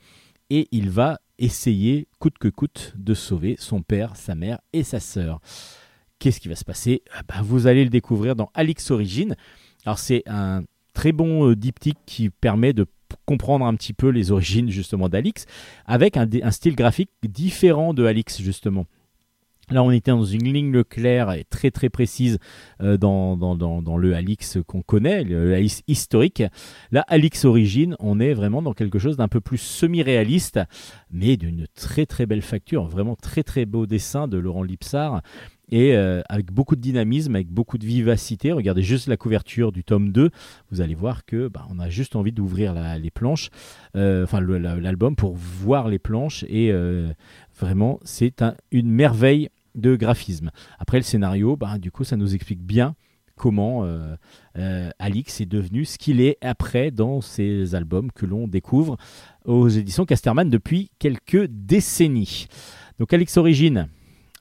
[0.50, 5.00] et il va essayer coûte que coûte de sauver son père, sa mère et sa
[5.00, 5.40] sœur.
[6.18, 7.04] Qu'est-ce qui va se passer?
[7.14, 9.36] Ah bah, Vous allez le découvrir dans Alix Origine.
[9.86, 12.86] Alors c'est un très bon diptyque qui permet de
[13.26, 15.46] comprendre un petit peu les origines justement d'Alix,
[15.86, 18.86] avec un style graphique différent de Alix justement.
[19.72, 22.40] Là, on était dans une ligne claire et très très précise
[22.82, 23.36] euh, dans,
[23.98, 26.44] le Alix qu'on connaît, le Alix historique.
[26.92, 30.60] Là, Alix Origine, on est vraiment dans quelque chose d'un peu plus semi-réaliste,
[31.12, 35.22] mais d'une très très belle facture, vraiment très très beau dessin de Laurent Lipsard
[35.72, 38.52] et euh, avec beaucoup de dynamisme, avec beaucoup de vivacité.
[38.52, 40.32] Regardez juste la couverture du tome 2,
[40.72, 43.52] vous allez voir que bah, on a juste envie d'ouvrir les planches,
[43.96, 46.74] euh, enfin l'album pour voir les planches et
[47.60, 50.52] vraiment c'est un- une merveille de graphisme.
[50.78, 52.96] Après le scénario, bah, du coup ça nous explique bien
[53.40, 54.16] comment euh,
[54.58, 58.98] euh, Alix est devenu ce qu'il est après dans ces albums que l'on découvre
[59.46, 62.48] aux éditions Casterman depuis quelques décennies.
[63.00, 63.88] Donc Alix Origine,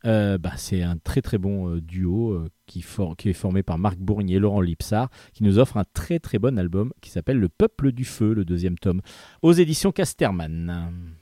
[0.04, 4.38] euh, bah, c'est un très très bon duo qui, est formé par Marc Bourgny et
[4.38, 8.04] Laurent Lipsard, qui nous offre un très très bon album qui s'appelle Le Peuple du
[8.04, 9.00] Feu, le deuxième tome,
[9.42, 11.14] aux éditions Casterman.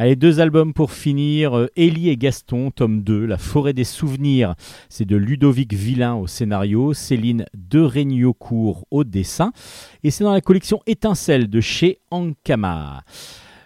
[0.00, 1.54] Allez, deux albums pour finir.
[1.54, 4.54] Euh, Élie et Gaston, tome 2, La forêt des souvenirs.
[4.88, 9.52] C'est de Ludovic Villain au scénario, Céline de Régnaucourt au dessin.
[10.02, 13.04] Et c'est dans la collection Étincelle de chez Ankama.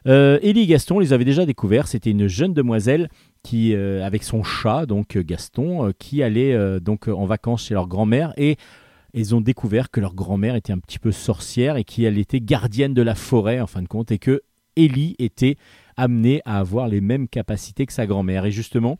[0.09, 1.87] Euh, Élie et Gaston, on les avait déjà découverts.
[1.87, 3.11] C'était une jeune demoiselle
[3.45, 7.27] qui, euh, avec son chat, donc euh, Gaston, euh, qui allait euh, donc euh, en
[7.27, 8.57] vacances chez leur grand-mère et
[9.13, 12.93] ils ont découvert que leur grand-mère était un petit peu sorcière et qu'elle était gardienne
[12.93, 14.43] de la forêt en fin de compte et que
[14.77, 15.57] Ellie était
[15.97, 18.47] amenée à avoir les mêmes capacités que sa grand-mère.
[18.47, 18.99] Et justement,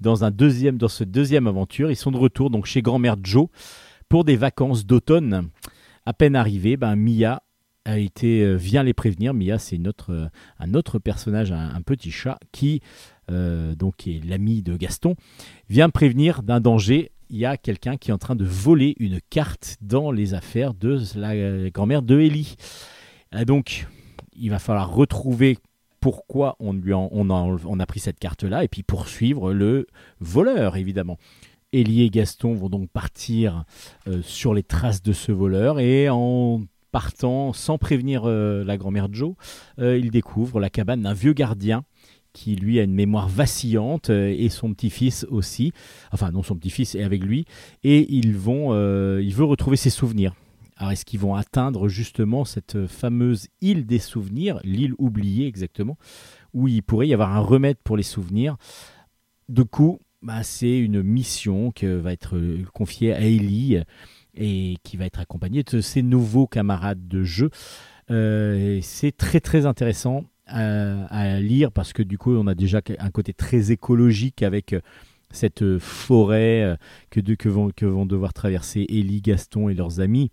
[0.00, 3.48] dans, un deuxième, dans ce deuxième aventure, ils sont de retour donc chez grand-mère Joe
[4.08, 5.48] pour des vacances d'automne.
[6.06, 7.42] À peine arrivée, ben, Mia
[7.84, 9.34] a été, euh, vient les prévenir.
[9.34, 10.28] Mia, c'est autre, euh,
[10.58, 12.80] un autre personnage, un, petit chat qui,
[13.30, 15.16] euh, donc, qui est l'ami de Gaston,
[15.68, 17.10] vient prévenir d'un danger.
[17.30, 20.74] Il y a quelqu'un qui est en train de voler une carte dans les affaires
[20.74, 22.56] de la grand-mère de Ellie.
[23.46, 23.86] Donc,
[24.34, 25.58] il va falloir retrouver
[26.00, 29.86] pourquoi on, lui on, a, pris cette carte-là et puis poursuivre le
[30.20, 31.18] voleur, évidemment.
[31.72, 33.64] Ellie et Gaston vont donc partir
[34.06, 36.62] euh, sur les traces de ce voleur et en
[36.92, 39.34] partant sans prévenir euh, la grand-mère Joe,
[39.78, 41.84] euh, ils découvrent la cabane d'un vieux gardien
[42.32, 45.72] qui lui a une mémoire vacillante et son petit-fils aussi.
[46.12, 47.46] Enfin non, son petit-fils est avec lui
[47.82, 48.74] et ils vont,
[49.18, 50.34] il veut retrouver ses souvenirs.
[50.78, 55.98] Alors est-ce qu'ils vont atteindre justement cette fameuse île des souvenirs, l'île oubliée exactement,
[56.54, 58.56] où il pourrait y avoir un remède pour les souvenirs?
[59.48, 63.82] Du coup, bah, c'est une mission qui va être euh, confiée à Ellie
[64.36, 67.50] et qui va être accompagné de ses nouveaux camarades de jeu.
[68.12, 73.10] Euh, c'est très très intéressant à, lire parce que du coup on a déjà un
[73.10, 74.80] côté très écologique avec euh,
[75.30, 76.76] cette euh, forêt euh,
[77.10, 80.30] que, de- que, vont, que vont devoir traverser Ellie, Gaston et leurs amis.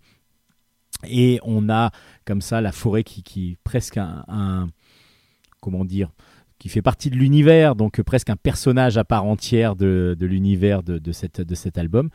[1.08, 1.90] Et on a
[2.24, 4.68] comme ça la forêt qui, qui presque un, un-
[5.60, 6.10] comment dire
[6.58, 10.98] qui fait partie de l'univers, donc presque un personnage à part entière de, l'univers de,
[10.98, 12.08] de, cet album.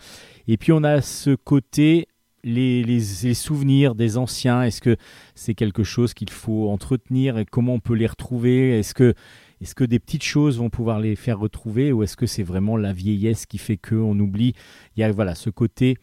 [0.47, 2.07] Et puis on a ce côté,
[2.43, 4.97] les, souvenirs des anciens, est-ce que
[5.35, 8.79] c'est quelque chose qu'il faut entretenir et comment on peut les retrouver?
[8.79, 9.13] Est-ce que,
[9.61, 12.77] est que des petites choses vont pouvoir les faire retrouver ou est-ce que c'est vraiment
[12.77, 14.53] la vieillesse qui fait qu'on oublie?
[14.95, 15.97] Il y a voilà, ce côté,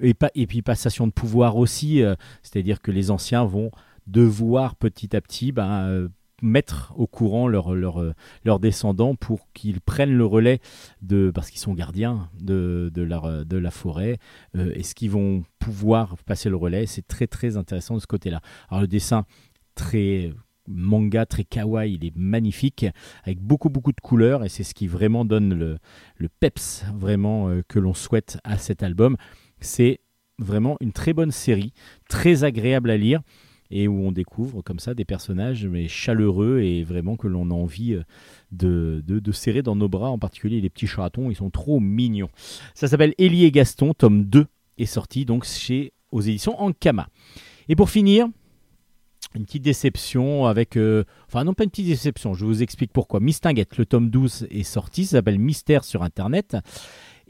[0.00, 3.70] et, pas, et puis passation de pouvoir aussi, euh, c'est-à-dire que les anciens vont
[4.06, 6.08] devoir petit à petit ben, euh,
[6.42, 10.60] mettre au courant leurs leur, descendants pour qu'ils prennent le relais
[11.00, 14.18] de parce qu'ils sont gardiens de, de, leur, de la forêt.
[14.56, 16.86] Euh, Est-ce qu'ils vont pouvoir passer le relais?
[16.86, 18.40] C'est très très intéressant de ce côté-là.
[18.68, 19.24] Alors le dessin
[19.76, 20.32] très
[20.68, 22.86] manga, très kawaii, il est magnifique
[23.24, 25.78] avec beaucoup beaucoup de couleurs et c'est ce qui vraiment donne le,
[26.16, 29.16] le peps vraiment euh, que l'on souhaite à cet album.
[29.62, 30.00] C'est
[30.38, 31.72] vraiment une très bonne série,
[32.08, 33.20] très agréable à lire
[33.70, 37.54] et où on découvre comme ça des personnages mais chaleureux et vraiment que l'on a
[37.54, 38.02] envie euh,
[38.50, 41.80] de, de, de serrer dans nos bras, en particulier les petits chatons, ils sont trop
[41.80, 42.28] mignons.
[42.74, 44.46] Ça s'appelle Élie et Gaston, tome 2
[44.78, 47.08] est sorti donc chez aux éditions Ankama.
[47.68, 48.26] Et pour finir,
[49.34, 50.76] une petite déception avec...
[50.76, 53.20] euh, enfin non pas une petite déception, je vous explique pourquoi.
[53.20, 56.56] Mistinguette, le tome 12 est sorti, ça s'appelle Mystère sur Internet.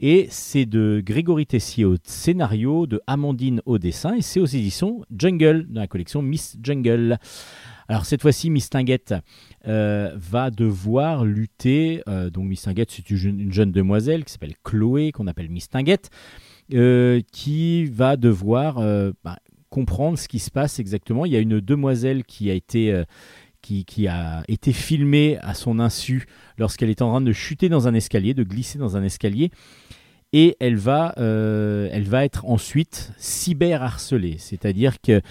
[0.05, 5.05] Et c'est de Grégory Tessier au scénario, de Amandine au dessin, et c'est aux éditions
[5.17, 7.17] Jungle, dans la collection Miss Jungle.
[7.87, 9.15] Alors cette fois-ci, Mistinguette
[9.65, 12.03] euh, va devoir lutter.
[12.09, 16.09] euh, donc Mistinguette, c'est une jeune, une jeune demoiselle qui s'appelle Chloé, qu'on appelle Mistinguette,
[16.73, 18.81] euh, qui va devoir
[19.23, 19.39] bah,
[19.69, 21.25] comprendre ce qui se passe exactement.
[21.25, 23.03] Il y a une demoiselle qui a été
[23.63, 26.25] qui, a été filmée à son insu
[26.57, 29.51] lorsqu'elle est en train de chuter dans un escalier, de glisser dans un escalier.
[30.35, 35.21] Et elle va, euh, elle va être ensuite cyber-harcelée, c'est-à-dire qu'elle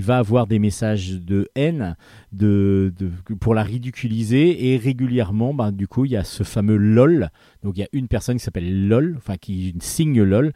[0.00, 1.94] va avoir des messages de haine
[2.32, 2.90] de,
[3.38, 7.28] pour la ridiculiser et régulièrement, ben, du coup, il y a ce fameux LOL.
[7.62, 10.54] Donc il y a une personne qui s'appelle LOL, enfin qui signe LOL,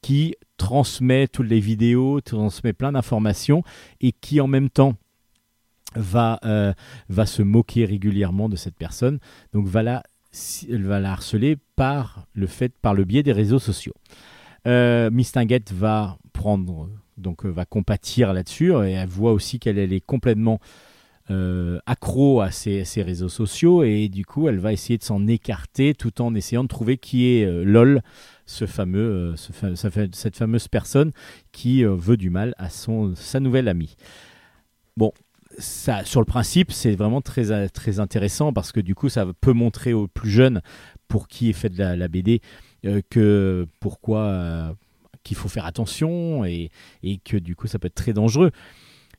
[0.00, 3.64] qui transmet toutes les vidéos, transmet plein d'informations
[4.00, 4.94] et qui en même temps
[5.94, 6.72] va, euh,
[7.08, 9.18] va se moquer régulièrement de cette personne.
[9.52, 10.02] Donc va la,
[10.68, 13.94] va la harceler par le fait, par le biais des réseaux sociaux.
[14.66, 19.92] Euh, Mistinguette va prendre, donc euh, va compatir là-dessus et elle voit aussi qu'elle elle
[19.92, 20.60] est complètement
[21.30, 25.94] euh, accro à ces réseaux sociaux et du coup elle va essayer de s'en écarter
[25.94, 28.02] tout en essayant de trouver qui est euh, LOL,
[28.46, 31.12] ce fameux, euh, cette fameuse personne
[31.52, 33.94] qui euh, veut du mal à son, sa nouvelle amie.
[34.96, 35.12] Bon,
[35.60, 39.92] sur le principe, c'est vraiment très, très intéressant parce que du coup, ça peut montrer
[39.92, 40.62] aux plus jeunes
[41.08, 42.40] pour qui est fait de la, BD
[42.84, 44.72] euh, que pourquoi euh,
[45.22, 46.70] qu'il faut faire attention et,
[47.02, 48.50] et que du coup, ça peut être très dangereux.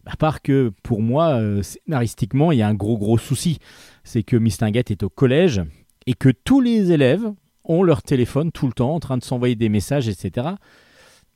[0.05, 3.59] À part que pour moi, euh, scénaristiquement, il y a un gros gros souci,
[4.03, 5.61] c'est que Mistinguette est au collège
[6.07, 7.31] et que tous les élèves
[7.65, 10.47] ont leur téléphone tout le temps en train de s'envoyer des messages, etc.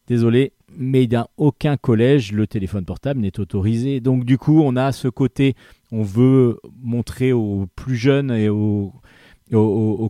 [0.07, 4.01] Désolé, mais dans aucun collège, le téléphone portable n'est autorisé.
[4.01, 5.55] Donc du coup, on a ce côté,
[5.91, 8.91] on veut montrer aux plus jeunes et aux,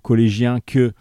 [0.04, 0.92] collégiens que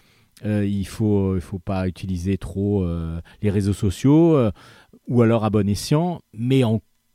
[0.44, 4.52] euh, il faut, pas utiliser trop euh, les réseaux sociaux euh,
[5.08, 6.20] ou alors à bon escient.
[6.32, 6.62] Mais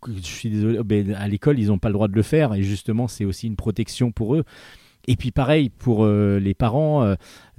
[0.05, 3.07] je suis désolé, à l'école, ils n'ont pas le droit de le faire et justement,
[3.07, 4.43] c'est aussi une protection pour eux.
[5.11, 7.15] Et puis pareil pour euh, les parents, euh,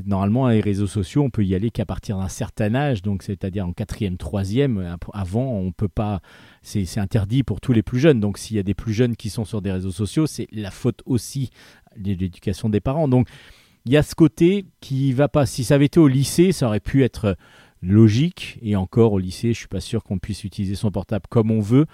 [0.07, 3.67] normalement les réseaux sociaux, on peut y aller qu'à partir d'un certain âge, donc c'est-à-dire
[3.67, 4.79] en quatrième, troisième.
[4.79, 6.21] euh, Avant, on peut pas,
[6.63, 8.21] c'est interdit pour tous les plus jeunes.
[8.21, 10.71] Donc s'il y a des plus jeunes qui sont sur des réseaux sociaux, c'est la
[10.71, 11.51] faute aussi
[11.97, 13.09] de l'éducation des parents.
[13.09, 13.27] Donc
[13.85, 15.45] il y a ce côté qui va pas.
[15.45, 17.37] Si ça avait été au lycée, ça aurait pu être
[17.83, 18.61] logique.
[18.63, 21.61] Et encore au lycée, je suis pas sûr qu'on puisse utiliser son portable comme on
[21.61, 21.87] veut,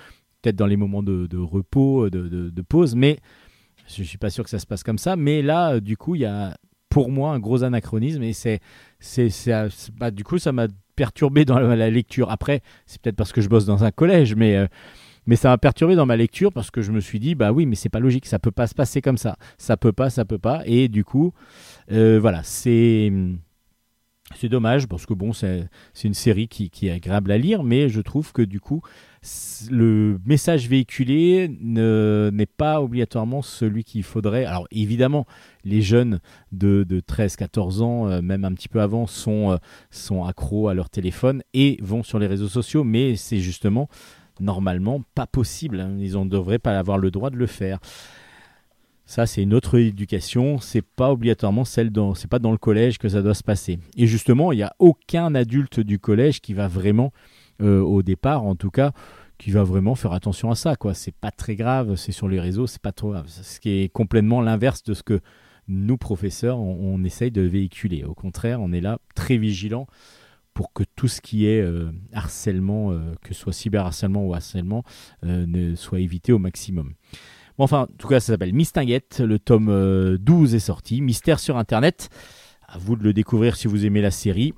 [0.43, 3.21] peut-être dans les moments de, repos, de- de pause, mais
[3.89, 5.17] je suis pas sûr que ça se passe comme ça.
[5.17, 6.57] Mais là, euh, du coup, il y a
[6.89, 8.61] pour moi un gros anachronisme et c'est,
[9.01, 12.31] c'est, c'est- c'est- bah, du coup, ça m'a perturbé dans la, lecture.
[12.31, 14.67] Après, c'est peut-être parce que je bosse dans un collège, mais euh,
[15.27, 17.67] mais ça m'a perturbé dans ma lecture parce que je me suis dit bah oui,
[17.67, 20.25] mais c'est pas logique, ça peut pas se passer comme ça, ça peut pas, ça
[20.25, 21.33] peut pas, et du coup,
[21.93, 23.13] euh, voilà, c'est
[24.35, 27.63] C'est dommage parce que bon, c'est c'est une série qui, qui est agréable à lire,
[27.63, 28.83] mais je trouve que du coup,
[29.71, 34.45] le message véhiculé ne- n'est pas obligatoirement celui qu'il faudrait.
[34.45, 35.27] Alors évidemment,
[35.65, 36.21] les jeunes
[36.53, 40.91] de, de 13-14 ans, euh, même un petit peu avant, sont, euh, accros à leur
[40.91, 43.89] téléphone et vont sur les réseaux sociaux, mais c'est justement
[44.41, 45.81] normalement pas possible.
[45.81, 45.97] hein.
[45.99, 47.79] Ils ne devraient pas avoir le droit de le faire.
[49.09, 50.59] Ça, c'est une autre éducation.
[50.59, 53.79] C'est pas obligatoirement celle dans, c'est pas dans le collège que ça doit se passer.
[53.97, 57.13] Et justement, il n'y a aucun adulte du collège qui va vraiment,
[57.61, 58.93] euh, au départ en tout cas,
[59.39, 60.77] qui va vraiment faire attention à ça.
[60.77, 61.97] Quoi, c'est pas très grave.
[61.97, 63.27] C'est sur les réseaux, c'est pas trop grave.
[63.29, 65.21] Ce qui est complètement l'inverse de ce que
[65.69, 68.05] nous professeurs, on, essaye de véhiculer.
[68.05, 69.87] Au contraire, on est là très vigilant
[70.55, 74.85] pour que tout ce qui est euh, harcèlement, euh, que ce soit cyberharcèlement ou harcèlement,
[75.23, 76.95] ne soit évité au maximum.
[77.59, 79.21] Enfin, en tout cas, ça s'appelle Mistinguette.
[79.21, 81.01] Le tome euh, 12 est sorti.
[81.01, 82.11] Mystère sur Internet.
[82.69, 84.53] À vous de le découvrir si vous aimez la série.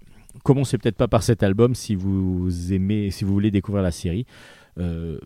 [0.49, 4.25] Commencez peut-être pas par cet album si vous aimez, si vous voulez découvrir la série.
[4.79, 5.19] Euh,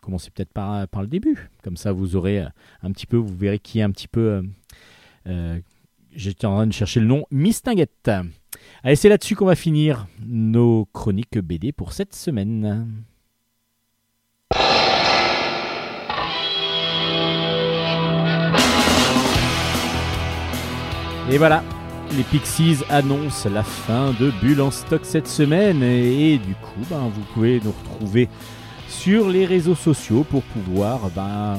[0.00, 1.50] commencez peut-être par, par le début.
[1.64, 2.48] Comme ça, vous aurez euh,
[2.84, 4.20] un petit peu, vous verrez qui est un petit peu.
[4.20, 4.42] euh,
[5.26, 5.58] euh,
[6.14, 7.24] J'étais en train de chercher le nom.
[7.32, 8.08] Mistinguette.
[8.84, 12.86] Allez, c'est là-dessus qu'on va finir nos chroniques BD pour cette semaine.
[21.32, 21.64] Et voilà,
[22.16, 27.10] les Pixies annoncent la fin de Bulle en stock cette semaine et, du coup, ben,
[27.12, 28.28] vous pouvez nous retrouver
[28.88, 31.58] sur les réseaux sociaux pour pouvoir ben,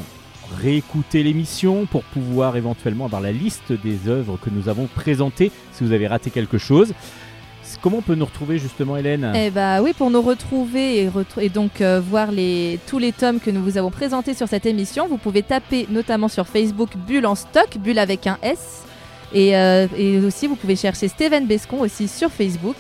[0.57, 5.84] réécouter l'émission, pour pouvoir éventuellement avoir la liste des œuvres que nous avons présentées si
[5.84, 6.93] vous avez raté quelque chose.
[7.81, 9.31] Comment on peut nous retrouver justement, Hélène?
[9.35, 11.07] Eh bah oui, pour nous retrouver
[11.38, 12.30] et, donc euh, voir
[12.88, 16.27] tous les tomes que nous vous avons présentés sur cette émission, vous pouvez taper notamment
[16.30, 18.89] sur Facebook Bulle en stock, Bulle avec un S.
[19.34, 22.76] Et, euh, et aussi, vous pouvez chercher Steven Bescon aussi sur Facebook.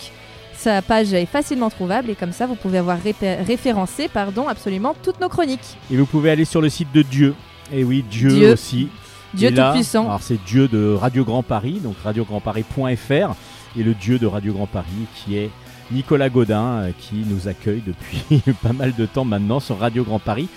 [0.55, 5.21] Sa page est facilement trouvable et comme ça, vous pouvez avoir référencé pardon, absolument toutes
[5.21, 5.77] nos chroniques.
[5.89, 7.33] Et vous pouvez aller sur le site de Dieu.
[7.71, 8.51] Et oui, Dieu, Dieu.
[8.51, 8.89] aussi.
[9.33, 10.05] Dieu Tout-Puissant.
[10.05, 13.35] Alors c'est Dieu de Radio Grand Paris, donc radiograndparis.fr,
[13.77, 15.49] et le Dieu de Radio Grand Paris qui est
[15.91, 20.19] Nicolas Godin, euh, qui nous accueille depuis pas mal de temps maintenant sur Radio Grand
[20.19, 20.49] Paris.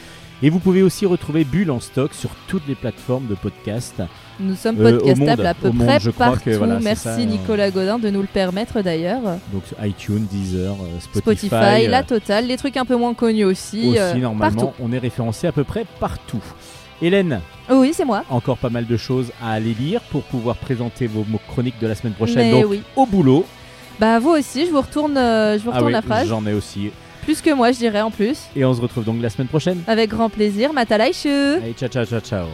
[0.45, 4.03] Et vous pouvez aussi retrouver Bulle en stock sur toutes les plateformes de podcast.
[4.41, 6.41] Nous sommes Euh, podcastables à peu monde, près partout.
[6.45, 7.25] que, voilà, c'est Merci ça, euh.
[7.25, 9.21] Nicolas Godin de nous le permettre d'ailleurs.
[9.53, 11.47] Donc iTunes, Deezer, euh, Spotify.
[11.47, 13.91] Spotify, euh, la totale, les trucs un peu moins connus aussi.
[13.91, 14.83] aussi euh, normalement, partout.
[14.83, 16.43] on est référencé à peu près partout.
[17.01, 17.41] Hélène,
[17.71, 18.25] oui, c'est moi.
[18.29, 21.87] encore pas mal de choses à aller lire pour pouvoir présenter vos mots chroniques de
[21.87, 22.51] la semaine prochaine.
[22.51, 22.83] Mais donc oui.
[22.97, 23.45] au boulot.
[24.01, 26.27] Bah vous aussi, je vous retourne, je vous Ah oui, la phrase.
[26.27, 26.91] j'en ai aussi.
[27.23, 28.39] Plus que moi, je dirais en plus.
[28.57, 29.83] Et on se retrouve donc la semaine prochaine.
[29.87, 30.73] Avec grand plaisir.
[30.73, 32.47] Matalaïchu Allez, ciao, ciao, ciao, ciao.